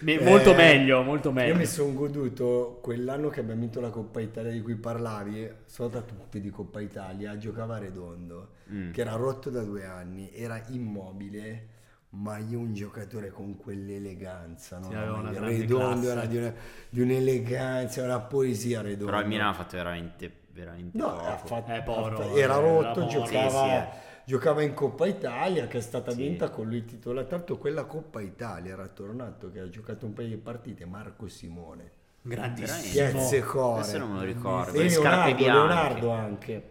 Me- 0.00 0.20
molto 0.20 0.52
Eh, 0.52 0.56
meglio, 0.56 1.02
molto 1.02 1.32
meglio. 1.32 1.52
Io 1.54 1.58
mi 1.58 1.64
sono 1.64 1.94
goduto 1.94 2.80
quell'anno 2.82 3.30
che 3.30 3.40
abbiamo 3.40 3.60
vinto 3.60 3.80
la 3.80 3.88
Coppa 3.88 4.20
Italia 4.20 4.50
di 4.50 4.60
cui 4.60 4.76
parlavi, 4.76 5.50
sono 5.64 5.88
da 5.88 6.02
tutti 6.02 6.38
di 6.38 6.50
Coppa 6.50 6.80
Italia, 6.80 7.38
giocava 7.38 7.78
Redondo, 7.78 8.50
Mm. 8.70 8.90
che 8.90 9.00
era 9.00 9.14
rotto 9.14 9.48
da 9.48 9.62
due 9.62 9.86
anni, 9.86 10.30
era 10.34 10.62
immobile, 10.68 11.68
ma 12.10 12.36
io 12.38 12.58
un 12.58 12.74
giocatore 12.74 13.30
con 13.30 13.56
quell'eleganza, 13.56 14.78
no? 14.78 14.88
Sì, 14.90 14.94
Redondo 14.94 16.00
classe. 16.00 16.10
era 16.10 16.26
di, 16.26 16.36
una- 16.36 16.54
di 16.90 17.00
un'eleganza, 17.00 18.02
una 18.02 18.20
poesia 18.20 18.82
Redondo. 18.82 19.06
Però 19.06 19.20
il 19.20 19.26
Milan 19.28 19.48
ha 19.48 19.54
fatto 19.54 19.76
veramente, 19.76 20.30
veramente 20.56 20.96
No, 20.98 21.10
poco. 21.16 21.46
fatto- 21.46 21.70
Eh, 21.70 21.74
eh, 22.34 22.40
era 22.40 22.54
era 22.54 22.56
rotto, 22.58 23.00
morto. 23.00 23.06
giocava, 23.06 23.48
Sì, 23.50 23.56
sì, 23.56 23.70
eh. 23.74 23.86
giocava 24.24 24.62
in 24.62 24.74
Coppa 24.74 25.06
Italia 25.06 25.66
che 25.66 25.78
è 25.78 25.80
stata 25.80 26.10
Sì. 26.10 26.16
vinta 26.16 26.50
con 26.50 26.66
lui 26.66 26.84
titolare. 26.84 27.26
Tanto 27.26 27.58
quella 27.58 27.84
Coppa 27.84 28.20
Italia 28.20 28.72
era 28.72 28.86
tornato 28.88 29.50
che 29.52 29.60
ha 29.60 29.68
giocato 29.68 30.06
un 30.06 30.12
paio 30.14 30.28
di 30.28 30.36
partite 30.36 30.84
Marco 30.86 31.28
Simone. 31.28 31.90
Grandissimo. 32.22 33.10
Piazzecore. 33.10 33.74
Questo 33.74 33.98
non 33.98 34.10
me 34.12 34.18
lo 34.18 34.24
ricordo. 34.24 34.78
E 34.80 34.88
Leonardo. 34.88 35.44
Leonardo 35.44 36.10
anche. 36.10 36.70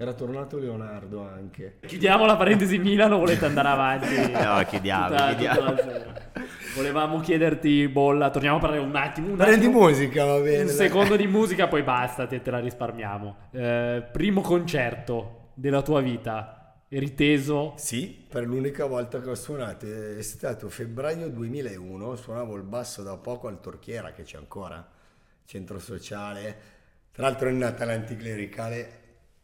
Era 0.00 0.14
tornato 0.14 0.56
Leonardo 0.56 1.28
anche. 1.28 1.76
Chiudiamo 1.84 2.24
la 2.24 2.34
parentesi 2.34 2.78
Milano, 2.78 3.18
volete 3.18 3.44
andare 3.44 3.68
avanti? 3.68 4.14
No, 4.32 4.64
chiudiamo, 4.66 5.08
Tutta- 5.08 5.28
chiudiamo. 5.28 5.74
tutta. 5.74 6.30
Volevamo 6.74 7.20
chiederti, 7.20 7.86
Bolla, 7.88 8.30
torniamo 8.30 8.56
a 8.56 8.60
parlare 8.60 8.80
un 8.80 8.96
attimo. 8.96 9.28
Un, 9.32 9.36
Parli 9.36 9.58
di 9.58 9.66
attimo, 9.66 9.80
musica, 9.80 10.24
va 10.24 10.38
bene. 10.40 10.60
un 10.60 10.66
dai. 10.68 10.74
secondo 10.74 11.16
di 11.16 11.26
musica, 11.26 11.68
poi 11.68 11.82
basta, 11.82 12.26
te, 12.26 12.40
te 12.40 12.50
la 12.50 12.60
risparmiamo. 12.60 13.36
Eh, 13.50 14.02
primo 14.10 14.40
concerto 14.40 15.50
della 15.52 15.82
tua 15.82 16.00
vita, 16.00 16.80
eri 16.88 17.12
teso? 17.12 17.74
Sì, 17.76 18.24
per 18.26 18.46
l'unica 18.46 18.86
volta 18.86 19.20
che 19.20 19.28
ho 19.28 19.34
suonato 19.34 19.84
è 19.84 20.22
stato 20.22 20.70
febbraio 20.70 21.28
2001, 21.28 22.16
suonavo 22.16 22.56
il 22.56 22.62
basso 22.62 23.02
da 23.02 23.18
poco 23.18 23.48
al 23.48 23.60
Torchiera 23.60 24.12
che 24.12 24.22
c'è 24.22 24.38
ancora, 24.38 24.82
centro 25.44 25.78
sociale. 25.78 26.78
Tra 27.12 27.24
l'altro 27.24 27.48
è 27.50 27.52
Natale 27.52 27.92
anticlericale, 27.92 28.99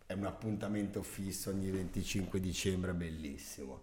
è 0.07 0.13
un 0.13 0.25
appuntamento 0.25 1.03
fisso 1.03 1.51
ogni 1.51 1.71
25 1.71 2.41
dicembre, 2.41 2.93
bellissimo. 2.93 3.83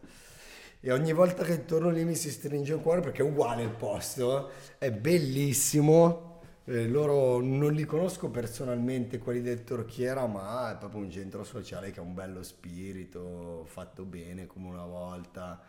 E 0.80 0.92
ogni 0.92 1.14
volta 1.14 1.44
che 1.44 1.66
torno 1.66 1.90
lì 1.90 2.04
mi 2.04 2.16
si 2.16 2.30
stringe 2.30 2.74
il 2.74 2.82
cuore 2.82 3.02
perché 3.02 3.22
è 3.22 3.26
uguale 3.26 3.64
il 3.64 3.70
posto, 3.70 4.52
è 4.78 4.92
bellissimo. 4.92 6.32
Eh, 6.66 6.88
loro 6.88 7.42
non 7.42 7.74
li 7.74 7.84
conosco 7.84 8.30
personalmente, 8.30 9.18
quelli 9.18 9.42
del 9.42 9.66
Torchiera, 9.66 10.26
ma 10.28 10.72
è 10.72 10.78
proprio 10.78 11.02
un 11.02 11.12
centro 11.12 11.44
sociale 11.44 11.92
che 11.92 12.00
ha 12.00 12.04
un 12.04 12.14
bello 12.14 12.42
spirito, 12.42 13.66
fatto 13.66 14.04
bene 14.04 14.46
come 14.46 14.68
una 14.70 14.86
volta. 14.86 15.62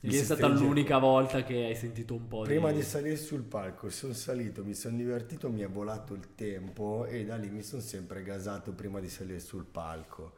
Lì 0.00 0.16
è 0.16 0.22
stata 0.22 0.46
l'unica 0.46 0.98
volta 0.98 1.42
che 1.42 1.64
hai 1.64 1.74
sentito 1.74 2.14
un 2.14 2.28
po' 2.28 2.42
Prima 2.42 2.70
di... 2.70 2.76
di 2.76 2.82
salire 2.82 3.16
sul 3.16 3.42
palco 3.42 3.90
sono 3.90 4.12
salito, 4.12 4.62
mi 4.64 4.74
sono 4.74 4.96
divertito, 4.96 5.50
mi 5.50 5.62
è 5.62 5.68
volato 5.68 6.14
il 6.14 6.34
tempo 6.34 7.06
e 7.06 7.24
da 7.24 7.36
lì 7.36 7.48
mi 7.50 7.62
sono 7.62 7.82
sempre 7.82 8.22
gasato 8.22 8.72
prima 8.72 9.00
di 9.00 9.08
salire 9.08 9.40
sul 9.40 9.64
palco. 9.64 10.34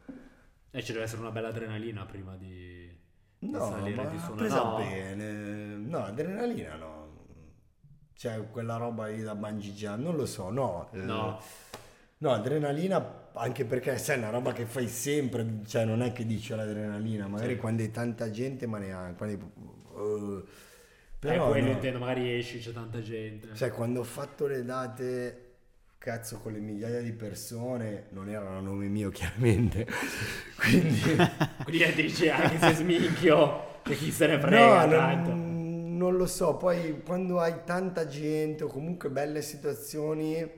Eh, 0.71 0.83
ci 0.83 0.91
deve 0.91 1.03
essere 1.03 1.21
una 1.21 1.31
bella 1.31 1.49
adrenalina 1.49 2.05
prima 2.05 2.35
di, 2.35 2.89
di 3.37 3.49
No, 3.49 3.59
salire 3.69 3.95
ma 3.95 4.05
di 4.09 4.17
suonare. 4.17 4.35
presa 4.37 4.63
No. 4.63 4.75
bene. 4.77 5.75
No, 5.77 5.97
adrenalina 6.05 6.75
no. 6.75 7.07
Cioè, 8.13 8.49
quella 8.49 8.75
roba 8.77 9.07
lì 9.07 9.21
da 9.21 9.35
bungee 9.35 9.71
jump, 9.73 9.99
non 10.03 10.15
lo 10.15 10.25
so, 10.25 10.49
no. 10.49 10.89
No. 10.93 11.39
No, 12.17 12.31
adrenalina 12.31 12.99
anche 13.39 13.65
perché 13.65 13.97
sai, 13.97 14.15
è 14.15 14.19
una 14.19 14.29
roba 14.29 14.51
che 14.53 14.65
fai 14.65 14.87
sempre, 14.87 15.61
cioè 15.65 15.85
non 15.85 16.01
è 16.01 16.11
che 16.13 16.25
dici 16.25 16.53
l'adrenalina, 16.55 17.27
magari 17.27 17.53
Sì. 17.53 17.59
quando 17.59 17.81
hai 17.83 17.91
tanta 17.91 18.29
gente, 18.31 18.67
ma 18.67 18.77
neanche. 18.77 19.23
Hai- 19.23 19.33
eh, 19.97 20.43
Eh, 21.25 21.39
però 21.39 21.49
quello 21.49 21.67
no. 21.67 21.71
intendo, 21.71 21.99
magari 21.99 22.31
esci, 22.37 22.59
c'è 22.59 22.71
tanta 22.71 23.01
gente. 23.01 23.49
Sai, 23.55 23.71
quando 23.71 23.99
ho 24.01 24.03
fatto 24.03 24.47
le 24.47 24.63
date, 24.63 25.45
cazzo, 25.97 26.39
con 26.39 26.53
le 26.53 26.59
migliaia 26.59 27.01
di 27.01 27.11
persone, 27.11 28.05
non 28.11 28.29
erano 28.29 28.57
a 28.57 28.61
nome 28.61 28.87
mio 28.87 29.09
chiaramente, 29.09 29.85
quindi... 30.57 31.01
Quindi 31.63 31.83
eh, 31.83 31.93
dici 31.93 32.29
anche 32.29 32.57
se 32.57 32.73
sminchio, 32.73 33.81
che 33.83 33.95
chi 33.95 34.11
se 34.11 34.27
ne 34.27 34.39
frega 34.39 34.85
no, 34.85 34.91
tanto. 34.91 35.29
non, 35.29 35.97
non 35.97 36.15
lo 36.17 36.25
so, 36.25 36.55
poi 36.57 37.01
quando 37.05 37.39
hai 37.39 37.63
tanta 37.65 38.07
gente 38.07 38.63
o 38.63 38.67
comunque 38.67 39.09
belle 39.09 39.41
situazioni, 39.41 40.49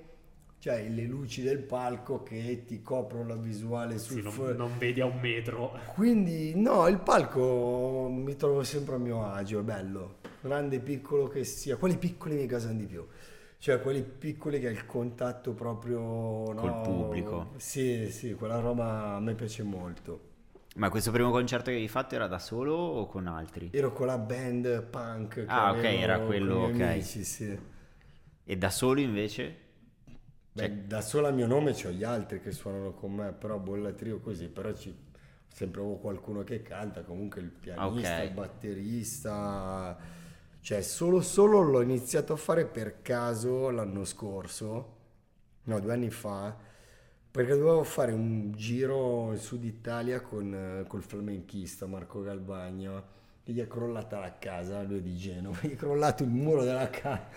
cioè 0.62 0.88
le 0.90 1.06
luci 1.06 1.42
del 1.42 1.58
palco 1.58 2.22
che 2.22 2.66
ti 2.68 2.84
coprono 2.84 3.30
la 3.30 3.36
visuale 3.36 3.98
sul 3.98 4.18
Sì, 4.18 4.42
non, 4.42 4.56
non 4.56 4.78
vedi 4.78 5.02
a 5.02 5.08
un 5.08 5.20
metro. 5.20 5.76
Quindi 5.96 6.54
no, 6.56 6.88
il 6.88 7.00
palco 7.00 8.08
mi 8.12 8.36
trovo 8.36 8.62
sempre 8.62 8.94
a 8.94 8.98
mio 9.00 9.26
agio, 9.26 9.62
è 9.62 9.64
bello, 9.64 10.18
grande, 10.40 10.80
piccolo 10.80 11.28
che 11.28 11.46
sia, 11.46 11.78
quelli 11.78 11.98
piccoli 11.98 12.36
mi 12.36 12.46
gasano 12.46 12.78
di 12.78 12.86
più. 12.86 13.04
Cioè 13.58 13.82
quelli 13.82 14.04
piccoli 14.04 14.60
che 14.60 14.68
hai 14.68 14.74
il 14.74 14.86
contatto 14.86 15.54
proprio 15.54 16.00
no? 16.00 16.54
Col 16.54 16.82
pubblico. 16.82 17.54
Sì, 17.58 18.12
sì, 18.12 18.36
quella 18.36 18.60
roba 18.60 19.16
a 19.16 19.20
me 19.20 19.34
piace 19.34 19.64
molto. 19.64 20.30
Ma 20.76 20.92
questo 20.92 21.10
primo 21.10 21.32
concerto 21.32 21.72
che 21.72 21.78
hai 21.78 21.88
fatto 21.88 22.14
era 22.14 22.28
da 22.28 22.38
solo 22.38 22.76
o 22.76 23.08
con 23.08 23.26
altri? 23.26 23.72
Ero 23.74 23.92
con 23.94 24.06
la 24.06 24.20
band 24.20 24.84
punk. 24.84 25.34
che 25.34 25.46
Ah, 25.48 25.72
ok, 25.72 25.84
era 25.84 26.18
con 26.18 26.28
quello, 26.28 26.56
ok. 26.66 26.80
Amici, 26.82 27.24
sì. 27.24 27.60
E 28.44 28.58
da 28.58 28.70
solo 28.70 29.00
invece? 29.00 29.70
Beh, 30.54 30.68
Cioè- 30.68 30.76
da 30.86 31.02
solo 31.02 31.28
a 31.28 31.32
mio 31.32 31.48
nome 31.48 31.74
c'ho 31.74 31.90
gli 31.92 32.04
altri 32.04 32.42
che 32.42 32.52
suonano 32.52 32.94
con 32.94 33.14
me, 33.14 33.32
però 33.32 33.58
bolla 33.58 33.92
trio 33.94 34.20
così, 34.20 34.48
però 34.50 34.74
ci 34.74 34.94
sempre 35.48 35.82
ho 35.82 35.98
qualcuno 35.98 36.44
che 36.44 36.62
canta, 36.62 37.04
comunque 37.04 37.40
il 37.42 37.50
pianista, 37.50 38.18
Ok. 38.18 38.24
il 38.24 38.32
batterista, 38.32 39.98
cioè 40.60 40.82
solo 40.82 41.22
solo 41.22 41.62
l'ho 41.62 41.82
iniziato 41.82 42.34
a 42.34 42.36
fare 42.36 42.66
per 42.66 43.02
caso 43.02 43.70
l'anno 43.70 44.04
scorso, 44.06 44.96
no, 45.64 45.80
due 45.80 45.94
anni 45.94 46.10
fa, 46.10 46.56
perché 47.32 47.52
dovevo 47.56 47.84
fare 47.84 48.12
un 48.12 48.52
giro 48.54 49.32
in 49.32 49.38
Sud 49.40 49.64
Italia 49.64 50.20
con 50.22 50.84
col 50.88 51.02
flamenchista 51.04 51.86
Marco 51.86 52.22
Galbagno, 52.22 53.04
che 53.44 53.54
gli 53.54 53.62
è 53.62 53.68
crollata 53.68 54.20
la 54.20 54.38
casa, 54.38 54.82
lui 54.84 54.98
è 55.00 55.02
di 55.02 55.16
Genova, 55.16 55.58
gli 55.64 55.72
è 55.72 55.76
crollato 55.76 56.24
il 56.24 56.30
muro 56.30 56.64
della 56.64 56.90
casa. 56.90 57.30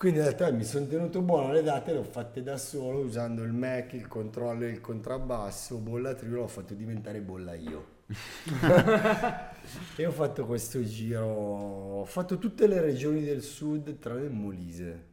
Quindi 0.00 0.20
ho 0.20 0.22
detto, 0.22 0.46
eh, 0.46 0.52
mi 0.52 0.64
sono 0.64 0.86
tenuto 0.86 1.20
buono 1.20 1.52
le 1.52 1.62
date, 1.62 1.92
le 1.92 1.98
ho 1.98 2.04
fatte 2.04 2.42
da 2.42 2.56
solo 2.56 3.00
usando 3.00 3.42
il 3.42 3.52
Mac, 3.52 3.92
il 3.92 4.08
controllo 4.08 4.64
e 4.64 4.70
il 4.70 4.80
contrabbasso, 4.80 5.76
bolla 5.76 6.14
trio, 6.14 6.36
l'ho 6.36 6.46
fatto 6.46 6.72
diventare 6.72 7.20
bolla 7.20 7.52
io. 7.52 7.84
e 9.96 10.06
ho 10.06 10.10
fatto 10.10 10.46
questo 10.46 10.82
giro, 10.82 11.26
ho 11.26 12.04
fatto 12.06 12.38
tutte 12.38 12.66
le 12.66 12.80
regioni 12.80 13.22
del 13.22 13.42
sud 13.42 13.98
tranne 13.98 14.24
il 14.24 14.30
Molise. 14.30 15.08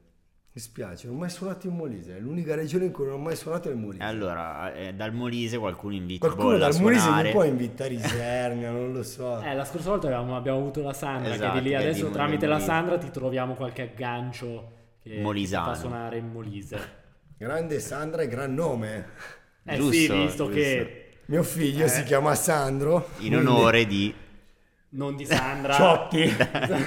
Mi 0.53 0.61
spiace, 0.61 1.07
non 1.07 1.17
ho 1.17 1.19
mai 1.19 1.31
suonato 1.31 1.67
in 1.67 1.75
Molise, 1.75 2.15
è 2.15 2.19
l'unica 2.21 2.55
regione 2.55 2.85
in 2.85 2.93
cui 2.93 3.07
non 3.07 3.15
ho 3.15 3.21
mai 3.21 3.35
suonato 3.35 3.67
è 3.67 3.73
il 3.73 3.77
Molise. 3.77 4.03
Allora, 4.03 4.71
eh, 4.73 4.93
dal 4.93 5.11
Molise 5.11 5.57
qualcuno 5.57 5.95
invita 5.95 6.25
Qualcuno 6.25 6.51
Bolla 6.51 6.67
a 6.67 6.69
dal 6.69 6.81
Molise 6.81 7.11
mi 7.23 7.31
può 7.31 7.43
invitare 7.43 7.93
Isernia, 7.93 8.71
non 8.71 8.93
lo 8.93 9.03
so. 9.03 9.41
Eh, 9.41 9.53
la 9.53 9.65
scorsa 9.65 9.89
volta 9.89 10.07
avevamo, 10.07 10.37
abbiamo 10.37 10.59
avuto 10.59 10.81
la 10.81 10.93
Sandra 10.93 11.33
Esatto, 11.33 11.51
che 11.51 11.57
è 11.57 11.61
di 11.61 11.67
lì 11.67 11.75
che 11.75 11.75
è 11.75 11.81
di 11.81 11.89
adesso 11.89 12.09
tramite 12.09 12.47
la. 12.47 12.59
Sandra 12.59 12.97
ti 12.97 13.11
troviamo 13.11 13.53
qualche 13.53 13.81
aggancio 13.81 14.75
che 15.07 15.15
che 15.15 15.21
Molisano. 15.21 15.63
ti 15.65 15.73
fa 15.73 15.79
suonare 15.79 16.17
in 16.17 16.31
Molise. 16.31 16.79
Grande 17.37 17.79
Sandra 17.79 18.21
e 18.23 18.27
gran 18.27 18.53
nome. 18.53 19.07
Eh 19.65 19.75
Giusto, 19.75 19.91
sì, 19.93 19.99
visto 19.99 20.17
giusto. 20.45 20.47
che 20.49 21.03
Mio 21.27 21.43
figlio 21.43 21.85
Eh. 21.85 21.89
si 21.89 22.03
chiama 22.03 22.33
Sandro. 22.35 23.09
In 23.19 23.29
quindi- 23.31 23.35
onore 23.35 23.85
di... 23.85 24.13
non 24.89 25.15
di 25.17 25.25
Sandra. 25.25 25.73
Ciotti. 25.73 26.23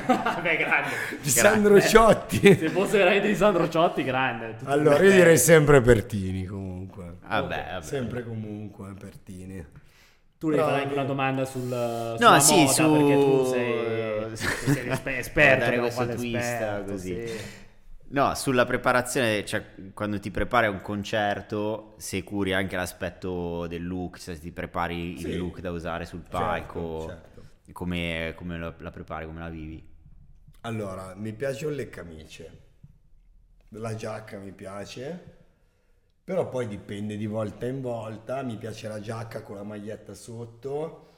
Vabbè, 0.07 0.57
grande. 0.57 0.91
Di 1.21 1.29
Sandro 1.29 1.81
Ciotti. 1.81 2.39
Se 2.57 2.69
fosse 2.71 2.97
veramente 2.99 3.29
di 3.29 3.37
Sandro 3.37 3.69
Ciotti, 3.69 4.03
grande. 4.03 4.57
Tutto 4.57 4.71
Allora, 4.71 4.95
io 4.97 5.03
bene. 5.03 5.15
direi 5.15 5.37
sempre 5.39 5.81
Pertini 5.83 6.47
comunque. 6.47 7.17
Vabbè, 7.29 7.67
vabbè. 7.73 7.83
Sempre 7.85 8.25
comunque 8.25 8.95
Pertini. 8.99 9.65
Tu 10.39 10.49
le 10.49 10.57
farai 10.57 10.83
anche 10.85 10.95
una 10.95 11.05
domanda 11.05 11.45
sul, 11.45 11.65
No, 11.69 12.17
sulla 12.17 12.41
sì, 12.41 12.55
moda, 12.55 12.73
su... 12.73 12.93
perché 12.93 13.15
tu 13.15 13.45
sei, 13.45 14.37
sei 14.75 14.89
esper- 14.89 15.19
esperto, 15.19 15.65
Dare 15.67 15.79
questo 15.81 16.07
twist 16.07 16.35
esperto, 16.37 16.91
così. 16.93 17.27
sì. 17.29 17.35
No, 18.13 18.35
sulla 18.35 18.65
preparazione, 18.65 19.45
cioè 19.45 19.93
quando 19.95 20.19
ti 20.19 20.33
prepari 20.33 20.67
a 20.67 20.71
un 20.71 20.81
concerto, 20.81 21.95
se 21.99 22.25
curi 22.25 22.53
anche 22.53 22.75
l'aspetto 22.75 23.69
del 23.69 23.87
look, 23.87 24.19
cioè 24.19 24.35
se 24.35 24.41
ti 24.41 24.51
prepari 24.51 25.17
Sì. 25.17 25.29
il 25.29 25.37
look 25.37 25.61
da 25.61 25.71
usare 25.71 26.07
sul 26.07 26.23
palco, 26.29 27.07
certo. 27.07 27.45
come, 27.73 28.33
come 28.37 28.59
la, 28.59 28.75
la 28.79 28.91
prepari, 28.91 29.27
come 29.27 29.39
la 29.41 29.49
vivi. 29.49 29.87
Allora, 30.63 31.15
mi 31.17 31.35
piacciono 31.35 31.75
le 31.75 31.91
camicie. 31.91 32.61
La 33.71 33.95
giacca 33.95 34.39
mi 34.39 34.53
piace. 34.53 35.39
Però 36.25 36.49
poi 36.49 36.67
dipende 36.69 37.17
di 37.17 37.27
volta 37.27 37.67
in 37.67 37.81
volta. 37.81 38.43
Mi 38.43 38.57
piace 38.57 38.89
la 38.89 39.01
giacca 39.01 39.43
con 39.43 39.57
la 39.57 39.63
maglietta 39.65 40.15
sotto. 40.15 41.10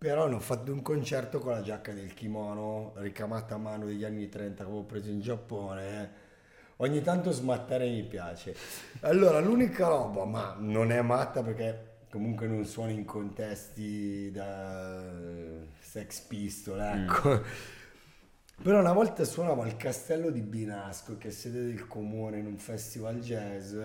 Però 0.00 0.26
ho 0.26 0.40
fatto 0.40 0.72
un 0.72 0.80
concerto 0.80 1.40
con 1.40 1.52
la 1.52 1.60
giacca 1.60 1.92
del 1.92 2.14
kimono 2.14 2.94
ricamata 2.96 3.56
a 3.56 3.58
mano 3.58 3.84
degli 3.84 4.02
anni 4.02 4.30
30 4.30 4.64
che 4.64 4.70
avevo 4.70 4.84
preso 4.84 5.10
in 5.10 5.20
Giappone. 5.20 6.10
Ogni 6.76 7.02
tanto 7.02 7.32
smattare 7.32 7.86
mi 7.86 8.02
piace. 8.04 8.56
Allora, 9.00 9.40
l'unica 9.40 9.88
roba, 9.88 10.24
ma 10.24 10.56
non 10.58 10.90
è 10.90 11.02
matta 11.02 11.42
perché 11.42 12.04
comunque 12.10 12.46
non 12.46 12.64
suono 12.64 12.92
in 12.92 13.04
contesti 13.04 14.30
da 14.30 15.02
Sex 15.80 16.20
Pistol, 16.20 16.80
ecco. 16.80 17.42
Però 18.62 18.80
una 18.80 18.94
volta 18.94 19.22
suonavo 19.24 19.60
al 19.60 19.76
castello 19.76 20.30
di 20.30 20.40
Binasco, 20.40 21.18
che 21.18 21.28
è 21.28 21.30
sede 21.30 21.66
del 21.66 21.86
comune 21.86 22.38
in 22.38 22.46
un 22.46 22.56
festival 22.56 23.20
jazz. 23.20 23.76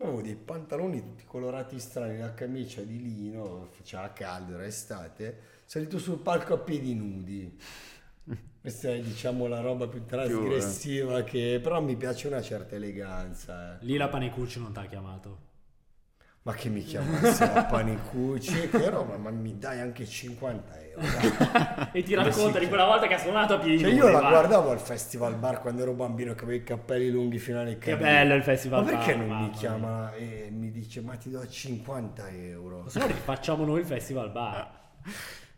Avevo 0.00 0.22
dei 0.22 0.36
pantaloni 0.36 1.00
tutti 1.02 1.24
colorati 1.26 1.78
strani, 1.80 2.18
la 2.18 2.32
camicia 2.32 2.82
di 2.82 3.02
lino, 3.02 3.68
faceva 3.72 4.12
caldo, 4.12 4.54
era 4.54 4.64
estate. 4.64 5.38
Salito 5.64 5.98
sul 5.98 6.18
palco 6.20 6.54
a 6.54 6.58
piedi 6.58 6.94
nudi. 6.94 7.58
Questa 8.60 8.90
è 8.90 9.00
diciamo 9.00 9.46
la 9.46 9.60
roba 9.60 9.88
più 9.88 10.04
trasgressiva 10.04 11.22
che... 11.22 11.58
Però 11.62 11.80
mi 11.80 11.96
piace 11.96 12.26
una 12.28 12.42
certa 12.42 12.76
eleganza. 12.76 13.78
eh. 13.78 13.84
Lì 13.84 13.96
la 13.96 14.08
Panicucci 14.08 14.60
non 14.60 14.72
ti 14.72 14.78
ha 14.78 14.86
chiamato. 14.86 15.46
Ma 16.42 16.54
che 16.54 16.68
mi 16.68 16.82
chiamasse 16.82 17.44
a 17.44 17.64
Panicucci, 17.64 18.68
che 18.70 18.90
roba, 18.90 19.16
ma 19.16 19.30
mi 19.30 19.58
dai 19.58 19.80
anche 19.80 20.06
50 20.06 20.80
euro. 20.80 20.87
Dai. 20.98 21.88
e 21.92 22.02
ti 22.02 22.14
racconta 22.14 22.58
di 22.58 22.66
quella 22.68 22.84
volta 22.84 23.06
che 23.06 23.14
ha 23.14 23.18
suonato 23.18 23.54
a 23.54 23.58
piedi 23.58 23.78
Cioè 23.78 23.90
io 23.92 24.08
la 24.08 24.20
va. 24.20 24.28
guardavo 24.30 24.70
al 24.70 24.80
festival 24.80 25.34
bar 25.36 25.60
quando 25.60 25.82
ero 25.82 25.92
bambino 25.92 26.34
che 26.34 26.44
avevo 26.44 26.58
i 26.60 26.64
cappelli 26.64 27.10
lunghi 27.10 27.38
fino 27.38 27.60
alle 27.60 27.78
Che 27.78 27.90
caviglie. 27.92 28.08
bello 28.10 28.34
il 28.34 28.42
festival 28.42 28.84
Ma 28.84 28.90
perché 28.90 29.12
bar, 29.12 29.16
non 29.18 29.26
mamma 29.28 29.40
mi 29.42 29.48
mia. 29.48 29.58
chiama 29.58 30.14
e 30.14 30.48
mi 30.50 30.70
dice 30.70 31.00
ma 31.00 31.14
ti 31.16 31.30
do 31.30 31.46
50 31.48 32.28
euro? 32.30 32.84
Se 32.88 32.98
no 32.98 33.06
rifacciamo 33.06 33.64
noi 33.64 33.80
il 33.80 33.86
festival 33.86 34.30
bar. 34.30 34.70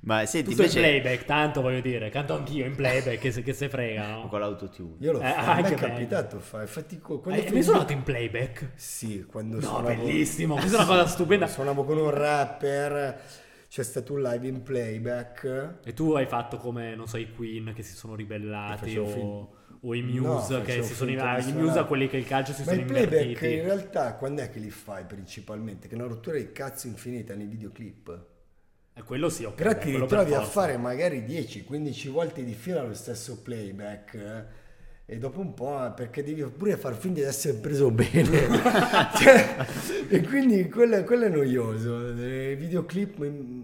Ma 0.02 0.24
senti, 0.24 0.50
Tutto 0.52 0.62
in 0.62 0.68
invece 0.68 0.80
playback, 1.00 1.24
tanto 1.26 1.60
voglio 1.60 1.80
dire, 1.82 2.08
canto 2.08 2.32
anch'io 2.34 2.64
in 2.64 2.74
playback, 2.74 3.18
che 3.18 3.30
se, 3.32 3.42
che 3.42 3.52
se 3.52 3.68
frega, 3.68 4.08
no? 4.08 4.28
con 4.28 4.40
l'autotune. 4.40 4.94
Io 5.00 5.12
l'ho 5.12 5.20
Eh, 5.20 5.24
fatto, 5.30 5.50
ah, 5.50 5.54
mi 5.56 5.62
è 5.62 5.64
che 5.66 5.74
capitato 5.74 6.38
fare, 6.40 6.62
infatti 6.62 6.98
co- 6.98 7.18
quando 7.20 7.38
Hai 7.38 7.40
mai 7.40 7.48
finivo- 7.52 7.70
suonato 7.72 7.92
in 7.92 8.02
playback? 8.02 8.70
Sì, 8.76 9.26
quando 9.30 9.56
No, 9.56 9.60
suonavo... 9.62 9.88
bellissimo, 9.88 10.54
questa 10.54 10.78
è 10.78 10.84
una 10.84 10.86
cosa 10.88 11.06
stupenda. 11.06 11.46
Suonavo 11.46 11.84
con 11.84 11.98
un 11.98 12.08
rapper, 12.08 13.20
c'è 13.70 13.84
stato 13.84 14.14
un 14.14 14.22
live 14.22 14.48
in 14.48 14.62
playback. 14.64 15.78
E 15.84 15.94
tu 15.94 16.14
hai 16.14 16.26
fatto 16.26 16.56
come, 16.56 16.96
non 16.96 17.06
so, 17.06 17.16
i 17.18 17.32
Queen 17.32 17.72
che 17.72 17.84
si 17.84 17.94
sono 17.94 18.16
ribellati 18.16 18.96
o, 18.98 19.06
film- 19.06 19.46
o 19.82 19.94
i 19.94 20.02
No, 20.02 20.34
Muse 20.34 20.56
che 20.62 20.72
facevo 20.72 20.84
si 20.86 20.94
sono 20.94 21.10
di 21.10 21.48
i 21.48 21.52
Muse 21.52 21.78
a 21.78 21.84
quelli 21.84 22.08
che 22.08 22.16
il 22.16 22.26
calcio 22.26 22.52
si 22.52 22.64
Ma 22.64 22.72
sono 22.72 22.80
i 22.80 22.84
playback 22.84 23.42
in 23.42 23.62
realtà 23.62 24.16
quando 24.16 24.42
è 24.42 24.50
che 24.50 24.58
li 24.58 24.70
fai 24.70 25.04
principalmente? 25.04 25.86
Che 25.86 25.94
è 25.94 25.96
una 25.96 26.08
rottura 26.08 26.36
di 26.36 26.50
cazzo 26.50 26.88
infinita 26.88 27.36
nei 27.36 27.46
videoclip. 27.46 28.24
E 28.92 29.02
quello 29.04 29.28
sì, 29.28 29.44
ok. 29.44 29.54
Però 29.54 29.72
ti 29.74 29.90
quello 29.92 30.06
per 30.06 30.18
ritrovi 30.18 30.34
a 30.34 30.44
fare 30.44 30.76
magari 30.76 31.20
10-15 31.20 32.10
volte 32.10 32.42
di 32.42 32.54
fila 32.54 32.82
lo 32.82 32.94
stesso 32.94 33.40
playback. 33.40 34.46
Eh, 35.10 35.14
E 35.14 35.18
dopo 35.18 35.40
un 35.40 35.54
po', 35.54 35.84
eh, 35.84 35.90
perché 35.90 36.22
devi 36.22 36.42
pure 36.44 36.76
far 36.76 36.94
finta 36.94 37.20
di 37.20 37.26
essere 37.26 37.58
preso 37.58 37.90
bene. 37.90 38.48
Cioè, 39.18 39.66
e 40.08 40.22
quindi 40.22 40.68
quello, 40.68 41.02
quello 41.02 41.24
è 41.24 41.28
noioso. 41.28 42.10
I 42.10 42.54
videoclip, 42.54 43.24
mm, 43.24 43.62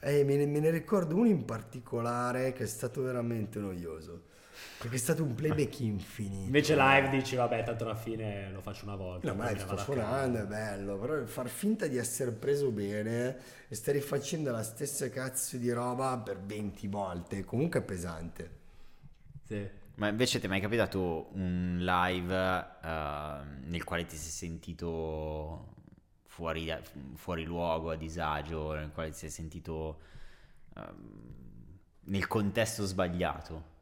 eh, 0.00 0.24
me, 0.24 0.36
ne, 0.36 0.46
me 0.46 0.60
ne 0.60 0.70
ricordo 0.70 1.16
uno 1.16 1.26
in 1.26 1.44
particolare 1.44 2.52
che 2.52 2.64
è 2.64 2.66
stato 2.66 3.02
veramente 3.02 3.58
noioso. 3.58 4.22
Perché 4.78 4.96
è 4.96 4.98
stato 4.98 5.22
un 5.22 5.34
playback 5.34 5.80
infinito. 5.80 6.44
Invece 6.44 6.76
live 6.76 7.08
dici, 7.08 7.34
vabbè, 7.34 7.64
tanto 7.64 7.84
alla 7.84 7.94
fine 7.94 8.50
lo 8.52 8.60
faccio 8.60 8.84
una 8.84 8.96
volta. 8.96 9.28
No, 9.28 9.34
ma 9.34 9.48
sto 9.58 9.76
suonando, 9.76 10.38
è 10.38 10.44
bello, 10.44 10.98
però 10.98 11.24
far 11.26 11.48
finta 11.48 11.86
di 11.86 11.96
essere 11.96 12.30
preso 12.30 12.70
bene 12.70 13.36
e 13.68 13.74
stare 13.74 14.00
facendo 14.00 14.50
la 14.50 14.62
stessa 14.62 15.08
cazzo 15.08 15.56
di 15.56 15.70
roba 15.72 16.18
per 16.18 16.38
20 16.38 16.86
volte, 16.88 17.44
comunque 17.44 17.80
è 17.80 17.82
pesante. 17.82 18.50
Sì. 19.46 19.84
Ma 19.96 20.08
invece 20.08 20.38
ti 20.40 20.46
è 20.46 20.48
mai 20.48 20.60
capitato 20.60 21.30
un 21.32 21.78
live 21.80 22.66
eh, 22.82 23.40
nel 23.64 23.82
quale 23.84 24.04
ti 24.04 24.16
sei 24.16 24.30
sentito 24.30 25.74
fuori, 26.26 26.70
fuori 27.14 27.44
luogo, 27.44 27.90
a 27.90 27.96
disagio, 27.96 28.74
nel 28.74 28.90
quale 28.92 29.10
ti 29.10 29.16
sei 29.16 29.30
sentito 29.30 30.00
ehm, 30.74 31.78
nel 32.00 32.26
contesto 32.26 32.84
sbagliato? 32.84 33.74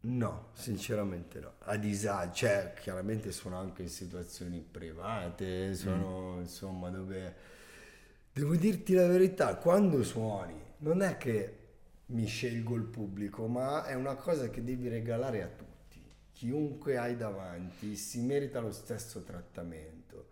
No, 0.00 0.50
sinceramente 0.52 1.40
no. 1.40 1.52
A 1.64 1.76
disagio, 1.76 2.32
cioè 2.32 2.72
chiaramente 2.80 3.30
sono 3.30 3.58
anche 3.58 3.82
in 3.82 3.88
situazioni 3.88 4.60
private, 4.60 5.74
sono 5.74 6.38
insomma 6.40 6.88
dove... 6.88 7.34
Devo 8.32 8.54
dirti 8.56 8.94
la 8.94 9.06
verità, 9.06 9.56
quando 9.56 10.02
suoni 10.02 10.58
non 10.78 11.02
è 11.02 11.16
che 11.16 11.65
mi 12.06 12.26
scelgo 12.26 12.74
il 12.74 12.84
pubblico, 12.84 13.46
ma 13.46 13.84
è 13.84 13.94
una 13.94 14.14
cosa 14.14 14.48
che 14.48 14.62
devi 14.62 14.88
regalare 14.88 15.42
a 15.42 15.48
tutti. 15.48 16.02
Chiunque 16.32 16.98
hai 16.98 17.16
davanti 17.16 17.96
si 17.96 18.20
merita 18.20 18.60
lo 18.60 18.72
stesso 18.72 19.22
trattamento. 19.22 20.28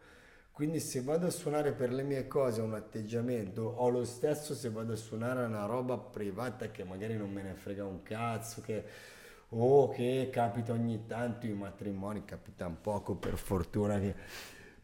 Quindi 0.53 0.79
se 0.79 1.03
vado 1.03 1.27
a 1.27 1.31
suonare 1.31 1.73
per 1.73 1.93
le 1.93 2.05
mie 2.05 2.29
cose 2.29 2.61
un 2.61 2.75
atteggiamento, 2.75 3.63
ho 3.63 3.89
lo 3.89 4.05
stesso 4.05 4.55
se 4.55 4.71
vado 4.71 4.93
a 4.93 4.97
suonare 4.97 5.45
una 5.45 5.65
roba 5.67 5.99
privata 5.99 6.71
che 6.71 6.85
magari 6.85 7.17
non 7.17 7.33
me 7.33 7.43
ne 7.43 7.55
frega 7.55 7.85
un 7.85 8.03
cazzo, 8.03 8.61
che 8.61 8.85
o 9.49 9.89
che 9.89 10.29
capita 10.33 10.73
ogni 10.73 11.07
tanto 11.07 11.47
i 11.47 11.53
matrimoni, 11.53 12.25
capita 12.25 12.67
un 12.67 12.81
poco 12.81 13.17
per 13.17 13.37
fortuna 13.37 13.99
che... 13.99 14.15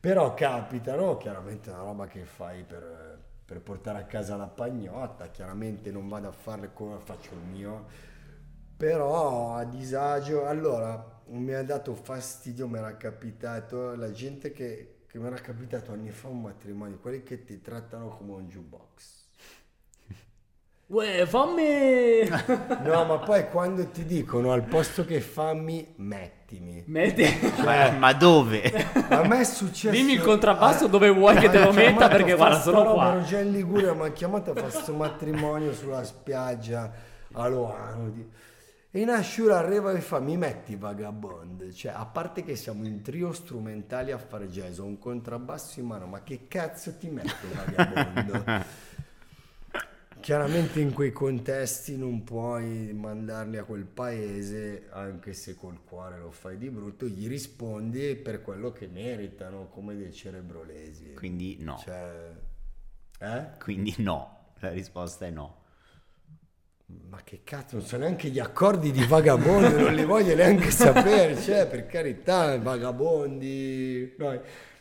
Però 0.01 0.33
capitano, 0.33 1.19
chiaramente 1.19 1.71
è 1.71 1.73
una 1.75 1.83
roba 1.83 2.07
che 2.07 2.25
fai 2.25 2.65
per, 2.65 3.10
per 3.51 3.61
portare 3.61 3.99
a 3.99 4.05
casa 4.05 4.37
la 4.37 4.47
pagnotta, 4.47 5.29
chiaramente 5.31 5.91
non 5.91 6.07
vado 6.07 6.29
a 6.29 6.31
farle 6.31 6.73
come 6.73 7.01
faccio 7.01 7.33
il 7.35 7.41
mio, 7.41 7.85
però 8.77 9.55
a 9.57 9.65
disagio, 9.65 10.47
allora 10.47 11.21
mi 11.31 11.53
ha 11.53 11.65
dato 11.65 11.97
fastidio, 11.97 12.69
mi 12.69 12.79
era 12.79 12.97
capitato 12.97 13.97
la 13.97 14.13
gente 14.13 14.53
che, 14.53 15.05
che 15.09 15.19
mi 15.19 15.27
era 15.27 15.35
capitato 15.41 15.91
anni 15.91 16.11
fa 16.13 16.29
un 16.29 16.43
matrimonio, 16.43 16.99
quelli 17.01 17.25
che 17.25 17.43
ti 17.43 17.61
trattano 17.61 18.11
come 18.11 18.35
un 18.35 18.49
jukebox. 18.49 19.20
Uè, 20.91 21.25
fammi... 21.25 22.27
No, 22.83 23.05
ma 23.05 23.19
poi 23.19 23.49
quando 23.49 23.87
ti 23.91 24.05
dicono 24.05 24.51
al 24.51 24.65
posto 24.65 25.05
che 25.05 25.21
fammi, 25.21 25.87
mettimi. 25.97 26.83
Metti... 26.87 27.25
Ma, 27.63 27.91
ma 27.93 28.13
dove? 28.13 28.63
A 29.09 29.23
me 29.23 29.41
è 29.41 29.45
successo. 29.45 29.95
Dimmi 29.95 30.15
il 30.15 30.21
contrabbasso 30.21 30.89
dove 30.89 31.09
vuoi 31.11 31.37
che 31.37 31.49
te 31.49 31.61
lo 31.61 31.69
ha 31.69 31.73
metta, 31.73 32.09
perché 32.09 32.33
a 32.33 32.37
guarda, 32.37 32.61
sono 32.61 32.93
qua. 32.93 33.13
Ero 33.13 33.23
già 33.23 33.39
in 33.39 33.53
Liguria, 33.53 33.95
mi 33.95 34.07
ha 34.07 34.11
chiamato 34.11 34.51
a 34.51 34.55
fare 34.55 34.69
questo 34.69 34.93
matrimonio 34.93 35.73
sulla 35.73 36.03
spiaggia 36.03 36.91
a 37.35 37.47
Loano. 37.47 38.13
E 38.91 39.01
in 39.01 39.11
Ashura 39.11 39.59
arriva 39.59 39.93
e 39.93 40.01
fa: 40.01 40.19
Mi 40.19 40.37
metti 40.37 40.75
vagabond. 40.75 41.73
Cioè, 41.73 41.93
a 41.95 42.05
parte 42.05 42.43
che 42.43 42.57
siamo 42.57 42.85
in 42.85 43.01
trio 43.03 43.33
strumentali 43.33 44.11
a 44.11 44.19
fare 44.19 44.49
jazz, 44.49 44.79
ho 44.79 44.85
un 44.85 44.99
contrabbasso 44.99 45.79
in 45.79 45.87
mano, 45.87 46.07
ma 46.07 46.25
che 46.25 46.49
cazzo 46.49 46.97
ti 46.97 47.09
metto 47.09 47.47
vagabondo? 47.55 48.89
Chiaramente 50.21 50.81
in 50.81 50.93
quei 50.93 51.13
contesti 51.13 51.97
non 51.97 52.23
puoi 52.25 52.93
mandarli 52.93 53.57
a 53.57 53.65
quel 53.65 53.87
paese, 53.87 54.87
anche 54.91 55.33
se 55.33 55.57
col 55.57 55.83
cuore 55.83 56.19
lo 56.19 56.31
fai 56.31 56.59
di 56.59 56.69
brutto, 56.69 57.07
gli 57.07 57.27
rispondi 57.27 58.15
per 58.17 58.43
quello 58.43 58.71
che 58.71 58.87
meritano, 58.87 59.69
come 59.69 59.97
dei 59.97 60.13
cerebrolesi. 60.13 61.15
Quindi 61.15 61.57
no. 61.61 61.79
Cioè, 61.83 62.33
eh? 63.19 63.47
Quindi 63.59 63.95
no. 63.99 64.53
La 64.61 64.71
risposta 64.71 65.27
è 65.27 65.31
no. 65.31 65.57
Ma 67.09 67.23
che 67.23 67.41
cazzo, 67.45 67.77
non 67.77 67.87
so 67.87 67.97
neanche 67.97 68.29
gli 68.29 68.41
accordi 68.41 68.91
di 68.91 69.05
vagabondo, 69.05 69.79
non 69.81 69.95
li 69.95 70.05
voglio 70.05 70.35
neanche 70.35 70.71
sapere, 70.71 71.37
cioè, 71.37 71.67
per 71.67 71.87
carità, 71.87 72.59
vagabondi... 72.59 74.15
No, 74.19 74.41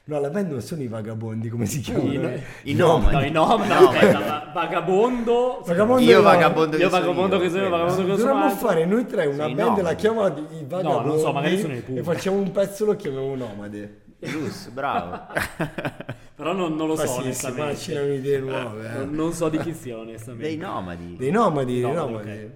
no, 0.10 0.20
la 0.20 0.30
band 0.30 0.52
non 0.52 0.62
sono 0.62 0.82
i 0.82 0.88
vagabondi, 0.88 1.50
come 1.50 1.66
si 1.66 1.80
chiamano? 1.80 2.12
I- 2.12 2.42
I 2.64 2.74
nomadi. 2.74 3.16
No, 3.16 3.24
i 3.24 3.32
nomadi, 3.32 3.70
no, 3.70 3.90
aspetta, 3.90 4.20
va- 4.20 4.52
vagabondo... 4.54 5.64
Vagabondo 5.66 6.02
Io 6.04 6.18
no. 6.18 6.24
vagabondo 6.24 6.78
che 6.78 6.84
Io 6.84 6.90
sono 6.90 7.02
vagabondo 7.02 7.36
io, 7.36 7.42
che 7.42 7.50
sono 7.50 7.70
vagabondo 7.70 8.02
che 8.02 8.16
Dovremmo 8.18 8.44
altro. 8.44 8.68
fare 8.68 8.86
noi 8.86 9.06
tre 9.06 9.26
una 9.28 9.44
Sei 9.46 9.54
band, 9.54 9.82
la 9.82 9.94
chiamiamo 9.94 10.28
i 10.28 10.66
vagabondi 10.68 11.08
non 11.08 11.20
so, 11.20 11.32
magari 11.32 11.60
sono 11.60 11.74
i 11.76 11.82
Pooh. 11.82 11.98
e 11.98 12.04
facciamo 12.04 12.38
un 12.38 12.52
pezzo 12.52 12.86
lo 12.86 12.96
chiamiamo 12.96 13.36
nomade. 13.36 14.02
Giusto, 14.20 14.72
bravo. 14.72 15.18
Però 16.36 16.54
non, 16.54 16.76
non 16.76 16.88
lo 16.88 16.96
so, 16.96 17.18
onestamente. 17.20 17.66
macinano 17.66 18.14
idee 18.14 18.40
nuove. 18.40 18.86
eh. 18.90 18.98
Non, 18.98 19.10
non 19.12 19.34
so 19.34 19.48
di 19.50 19.58
chi 19.60 19.74
sia, 19.74 19.98
onestamente. 19.98 20.48
Dei 20.48 20.58
nomadi. 20.58 21.16
Dei 21.18 21.32
nomadi, 21.32 21.74
dei 21.74 21.82
Nomadi, 21.82 22.12
nomadi. 22.12 22.30
ok. 22.32 22.50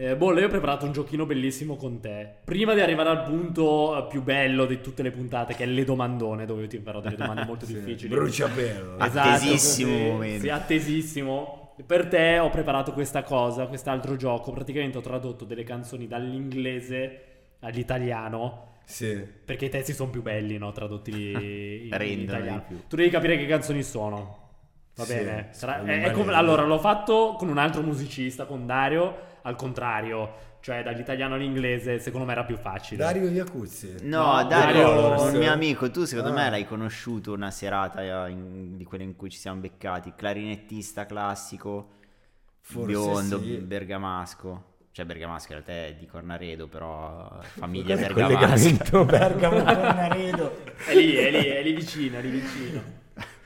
Eh, 0.00 0.14
Bolle, 0.16 0.38
io 0.42 0.46
ho 0.46 0.50
preparato 0.50 0.86
un 0.86 0.92
giochino 0.92 1.26
bellissimo 1.26 1.74
con 1.74 1.98
te. 1.98 2.34
Prima 2.44 2.72
di 2.72 2.80
arrivare 2.80 3.08
al 3.08 3.24
punto 3.24 3.96
eh, 3.98 4.06
più 4.08 4.22
bello 4.22 4.64
di 4.64 4.80
tutte 4.80 5.02
le 5.02 5.10
puntate, 5.10 5.54
che 5.54 5.64
è 5.64 5.66
le 5.66 5.82
domandone, 5.82 6.46
dove 6.46 6.62
io 6.62 6.68
ti 6.68 6.78
farò 6.78 7.00
delle 7.00 7.16
domande 7.16 7.42
molto 7.46 7.66
Sì, 7.66 7.74
difficili. 7.74 8.14
Bruciapelo. 8.14 8.96
Esatto, 9.00 9.28
Attesissimo 9.28 9.90
così. 9.90 10.04
momento. 10.04 10.40
Sì, 10.42 10.48
attesissimo. 10.50 11.74
Per 11.84 12.06
te 12.06 12.38
ho 12.38 12.48
preparato 12.48 12.92
questa 12.92 13.24
cosa, 13.24 13.66
quest'altro 13.66 14.14
gioco. 14.14 14.52
Praticamente 14.52 14.98
ho 14.98 15.00
tradotto 15.00 15.44
delle 15.44 15.64
canzoni 15.64 16.06
dall'inglese 16.06 17.22
all'italiano. 17.58 18.74
Sì. 18.84 19.20
Perché 19.44 19.64
i 19.64 19.68
testi 19.68 19.92
sono 19.94 20.10
più 20.10 20.22
belli, 20.22 20.58
no? 20.58 20.70
Tradotti 20.70 21.10
in, 21.90 21.96
in 22.02 22.20
italiano. 22.20 22.64
Tu 22.88 22.94
devi 22.94 23.10
capire 23.10 23.36
che 23.36 23.46
canzoni 23.46 23.82
sono. 23.82 24.46
Va 24.98 25.04
Sì, 25.04 25.14
bene? 25.14 25.48
Sarà- 25.52 25.74
secondo 25.74 25.92
è- 25.92 26.02
è 26.02 26.10
come- 26.10 26.34
allora, 26.34 26.64
l'ho 26.64 26.78
fatto 26.80 27.36
con 27.38 27.48
un 27.48 27.58
altro 27.58 27.82
musicista, 27.82 28.46
con 28.46 28.66
Dario, 28.66 29.16
al 29.42 29.54
contrario. 29.54 30.46
Cioè, 30.60 30.82
dall'italiano 30.82 31.36
all'inglese, 31.36 32.00
secondo 32.00 32.26
me 32.26 32.32
era 32.32 32.42
più 32.44 32.56
facile. 32.56 33.02
Dario 33.02 33.28
Iacuzzi. 33.30 33.94
No, 34.02 34.38
No, 34.42 34.44
Dario, 34.44 34.82
Dario- 34.82 35.22
un 35.22 35.36
mio 35.38 35.52
amico, 35.52 35.88
tu 35.88 36.04
secondo 36.04 36.30
Ah. 36.30 36.34
me 36.34 36.50
l'hai 36.50 36.66
conosciuto 36.66 37.32
una 37.32 37.52
serata 37.52 38.26
eh, 38.26 38.30
in- 38.32 38.76
di 38.76 38.82
quelle 38.84 39.04
in 39.04 39.14
cui 39.14 39.30
ci 39.30 39.38
siamo 39.38 39.60
beccati, 39.60 40.12
clarinettista 40.16 41.06
classico, 41.06 41.90
Forse 42.60 42.86
biondo, 42.86 43.40
sì. 43.40 43.56
bergamasco. 43.58 44.64
Cioè 44.90 45.04
bergamasco 45.06 45.52
in 45.52 45.62
realtà 45.64 45.86
è 45.86 45.94
di 45.96 46.06
Cornaredo, 46.06 46.66
però 46.66 47.38
famiglia 47.40 47.94
collegamento 48.12 49.04
Bergamo 49.06 49.62
Cornaredo. 49.62 50.56
È 50.86 50.92
lì, 50.94 51.12
è 51.14 51.30
lì, 51.30 51.44
è 51.46 51.62
lì 51.62 51.72
vicino, 51.72 52.18
è 52.18 52.20
lì 52.20 52.30
vicino. 52.30 52.82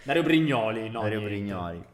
Dario 0.02 0.22
Brignoli, 0.22 0.90
no? 0.90 1.00
Dario 1.02 1.18
niente. 1.18 1.34
Brignoli. 1.36 1.84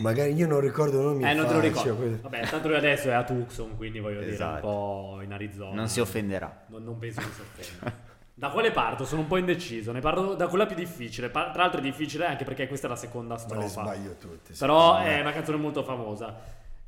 Magari 0.00 0.34
io 0.34 0.46
non 0.46 0.60
ricordo 0.60 1.00
nomi 1.00 1.24
Eh, 1.24 1.32
non 1.32 1.46
te 1.46 1.54
lo 1.54 1.60
ricordo. 1.60 1.96
quelli- 1.96 2.18
Vabbè, 2.20 2.46
tanto 2.48 2.68
lui 2.68 2.76
adesso 2.76 3.08
è 3.08 3.12
a 3.12 3.24
Tucson, 3.24 3.76
quindi 3.76 3.98
voglio 3.98 4.20
dire 4.20 4.32
Esatto. 4.32 4.66
un 4.66 4.72
po' 4.72 5.20
in 5.22 5.32
Arizona. 5.32 5.74
Non 5.74 5.88
si 5.88 6.00
offenderà. 6.00 6.64
Non, 6.68 6.84
non 6.84 6.98
penso 6.98 7.20
che 7.20 7.26
si 7.32 7.40
offenda. 7.40 8.04
Da 8.34 8.50
quale 8.50 8.70
parto? 8.72 9.06
Sono 9.06 9.22
un 9.22 9.26
po' 9.28 9.38
indeciso. 9.38 9.92
Ne 9.92 10.00
parlo 10.00 10.34
da 10.34 10.48
quella 10.48 10.66
più 10.66 10.76
difficile. 10.76 11.30
Tra 11.30 11.52
l'altro 11.54 11.78
è 11.78 11.82
difficile 11.82 12.26
anche 12.26 12.44
perché 12.44 12.68
questa 12.68 12.86
è 12.86 12.90
la 12.90 12.96
seconda 12.96 13.34
Ma 13.34 13.40
le 13.40 13.46
strofa. 13.68 13.68
sbaglio 13.94 14.14
tutte. 14.20 14.52
Però 14.58 14.98
me. 14.98 15.16
è 15.16 15.20
una 15.22 15.32
canzone 15.32 15.56
molto 15.56 15.82
famosa. 15.82 16.34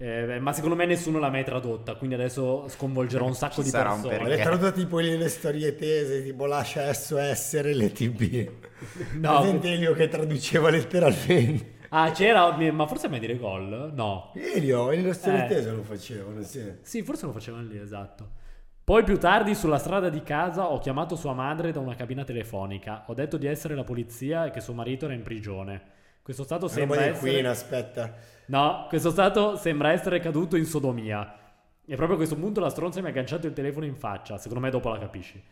Eh, 0.01 0.39
ma 0.39 0.53
secondo 0.53 0.77
me 0.77 0.87
nessuno 0.87 1.19
l'ha 1.19 1.29
mai 1.29 1.43
tradotta. 1.45 1.97
Quindi 1.97 2.15
adesso 2.15 2.69
sconvolgerò 2.69 3.27
un 3.27 3.35
sacco 3.35 3.57
Ci 3.57 3.63
di 3.65 3.69
sarà 3.71 3.93
un 3.93 4.03
persone. 4.03 4.23
Ma 4.23 4.29
le 4.29 4.41
tradotte 4.41 4.81
tipo 4.81 5.01
le 5.01 5.29
storie 5.29 5.75
tese, 5.75 6.23
tipo 6.23 6.47
lascia 6.47 6.83
esso 6.89 7.19
essere 7.19 7.75
le 7.75 7.93
TB. 7.93 8.51
No. 9.19 9.41
Presente 9.41 9.73
Elio 9.73 9.93
che 9.93 10.07
traduceva 10.07 10.71
letteralmente. 10.71 11.77
Ah, 11.89 12.13
c'era. 12.13 12.57
Ma 12.57 12.87
forse 12.87 13.07
a 13.07 13.09
mai 13.09 13.19
dire 13.19 13.37
gol? 13.37 13.91
No. 13.93 14.33
Elio, 14.37 14.91
le 14.91 15.13
storie 15.15 15.45
Eh. 15.47 15.49
tese 15.49 15.71
lo 15.73 15.83
facevano, 15.83 16.43
sì. 16.43 16.75
Sì, 16.83 17.03
forse 17.03 17.27
lo 17.27 17.33
facevano 17.33 17.67
lì, 17.67 17.77
esatto. 17.77 18.31
Poi 18.85 19.03
più 19.03 19.19
tardi 19.19 19.55
sulla 19.57 19.79
strada 19.79 20.09
di 20.09 20.23
casa 20.23 20.71
ho 20.71 20.79
chiamato 20.79 21.17
sua 21.17 21.33
madre 21.33 21.73
da 21.73 21.81
una 21.81 21.97
cabina 21.97 22.23
telefonica. 22.23 23.05
Ho 23.09 23.15
detto 23.15 23.37
di 23.37 23.47
essere 23.49 23.75
la 23.75 23.85
polizia 23.85 24.47
e 24.47 24.51
che 24.51 24.61
suo 24.61 24.75
marito 24.75 25.07
era 25.07 25.15
in 25.15 25.23
prigione. 25.23 25.83
Questo 26.23 26.45
stato 26.45 26.69
sembra 26.69 26.99
di 26.99 27.09
essere... 27.09 27.19
Queen, 27.19 27.47
aspetta. 27.47 28.15
No, 28.49 28.87
questo 28.89 29.11
stato 29.11 29.57
sembra 29.57 29.93
essere 29.93 30.21
caduto 30.21 30.57
in 30.57 30.65
sodomia. 30.65 31.35
E 31.87 31.95
proprio 31.97 32.15
a 32.15 32.19
questo 32.19 32.37
punto 32.37 32.61
la 32.61 32.69
stronza 32.71 33.01
mi 33.01 33.07
ha 33.07 33.11
agganciato 33.11 33.47
il 33.47 33.53
telefono 33.53 33.87
in 33.87 33.95
faccia. 33.97 34.37
Secondo 34.39 34.63
me 34.63 34.71
dopo 34.71 34.89
la 34.91 34.99
capisci. 34.99 35.43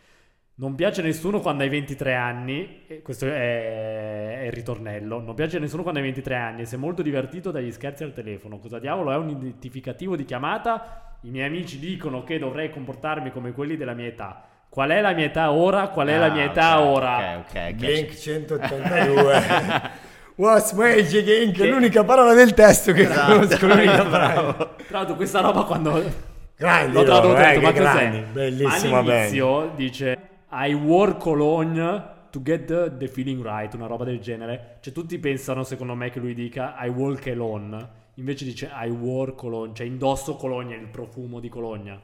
Non 0.59 0.75
piace 0.75 1.03
a 1.03 1.05
nessuno 1.05 1.41
quando 1.41 1.63
hai 1.63 1.69
23 1.69 2.15
anni. 2.15 2.85
questo 3.03 3.27
è, 3.27 4.41
è 4.41 4.45
il 4.47 4.53
ritornello. 4.53 5.21
Non 5.21 5.35
piace 5.35 5.59
a 5.59 5.61
nessuno 5.61 5.83
quando 5.83 6.01
hai 6.01 6.07
23 6.07 6.35
anni. 6.35 6.63
E 6.63 6.65
sei 6.65 6.79
molto 6.79 7.03
divertito 7.03 7.51
dagli 7.51 7.71
scherzi 7.71 8.05
al 8.05 8.15
telefono. 8.15 8.59
Cosa 8.59 8.79
diavolo 8.79 9.13
è 9.13 9.17
un 9.17 9.29
identificativo 9.29 10.17
di 10.17 10.25
chiamata? 10.25 11.19
I 11.23 11.31
miei 11.31 11.47
amici 11.47 11.79
dicono 11.79 12.23
che 12.25 12.39
dovrei 12.39 12.71
comportarmi 12.71 13.31
come 13.31 13.53
quelli 13.53 13.77
della 13.77 13.95
mia 13.95 14.07
età. 14.07 14.43
Qual 14.69 14.91
è 14.91 15.01
la 15.01 15.13
mia 15.13 15.27
età 15.27 15.53
ora? 15.53 15.89
Qual 15.89 16.09
è 16.09 16.19
la 16.19 16.27
Ah, 16.27 16.33
mia 16.33 16.45
età 16.45 16.81
ok, 16.81 16.97
ora? 16.97 17.39
Ok, 17.39 17.47
ok. 17.55 17.73
Blink 17.75 18.11
ok. 18.11 18.17
182. 18.17 20.05
What's 20.37 20.73
magic 20.73 21.27
Inc? 21.27 21.55
Che- 21.57 21.67
L'unica 21.69 22.05
parola 22.05 22.35
del 22.35 22.53
testo 22.55 22.93
che 22.93 23.03
Esatto, 23.03 23.33
conosco. 23.35 23.67
l'unica 23.67 24.05
parola. 24.05 24.53
Tra 24.87 24.99
l'altro 24.99 25.15
questa 25.17 25.41
roba 25.41 25.65
quando... 25.65 26.35
Grandi 26.59 26.93
L'ho 26.95 27.03
tradotto 27.05 27.37
eh, 27.37 27.41
detto, 27.43 27.61
ma 27.61 27.73
che 27.73 27.81
cos'è? 27.81 28.25
Bellissima 28.33 29.03
band. 29.03 29.09
All'inizio 29.09 29.73
dice 29.77 30.19
I 30.53 30.73
wore 30.73 31.17
cologne 31.19 32.15
to 32.31 32.41
get 32.43 32.65
the, 32.65 32.97
the 32.97 33.09
feeling 33.09 33.43
right, 33.43 33.73
una 33.75 33.87
roba 33.87 34.05
del 34.05 34.21
genere. 34.21 34.79
Cioè 34.81 34.93
tutti 34.93 35.19
pensano 35.19 35.65
secondo 35.65 35.95
me 35.95 36.09
che 36.11 36.19
lui 36.19 36.33
dica 36.35 36.75
I 36.81 36.89
walk 36.89 37.27
alone. 37.27 37.89
Invece 38.15 38.45
dice 38.47 38.71
I 38.75 38.89
wore 38.89 39.35
cologne, 39.35 39.75
cioè 39.75 39.87
indosso 39.87 40.37
cologne, 40.37 40.75
il 40.77 40.89
profumo 40.89 41.41
di 41.41 41.51
cologna. 41.51 42.01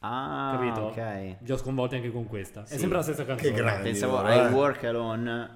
Ah, 0.00 0.58
Capito? 0.60 0.80
ok. 0.88 1.36
Vi 1.40 1.50
ho 1.52 1.56
sconvolti 1.56 1.94
anche 1.96 2.10
con 2.12 2.26
questa. 2.26 2.62
È 2.64 2.66
Sì. 2.66 2.78
sempre 2.78 2.98
la 2.98 3.02
stessa 3.02 3.24
canzone. 3.24 3.52
grande. 3.54 3.82
Pensavo 3.84 4.26
Eh. 4.26 4.36
I 4.36 4.52
work 4.52 4.84
alone. 4.84 5.50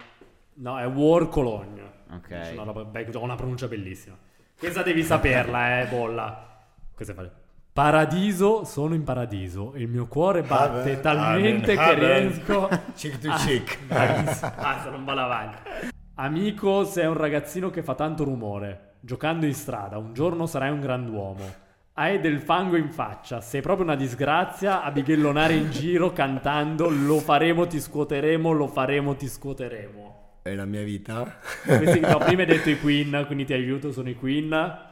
No, 0.55 0.79
è 0.79 0.87
wore 0.87 1.29
cologne. 1.29 2.01
Ok. 2.15 2.55
Una 2.59 2.73
ho 2.73 3.23
una 3.23 3.35
pronuncia 3.35 3.67
bellissima. 3.69 4.17
Questa 4.59 4.83
devi 4.83 5.03
saperla, 5.05 5.81
eh, 5.81 5.87
bolla. 5.87 6.61
Questa 6.95 7.13
è 7.13 7.17
facile. 7.17 7.41
Paradiso, 7.73 8.65
sono 8.65 8.95
in 8.95 9.03
paradiso 9.03 9.73
e 9.73 9.81
il 9.81 9.89
mio 9.89 10.07
cuore 10.07 10.43
batte 10.43 10.91
Amen, 10.91 11.01
talmente 11.01 11.73
amen, 11.73 11.85
che 11.97 12.07
amen. 12.07 12.29
riesco 12.29 12.69
Chick 12.95 13.19
to 13.19 13.31
Ah, 13.31 13.37
chick. 13.37 13.79
Basta, 13.87 14.91
non 14.91 15.05
va 15.05 15.13
avanti. 15.13 15.91
Amico, 16.17 16.85
sei 16.85 17.07
un 17.07 17.17
ragazzino 17.17 17.71
che 17.71 17.83
fa 17.83 17.95
tanto 17.95 18.25
rumore. 18.25 18.97
Giocando 19.01 19.47
in 19.47 19.55
strada, 19.55 19.97
un 19.97 20.13
giorno 20.13 20.45
sarai 20.45 20.71
un 20.71 20.81
grand'uomo. 20.81 21.61
Hai 21.95 22.21
del 22.21 22.41
fango 22.41 22.77
in 22.77 22.91
faccia, 22.91 23.41
sei 23.41 23.63
proprio 23.63 23.85
una 23.85 23.97
disgrazia 23.97 24.83
a 24.83 24.91
bighellonare 24.91 25.55
in 25.55 25.71
giro 25.71 26.13
cantando 26.13 26.89
Lo 26.91 27.19
faremo, 27.21 27.67
ti 27.67 27.81
scuoteremo, 27.81 28.53
lo 28.53 28.67
faremo, 28.67 29.15
ti 29.15 29.29
scuoteremo. 29.29 30.12
È 30.43 30.55
la 30.55 30.65
mia 30.65 30.83
vita. 30.83 31.39
Questi, 31.65 32.01
no, 32.01 32.19
prima 32.19 32.43
hai 32.43 32.47
detto 32.49 32.69
i 32.71 32.81
Queen, 32.81 33.23
quindi 33.27 33.45
ti 33.45 33.53
aiuto, 33.53 33.93
sono 33.93 34.09
i 34.09 34.15
Queen. 34.17 34.91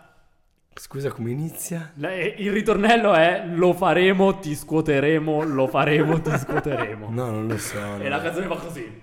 Scusa, 0.74 1.10
come 1.10 1.30
inizia? 1.32 1.90
La- 1.96 2.12
e 2.12 2.36
Il 2.38 2.52
ritornello 2.52 3.12
è 3.14 3.44
Lo 3.46 3.72
faremo, 3.74 4.38
ti 4.38 4.54
scuoteremo, 4.54 5.42
lo 5.42 5.66
faremo, 5.66 6.20
ti 6.20 6.30
scuoteremo. 6.38 7.08
No, 7.10 7.30
non 7.30 7.48
lo 7.48 7.58
so. 7.58 7.78
no. 7.80 8.00
E 8.00 8.08
la 8.08 8.20
canzone 8.22 8.46
va 8.46 8.56
così. 8.56 8.98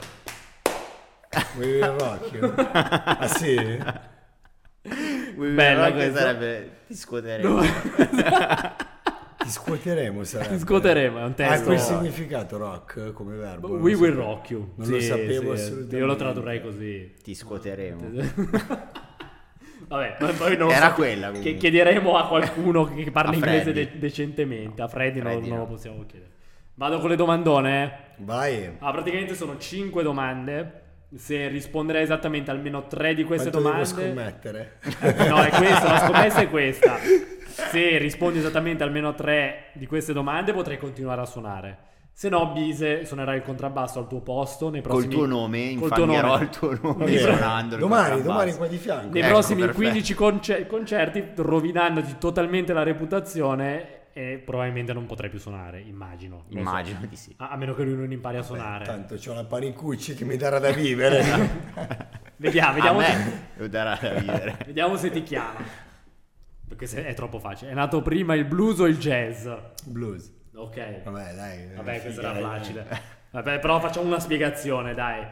Vuoi 1.55 1.67
vedere 1.71 1.97
Rocky? 1.97 2.39
ah 2.73 3.27
sì? 3.27 3.55
Bella 3.55 5.53
Bella 5.53 5.87
che 5.87 5.93
questa. 5.93 6.19
sarebbe 6.19 6.71
ti 6.87 6.95
scuoteremo. 6.95 7.61
Ti 7.61 7.67
scuoteremo 9.51 10.23
sarebbe. 10.23 10.53
Ti 10.55 10.59
scuoteremo, 10.59 11.17
è 11.19 11.23
un 11.23 11.31
Ha 11.31 11.33
testo. 11.33 11.65
quel 11.65 11.79
significato 11.79 12.57
rock 12.57 13.11
come 13.13 13.35
verbo? 13.35 13.67
We 13.69 13.91
Non 13.91 13.99
will 14.01 14.13
so. 14.15 14.19
rock 14.19 14.49
you. 14.51 14.71
Non 14.75 14.87
lo 14.89 14.99
sapevo 14.99 15.51
assolutamente. 15.53 15.97
Io 15.97 16.05
lo 16.05 16.15
tradurrei 16.15 16.61
così. 16.61 17.13
Ti 17.23 17.33
scuoteremo. 17.35 18.09
Vabbè, 19.87 20.17
ma 20.19 20.27
poi 20.33 20.57
non 20.57 20.69
Era 20.71 20.89
so. 20.89 20.93
quella. 20.95 21.31
Che 21.31 21.55
chiederemo 21.55 22.17
a 22.17 22.27
qualcuno 22.27 22.85
che 22.93 23.09
parla 23.11 23.33
inglese 23.33 23.71
de- 23.71 23.91
decentemente. 23.97 24.81
A 24.81 24.87
Freddy, 24.87 25.21
non- 25.21 25.31
Freddy 25.31 25.47
non, 25.49 25.57
no. 25.59 25.63
lo 25.63 25.69
possiamo 25.71 26.03
chiedere. 26.05 26.31
Vado 26.73 26.99
con 26.99 27.09
le 27.09 27.15
domandone. 27.15 27.83
eh. 27.83 27.91
Vai. 28.23 28.69
Ah, 28.79 28.91
praticamente 28.91 29.33
sono 29.33 29.57
5 29.57 30.03
domande. 30.03 30.81
Se 31.15 31.47
risponderei 31.47 32.03
esattamente 32.03 32.51
almeno 32.51 32.85
3 32.85 33.13
di 33.13 33.23
queste 33.23 33.49
Quanto 33.49 33.69
devo 33.69 33.81
domande. 33.85 33.87
scommettere? 33.87 34.77
No, 35.29 35.41
è 35.41 35.49
questa, 35.51 35.83
la 35.91 35.99
scommessa 35.99 36.39
è 36.41 36.49
questa. 36.49 36.97
Se 37.69 37.97
rispondi 37.97 38.39
esattamente 38.39 38.83
almeno 38.83 39.09
a 39.09 39.13
tre 39.13 39.69
di 39.73 39.87
queste 39.87 40.13
domande, 40.13 40.53
potrai 40.53 40.77
continuare 40.77 41.21
a 41.21 41.25
suonare. 41.25 41.77
Se 42.13 42.29
no, 42.29 42.51
Bise 42.51 43.05
suonerà 43.05 43.35
il 43.35 43.43
contrabbasso 43.43 43.99
al 43.99 44.07
tuo 44.07 44.21
posto 44.21 44.69
nei 44.71 44.81
Col 44.81 44.91
prossimi 44.91 45.13
tuo 45.13 45.25
nome, 45.27 45.75
col 45.77 45.89
tuo 45.91 46.03
infangherò 46.03 46.27
nome. 46.29 46.43
il 46.43 46.49
tuo 46.49 46.79
nome 46.81 47.05
bene. 47.05 47.17
suonando 47.19 47.75
il 47.75 47.81
Domani, 47.81 48.21
domani 48.23 48.53
qua 48.55 48.67
di 48.67 48.77
fianco. 48.77 49.13
Nei 49.13 49.21
Ecco, 49.21 49.31
prossimi 49.31 49.59
perfetto. 49.61 49.81
15 49.81 50.13
conce- 50.15 50.65
concerti, 50.67 51.23
rovinandoti 51.35 52.15
totalmente 52.17 52.73
la 52.73 52.81
reputazione 52.83 53.95
e 54.13 54.41
probabilmente 54.43 54.93
non 54.93 55.05
potrai 55.05 55.29
più 55.29 55.37
suonare, 55.37 55.79
immagino. 55.79 56.45
Lo 56.47 56.53
so. 56.53 56.57
Immagino 56.57 56.99
di 57.07 57.15
sì. 57.15 57.35
A, 57.37 57.49
a 57.49 57.55
meno 57.55 57.75
che 57.75 57.83
lui 57.83 57.95
non 57.95 58.11
impari 58.11 58.37
a 58.37 58.39
Beh, 58.39 58.45
suonare. 58.47 58.85
tanto 58.85 59.15
c'ho 59.15 59.33
la 59.35 59.43
panicucci 59.43 60.15
che 60.15 60.25
mi 60.25 60.37
darà 60.37 60.57
da 60.57 60.71
vivere. 60.71 62.15
Vediamo, 62.39 62.73
vediamo, 62.73 62.99
a 62.99 63.03
se, 63.03 63.15
me 63.15 63.47
lo 63.57 63.67
darà 63.67 63.97
da 63.99 64.09
vivere. 64.13 64.57
vediamo 64.65 64.95
se 64.95 65.09
ti 65.11 65.21
chiama. 65.23 65.85
Perché 66.67 67.05
è 67.05 67.13
troppo 67.13 67.39
facile. 67.39 67.71
È 67.71 67.73
nato 67.73 68.01
prima 68.01 68.35
il 68.35 68.45
blues 68.45 68.79
o 68.79 68.87
il 68.87 68.97
jazz? 68.97 69.47
Blues. 69.85 70.31
Ok. 70.55 71.03
Vabbè, 71.03 71.33
dai. 71.33 71.67
Vabbè, 71.75 72.01
questo 72.01 72.19
era 72.21 72.33
dai. 72.33 72.41
facile. 72.41 72.85
Vabbè, 73.31 73.59
però 73.59 73.79
facciamo 73.79 74.07
una 74.07 74.19
spiegazione, 74.19 74.93
dai. 74.93 75.25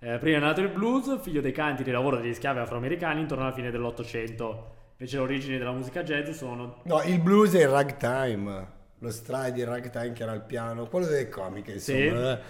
Eh, 0.00 0.18
prima 0.18 0.38
è 0.38 0.40
nato 0.40 0.60
il 0.60 0.68
blues, 0.68 1.20
figlio 1.20 1.40
dei 1.40 1.52
canti 1.52 1.82
di 1.84 1.90
lavoro 1.92 2.16
degli 2.16 2.34
schiavi 2.34 2.58
afroamericani 2.58 3.20
intorno 3.20 3.44
alla 3.44 3.54
fine 3.54 3.70
dell'Ottocento. 3.70 4.74
Invece 4.98 5.16
le 5.16 5.22
origini 5.22 5.58
della 5.58 5.72
musica 5.72 6.02
jazz 6.02 6.30
sono... 6.30 6.80
No, 6.84 7.02
il 7.02 7.20
blues 7.20 7.54
è 7.54 7.62
il 7.62 7.68
ragtime. 7.68 8.80
Lo 8.98 9.10
stride 9.10 9.60
il 9.60 9.66
ragtime 9.66 10.12
che 10.12 10.22
era 10.22 10.32
al 10.32 10.44
piano, 10.44 10.86
quello 10.86 11.06
delle 11.06 11.28
comiche, 11.28 11.78
Sì. 11.78 12.04
insomma. 12.06 12.38
eh. 12.38 12.42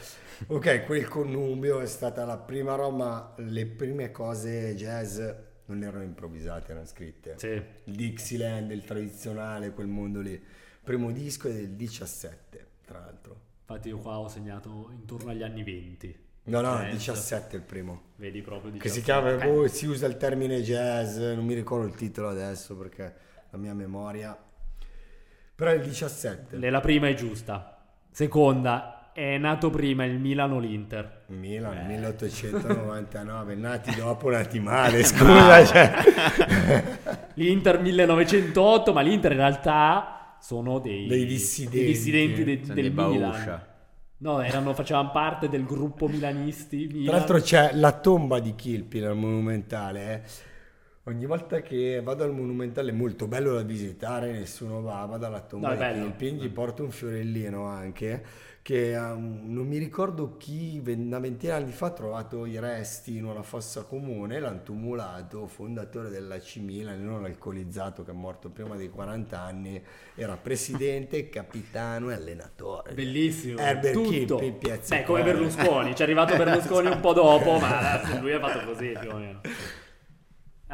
Ok, 0.48 0.84
quel 0.86 1.06
connubio 1.08 1.80
è 1.80 1.86
stata 1.86 2.24
la 2.24 2.36
prima 2.36 2.74
roba, 2.74 3.32
le 3.36 3.66
prime 3.66 4.10
cose 4.10 4.74
jazz 4.74 5.20
non 5.66 5.82
erano 5.82 6.02
improvvisate, 6.04 6.70
erano 6.72 6.86
scritte. 6.86 7.34
Sì. 7.38 7.48
Il 7.84 7.94
Dixieland, 7.94 8.70
il 8.70 8.84
tradizionale, 8.84 9.70
quel 9.72 9.86
mondo 9.86 10.20
lì. 10.20 10.40
Primo 10.82 11.10
disco 11.12 11.48
è 11.48 11.52
del 11.52 11.70
17, 11.70 12.66
tra 12.84 12.98
l'altro. 13.00 13.40
Infatti 13.60 13.88
io 13.88 13.98
qua 13.98 14.18
ho 14.18 14.28
segnato 14.28 14.88
intorno 14.92 15.30
agli 15.30 15.42
anni 15.42 15.62
20. 15.62 16.20
No, 16.44 16.60
no, 16.60 16.76
Jazz. 16.78 16.90
17 16.92 17.52
è 17.52 17.58
il 17.60 17.62
primo. 17.64 18.02
Vedi 18.16 18.42
proprio 18.42 18.72
Che 18.72 18.88
si 18.88 19.00
17. 19.00 19.02
chiama, 19.02 19.34
Ok. 19.34 19.44
boh, 19.44 19.68
si 19.68 19.86
usa 19.86 20.06
il 20.06 20.16
termine 20.16 20.60
jazz, 20.62 21.16
non 21.16 21.44
mi 21.44 21.54
ricordo 21.54 21.86
il 21.86 21.94
titolo 21.94 22.28
adesso 22.28 22.76
perché 22.76 23.14
la 23.50 23.58
mia 23.58 23.74
memoria. 23.74 24.36
Però 25.54 25.70
è 25.70 25.74
il 25.74 25.82
17. 25.84 26.56
Le- 26.56 26.70
La 26.70 26.80
prima 26.80 27.08
è 27.08 27.14
giusta. 27.14 27.86
Seconda, 28.10 29.01
è 29.12 29.36
nato 29.38 29.70
prima 29.70 30.04
il 30.04 30.18
Milan 30.18 30.52
o 30.52 30.58
l'Inter. 30.58 31.24
Milan 31.28 31.86
1899, 31.86 33.54
nati 33.54 33.94
dopo, 33.94 34.30
nati 34.30 34.58
male, 34.60 35.02
scusa. 35.04 35.64
cioè. 35.64 35.92
L'Inter 37.34 37.80
1908, 37.80 38.92
ma 38.92 39.00
l'Inter 39.00 39.32
in 39.32 39.38
realtà 39.38 40.36
sono 40.40 40.78
dei, 40.78 41.06
Dei 41.06 41.24
dissidenti. 41.26 41.76
dei 41.78 41.86
dissidenti 41.86 42.44
de- 42.44 42.60
del 42.60 42.74
dei 42.74 42.90
Milan. 42.90 43.62
No, 44.18 44.40
erano, 44.40 44.72
facevano 44.72 45.10
parte 45.10 45.48
del 45.48 45.64
gruppo 45.64 46.06
milanisti. 46.08 46.86
Milan. 46.90 47.04
Tra 47.06 47.16
l'altro 47.16 47.40
c'è 47.40 47.70
la 47.74 47.92
tomba 47.92 48.38
di 48.38 48.54
Kilpin 48.54 49.04
al 49.04 49.16
monumentale. 49.16 50.12
eh. 50.24 50.50
Ogni 51.06 51.26
volta 51.26 51.60
che 51.62 52.00
vado 52.00 52.22
al 52.22 52.32
Monumentale 52.32 52.90
è 52.90 52.94
molto 52.94 53.26
bello 53.26 53.54
da 53.54 53.62
visitare, 53.62 54.30
nessuno 54.30 54.80
va, 54.82 55.04
vado 55.04 55.26
alla 55.26 55.40
tomba 55.40 55.70
No, 55.70 55.72
di 55.74 55.80
bello. 55.80 56.04
Kilpin, 56.04 56.36
gli 56.36 56.48
porto 56.48 56.84
un 56.84 56.92
fiorellino 56.92 57.64
anche, 57.66 58.22
che 58.62 58.94
um, 58.94 59.40
non 59.46 59.66
mi 59.66 59.76
ricordo 59.76 60.36
chi 60.36 60.80
una 60.86 61.18
ventina 61.18 61.56
di 61.56 61.64
anni 61.64 61.72
fa 61.72 61.86
ha 61.86 61.90
trovato 61.90 62.46
i 62.46 62.60
resti 62.60 63.16
in 63.16 63.24
una 63.24 63.42
fossa 63.42 63.82
comune, 63.82 64.38
l'hanno 64.38 64.62
tumulato, 64.62 65.48
fondatore 65.48 66.10
dell'AC 66.10 66.56
Milan, 66.58 67.04
non 67.04 67.24
alcolizzato 67.24 68.04
che 68.04 68.12
è 68.12 68.14
morto 68.14 68.50
prima 68.50 68.76
dei 68.76 68.88
40 68.88 69.40
anni, 69.40 69.82
era 70.14 70.36
presidente, 70.36 71.26
capitano 71.30 72.10
e 72.10 72.14
allenatore. 72.14 72.94
Bellissimo. 72.94 73.58
Herbert 73.58 73.94
tutto. 73.94 74.36
Kipp, 74.36 74.58
piazza 74.58 74.96
Beh, 74.96 75.04
come. 75.04 75.24
Berlusconi, 75.24 75.96
ci 75.96 76.02
è 76.02 76.04
arrivato 76.04 76.36
Berlusconi 76.36 76.86
un 76.86 77.00
po' 77.00 77.12
dopo, 77.12 77.58
ma 77.58 78.00
lui 78.20 78.32
ha 78.32 78.38
fatto 78.38 78.64
così 78.64 78.96
più 78.98 79.10
o 79.10 79.16
meno. 79.16 79.40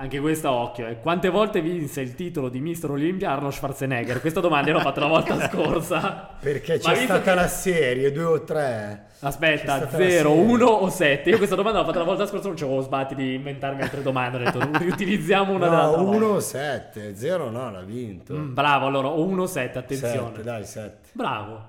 Anche 0.01 0.21
questa 0.21 0.53
occhio, 0.53 0.87
eh. 0.87 1.01
quante 1.01 1.29
volte 1.29 1.61
vinse 1.61 2.01
il 2.03 2.15
titolo 2.15 2.49
di 2.49 2.61
Mister 2.61 2.89
Olympia 2.89 3.33
Arnold 3.33 3.53
Schwarzenegger? 3.53 4.21
Questa 4.21 4.39
domanda 4.39 4.71
l'ho 4.71 4.79
fatta 4.79 5.01
la 5.01 5.07
volta 5.09 5.41
scorsa. 5.51 6.29
Perché 6.39 6.79
c'è 6.79 6.95
stata 6.95 7.21
che- 7.21 7.35
la 7.35 7.49
serie, 7.49 8.13
due 8.13 8.23
o 8.25 8.45
tre. 8.45 9.07
Aspetta, 9.19 9.77
stata 9.79 9.99
la 9.99 10.05
0, 10.09 10.29
serie. 10.31 10.53
1 10.53 10.65
o 10.67 10.89
7? 10.89 11.31
Io 11.31 11.37
questa 11.37 11.57
domanda 11.57 11.81
l'ho 11.81 11.85
fatta 11.85 11.99
la 11.99 12.05
volta 12.05 12.27
scorsa, 12.27 12.47
non 12.47 12.57
ci 12.57 12.63
avevo 12.63 12.81
sbatti 12.81 13.17
di 13.17 13.35
inventarmi 13.35 13.83
altre 13.83 14.03
domande, 14.03 14.37
ho 14.37 14.41
detto 14.41 14.79
riutilizziamo 14.79 15.53
una 15.53 15.67
della 15.69 15.87
No, 15.97 16.09
1 16.11 16.27
o 16.27 16.39
7, 16.39 17.17
0 17.17 17.51
no, 17.51 17.71
l'ha 17.73 17.83
vinto. 17.83 18.35
Mm, 18.35 18.55
bravo, 18.55 18.87
allora, 18.87 19.09
o 19.09 19.25
1 19.25 19.43
o 19.43 19.47
7, 19.47 19.79
attenzione. 19.79 20.29
Sette, 20.29 20.43
dai, 20.45 20.65
7. 20.65 21.09
Bravo. 21.13 21.61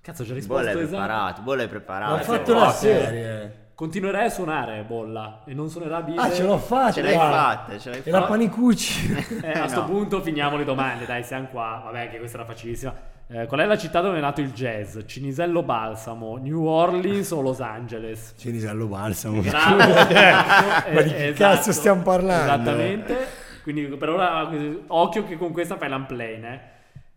Cazzo, 0.00 0.24
ci 0.24 0.30
ha 0.30 0.34
Bolla 0.46 0.72
risposto 0.72 0.78
è 0.78 0.82
esatto. 0.82 0.88
preparato, 0.88 1.42
Bolla 1.42 1.60
è 1.60 1.64
Ma 1.64 1.70
preparato. 1.70 2.14
ha 2.14 2.18
se 2.18 2.24
fatto 2.24 2.54
la 2.54 2.70
serie. 2.70 3.62
Continuerai 3.74 4.26
a 4.26 4.30
suonare, 4.30 4.84
Bolla, 4.86 5.42
e 5.44 5.52
non 5.52 5.68
suonerà 5.68 6.00
bile. 6.00 6.20
Ah, 6.20 6.30
ce 6.30 6.44
l'ho 6.44 6.58
fatta. 6.58 6.92
Ce 6.92 7.02
l'hai 7.02 7.14
fatta, 7.14 7.76
ce 7.78 7.90
l'hai 7.90 8.02
E 8.04 8.10
la 8.10 8.18
fatta. 8.18 8.30
panicucci. 8.30 9.16
Eh, 9.42 9.50
a 9.50 9.60
no. 9.62 9.68
sto 9.68 9.84
punto 9.84 10.20
finiamo 10.22 10.56
le 10.56 10.64
domande, 10.64 11.04
dai, 11.06 11.24
siamo 11.24 11.48
qua. 11.48 11.82
Vabbè, 11.84 12.00
anche 12.02 12.18
questa 12.18 12.38
era 12.38 12.46
facilissima. 12.46 12.94
Eh, 13.26 13.46
qual 13.46 13.60
è 13.60 13.64
la 13.64 13.76
città 13.76 14.00
dove 14.00 14.18
è 14.18 14.20
nato 14.20 14.40
il 14.42 14.52
jazz? 14.52 14.98
Cinisello 15.06 15.62
Balsamo, 15.62 16.36
New 16.36 16.64
Orleans 16.64 17.30
o 17.32 17.40
Los 17.40 17.60
Angeles? 17.60 18.34
Cinisello 18.38 18.86
Balsamo. 18.86 19.40
Bravo, 19.40 19.76
Ma 19.76 20.04
bravo, 20.04 21.02
di 21.02 21.10
che 21.10 21.26
eh, 21.28 21.32
cazzo 21.32 21.72
stiamo 21.72 22.02
parlando? 22.02 22.52
Esattamente. 22.52 23.26
Quindi 23.62 23.86
per 23.96 24.10
ora, 24.10 24.48
occhio 24.88 25.24
che 25.24 25.36
con 25.36 25.52
questa 25.52 25.76
fai 25.76 25.88
l'unplane, 25.88 26.54
eh. 26.54 26.72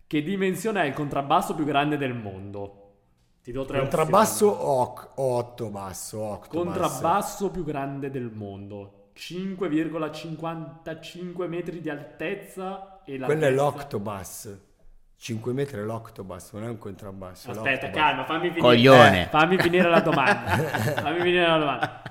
Che 0.07 0.23
dimensione 0.23 0.81
è 0.81 0.85
il 0.85 0.93
contrabbasso 0.93 1.53
più 1.53 1.65
grande 1.65 1.97
del 1.97 2.13
mondo? 2.13 2.86
Ti 3.47 3.53
do 3.53 3.63
tre 3.63 3.79
Contrabbasso 3.79 4.67
opzioni. 4.67 5.07
8 5.15 5.69
basso, 5.69 6.19
8 6.19 6.49
Contrabbasso 6.49 7.49
più 7.49 7.63
grande 7.63 8.11
del 8.11 8.29
mondo. 8.29 9.11
5,55 9.15 11.47
metri 11.47 11.79
di 11.79 11.89
altezza 11.89 13.03
e 13.05 13.17
la 13.17 13.25
Quello 13.25 13.45
è 13.45 13.51
l'octobus. 13.51 14.53
5 15.15 15.53
metri 15.53 15.79
è 15.79 15.83
l'octobus, 15.83 16.51
non 16.51 16.65
è 16.65 16.67
un 16.67 16.77
contrabbasso. 16.77 17.51
Aspetta, 17.51 17.85
l'octobus. 17.85 17.95
calma, 17.95 18.25
fammi 18.25 18.49
finire. 18.49 18.59
Coglione. 18.59 19.23
Eh, 19.23 19.27
fammi 19.29 19.57
finire 19.57 19.89
la 19.89 20.01
domanda. 20.01 20.51
fammi 20.99 21.21
finire 21.21 21.47
la 21.47 21.57
domanda. 21.57 22.01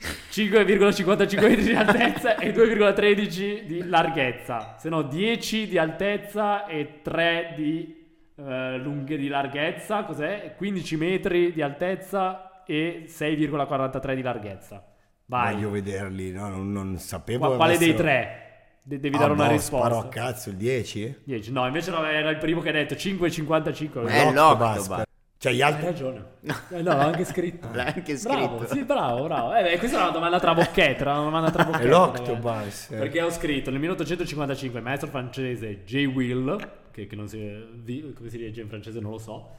5,55 0.00 1.48
metri 1.48 1.62
di 1.62 1.74
altezza 1.74 2.38
e 2.38 2.52
2,13 2.52 3.66
di 3.66 3.86
larghezza. 3.86 4.74
Se 4.78 4.88
no 4.88 5.02
10 5.02 5.68
di 5.68 5.78
altezza 5.78 6.66
e 6.66 7.02
3 7.02 7.52
di 7.54 7.95
eh, 8.36 8.76
lunghe 8.78 9.16
di 9.16 9.28
larghezza. 9.28 10.04
Cos'è? 10.04 10.54
15 10.56 10.96
metri 10.96 11.52
di 11.52 11.62
altezza 11.62 12.62
e 12.64 13.04
6,43 13.06 14.14
di 14.14 14.22
larghezza. 14.22 14.84
Vai. 15.26 15.54
Voglio 15.54 15.70
vederli, 15.70 16.30
no, 16.32 16.48
non, 16.48 16.70
non 16.72 16.98
sapevo. 16.98 17.46
Qua- 17.46 17.56
quale 17.56 17.76
dei 17.78 17.90
avessero- 17.90 18.08
tre? 18.08 18.40
De- 18.82 19.00
devi 19.00 19.16
Ah, 19.16 19.18
dare 19.18 19.32
una 19.32 19.46
boh, 19.46 19.50
risposta. 19.52 19.86
Sparo 19.88 20.06
a 20.06 20.08
cazzo, 20.08 20.50
il 20.50 20.56
10? 20.56 21.22
10. 21.24 21.50
No, 21.52 21.66
invece 21.66 21.90
no, 21.90 22.04
era 22.06 22.30
il 22.30 22.38
primo 22.38 22.60
che 22.60 22.68
hai 22.68 22.74
detto 22.74 22.94
5,55. 22.94 24.06
È 24.06 24.18
Hai 24.20 24.32
l'octobus. 24.32 25.05
Cioè 25.46 25.54
gli 25.54 25.62
altri... 25.62 25.84
ragione. 25.84 26.24
Eh, 26.70 26.82
no, 26.82 26.92
l'ho 26.94 26.98
anche 26.98 27.24
scritto. 27.24 27.68
L'hai 27.72 27.92
anche 27.94 28.18
Bravo, 28.20 28.58
scritto. 28.58 28.74
sì, 28.74 28.82
bravo, 28.82 29.22
bravo. 29.24 29.54
Eh, 29.54 29.62
beh, 29.62 29.78
questa 29.78 29.98
è 29.98 30.02
una 30.02 30.10
domanda 30.10 30.40
tra 30.40 30.54
bocchette, 30.54 31.00
era 31.02 31.12
una 31.12 31.22
domanda 31.22 31.50
tra 31.52 31.70
È 31.78 31.86
l'octobus. 31.86 32.42
ragazzi. 32.44 32.94
Perché 32.96 33.22
ho 33.22 33.30
scritto 33.30 33.70
nel 33.70 33.78
1855 33.78 34.78
il 34.80 34.84
maestro 34.84 35.08
francese 35.08 35.84
J. 35.84 36.06
Will, 36.06 36.68
che, 36.90 37.06
che 37.06 37.14
non 37.14 37.28
si, 37.28 38.12
come 38.16 38.28
si 38.28 38.38
legge 38.40 38.60
in 38.60 38.68
francese 38.68 38.98
non 38.98 39.12
lo 39.12 39.18
so, 39.18 39.50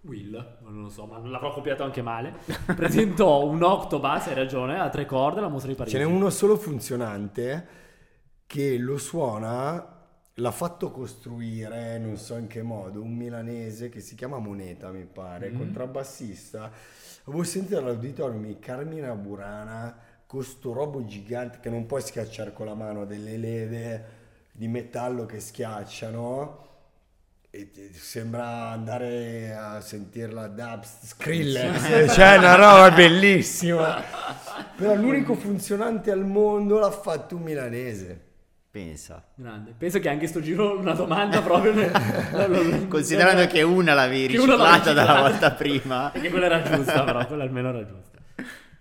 Will, 0.00 0.56
non 0.62 0.82
lo 0.82 0.88
so, 0.88 1.06
ma 1.06 1.18
l'avrò 1.18 1.52
copiato 1.52 1.84
anche 1.84 2.02
male, 2.02 2.34
presentò 2.74 3.44
un 3.44 3.62
octobus, 3.62 4.26
hai 4.26 4.34
ragione, 4.34 4.80
a 4.80 4.88
tre 4.88 5.06
corde 5.06 5.38
alla 5.38 5.48
mostra 5.48 5.70
di 5.70 5.76
Parigi. 5.76 5.96
Ce 5.96 6.02
n'è 6.02 6.08
uno 6.10 6.28
solo 6.30 6.56
funzionante 6.56 7.66
che 8.46 8.78
lo 8.78 8.98
suona, 8.98 9.95
l'ha 10.38 10.50
fatto 10.50 10.90
costruire, 10.90 11.98
non 11.98 12.16
so 12.16 12.36
in 12.36 12.46
che 12.46 12.62
modo, 12.62 13.00
un 13.02 13.14
milanese 13.14 13.88
che 13.88 14.00
si 14.00 14.14
chiama 14.14 14.38
Moneta, 14.38 14.90
mi 14.90 15.04
pare, 15.04 15.50
Mhm. 15.50 15.56
contrabbassista. 15.56 16.70
Avevo 17.24 17.42
sentito 17.42 17.78
all'auditorium 17.78 18.44
di 18.46 18.58
Carmina 18.58 19.14
Burana 19.14 19.96
con 20.26 20.42
sto 20.42 20.72
robo 20.72 21.04
gigante 21.04 21.58
che 21.60 21.70
non 21.70 21.86
puoi 21.86 22.02
schiacciare 22.02 22.52
con 22.52 22.66
la 22.66 22.74
mano, 22.74 23.04
delle 23.06 23.36
leve 23.36 24.04
di 24.52 24.68
metallo 24.68 25.24
che 25.26 25.40
schiacciano. 25.40 26.64
E 27.50 27.70
sembra 27.94 28.68
andare 28.68 29.54
a 29.54 29.80
sentirla 29.80 30.48
da 30.48 30.78
Skrillex, 30.82 32.12
cioè 32.12 32.36
una 32.36 32.54
roba 32.56 32.90
bellissima. 32.94 34.02
Però 34.76 34.94
l'unico 34.94 35.34
funzionante 35.34 36.10
al 36.10 36.26
mondo 36.26 36.78
l'ha 36.78 36.90
fatto 36.90 37.36
un 37.36 37.42
milanese. 37.42 38.25
Pensa. 38.76 39.24
Grande. 39.34 39.72
Penso 39.78 40.00
che 40.00 40.10
anche 40.10 40.26
sto 40.26 40.42
giro 40.42 40.78
una 40.78 40.92
domanda 40.92 41.40
proprio... 41.40 41.72
nel- 41.72 42.84
Considerando 42.88 43.46
che 43.46 43.62
una 43.62 43.94
l'avevi 43.94 44.26
Che 44.26 44.38
una 44.38 44.54
l'avevi 44.54 44.76
riciclata 44.82 44.92
dalla 44.92 45.20
volta 45.22 45.50
prima. 45.52 46.12
E 46.16 46.20
che 46.20 46.28
quella 46.28 46.44
era 46.44 46.60
giusta, 46.60 47.02
però, 47.02 47.26
quella 47.26 47.44
almeno 47.44 47.70
era 47.70 47.86
giusta. 47.86 48.18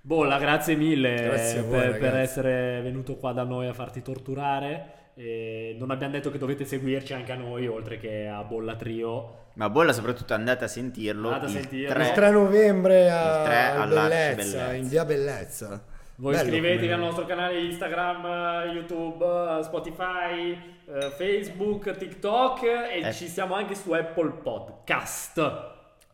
Bolla, 0.01 0.37
grazie 0.37 0.75
mille 0.75 1.13
Grazie 1.15 1.59
a 1.59 1.61
voi, 1.63 1.79
per, 1.91 1.97
per 1.99 2.15
essere 2.17 2.81
venuto 2.83 3.15
qua 3.15 3.31
da 3.31 3.43
noi 3.43 3.67
a 3.67 3.73
farti 3.73 4.01
torturare. 4.01 5.11
E 5.15 5.77
non 5.79 5.91
abbiamo 5.91 6.11
detto 6.11 6.29
che 6.29 6.37
dovete 6.39 6.65
seguirci 6.65 7.13
anche 7.13 7.31
a 7.31 7.35
noi, 7.35 7.65
oltre 7.65 7.97
che 7.97 8.27
a 8.27 8.43
Bolla 8.43 8.75
Trio. 8.75 9.45
Ma 9.53 9.69
Bolla 9.69 9.93
soprattutto 9.93 10.33
andate 10.33 10.65
a 10.65 10.67
sentirlo. 10.67 11.29
Andate 11.29 11.45
a 11.45 11.47
il 11.47 11.61
sentirlo. 11.61 11.93
3. 11.93 12.05
Il 12.05 12.11
3 12.11 12.31
novembre 12.31 13.09
a 13.09 13.37
Il 13.37 13.45
tre 13.45 13.55
a 13.55 13.81
all'Arci 13.81 14.09
Bellezza, 14.09 14.57
Bellezza. 14.57 14.73
in 14.73 14.87
via 14.89 15.05
Bellezza. 15.05 15.83
Voi 16.17 16.31
Bello 16.33 16.45
iscrivetevi 16.47 16.81
come- 16.83 16.93
al 16.93 16.99
nostro 16.99 17.25
canale 17.25 17.59
Instagram, 17.59 18.25
eh, 18.25 18.65
YouTube, 18.71 19.25
eh, 19.59 19.63
Spotify, 19.63 20.51
eh, 20.87 21.09
Facebook, 21.17 21.91
TikTok 21.97 22.63
e 22.63 23.01
Eh. 23.03 23.13
ci 23.13 23.27
siamo 23.27 23.55
anche 23.55 23.75
su 23.75 23.91
Apple 23.91 24.29
Podcast. 24.41 25.37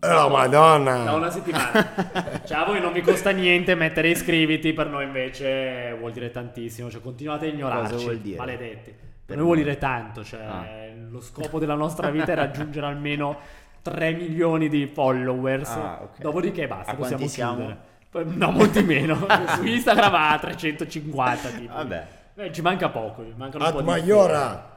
Oh 0.03 0.29
madonna! 0.29 1.03
Da 1.03 1.13
una 1.13 1.29
settimana. 1.29 2.41
cioè, 2.43 2.57
a 2.57 2.65
voi 2.65 2.81
non 2.81 2.91
vi 2.91 3.01
costa 3.01 3.29
niente 3.29 3.75
mettere 3.75 4.07
iscriviti, 4.09 4.73
per 4.73 4.87
noi 4.87 5.03
invece 5.05 5.95
vuol 5.99 6.11
dire 6.11 6.31
tantissimo. 6.31 6.89
Cioè, 6.89 6.99
continuate 7.01 7.45
a 7.45 7.49
ignorarci. 7.49 7.91
Cosa 7.93 8.03
vuol 8.05 8.17
dire? 8.17 8.37
Maledetti. 8.37 8.95
Per 9.23 9.35
noi 9.35 9.45
vuol 9.45 9.57
dire 9.57 9.77
tanto. 9.77 10.23
Cioè, 10.23 10.41
Ah. 10.41 10.65
lo 11.11 11.21
scopo 11.21 11.59
della 11.59 11.75
nostra 11.75 12.09
vita 12.09 12.31
è 12.31 12.35
raggiungere 12.35 12.87
almeno 12.87 13.37
3 13.83 14.13
milioni 14.13 14.67
di 14.67 14.87
followers. 14.87 15.69
Ah, 15.69 15.99
ok. 16.01 16.19
Dopodiché 16.21 16.65
basta, 16.65 16.93
A 16.93 16.95
possiamo 16.95 17.17
quanti 17.17 17.27
siamo? 17.35 17.77
No, 18.11 18.51
molti 18.51 18.83
meno. 18.83 19.15
Su 19.55 19.63
Instagram 19.65 20.13
a 20.15 20.37
350 20.39 21.49
tipo. 21.49 21.73
Vabbè. 21.73 22.07
Eh, 22.35 22.51
ci 22.51 22.61
manca 22.61 22.89
poco. 22.89 23.23
ci 23.23 23.33
mancano 23.35 23.63
un 23.63 23.69
Ad 23.69 23.75
po' 23.75 23.81
di 23.81 23.87
Maiora! 23.87 24.69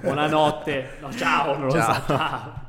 Buonanotte. 0.00 0.96
No, 1.00 1.12
ciao, 1.12 1.56
non 1.56 1.66
lo 1.66 1.72
Ciao. 1.72 1.94
so. 1.94 2.02
Ciao. 2.06 2.68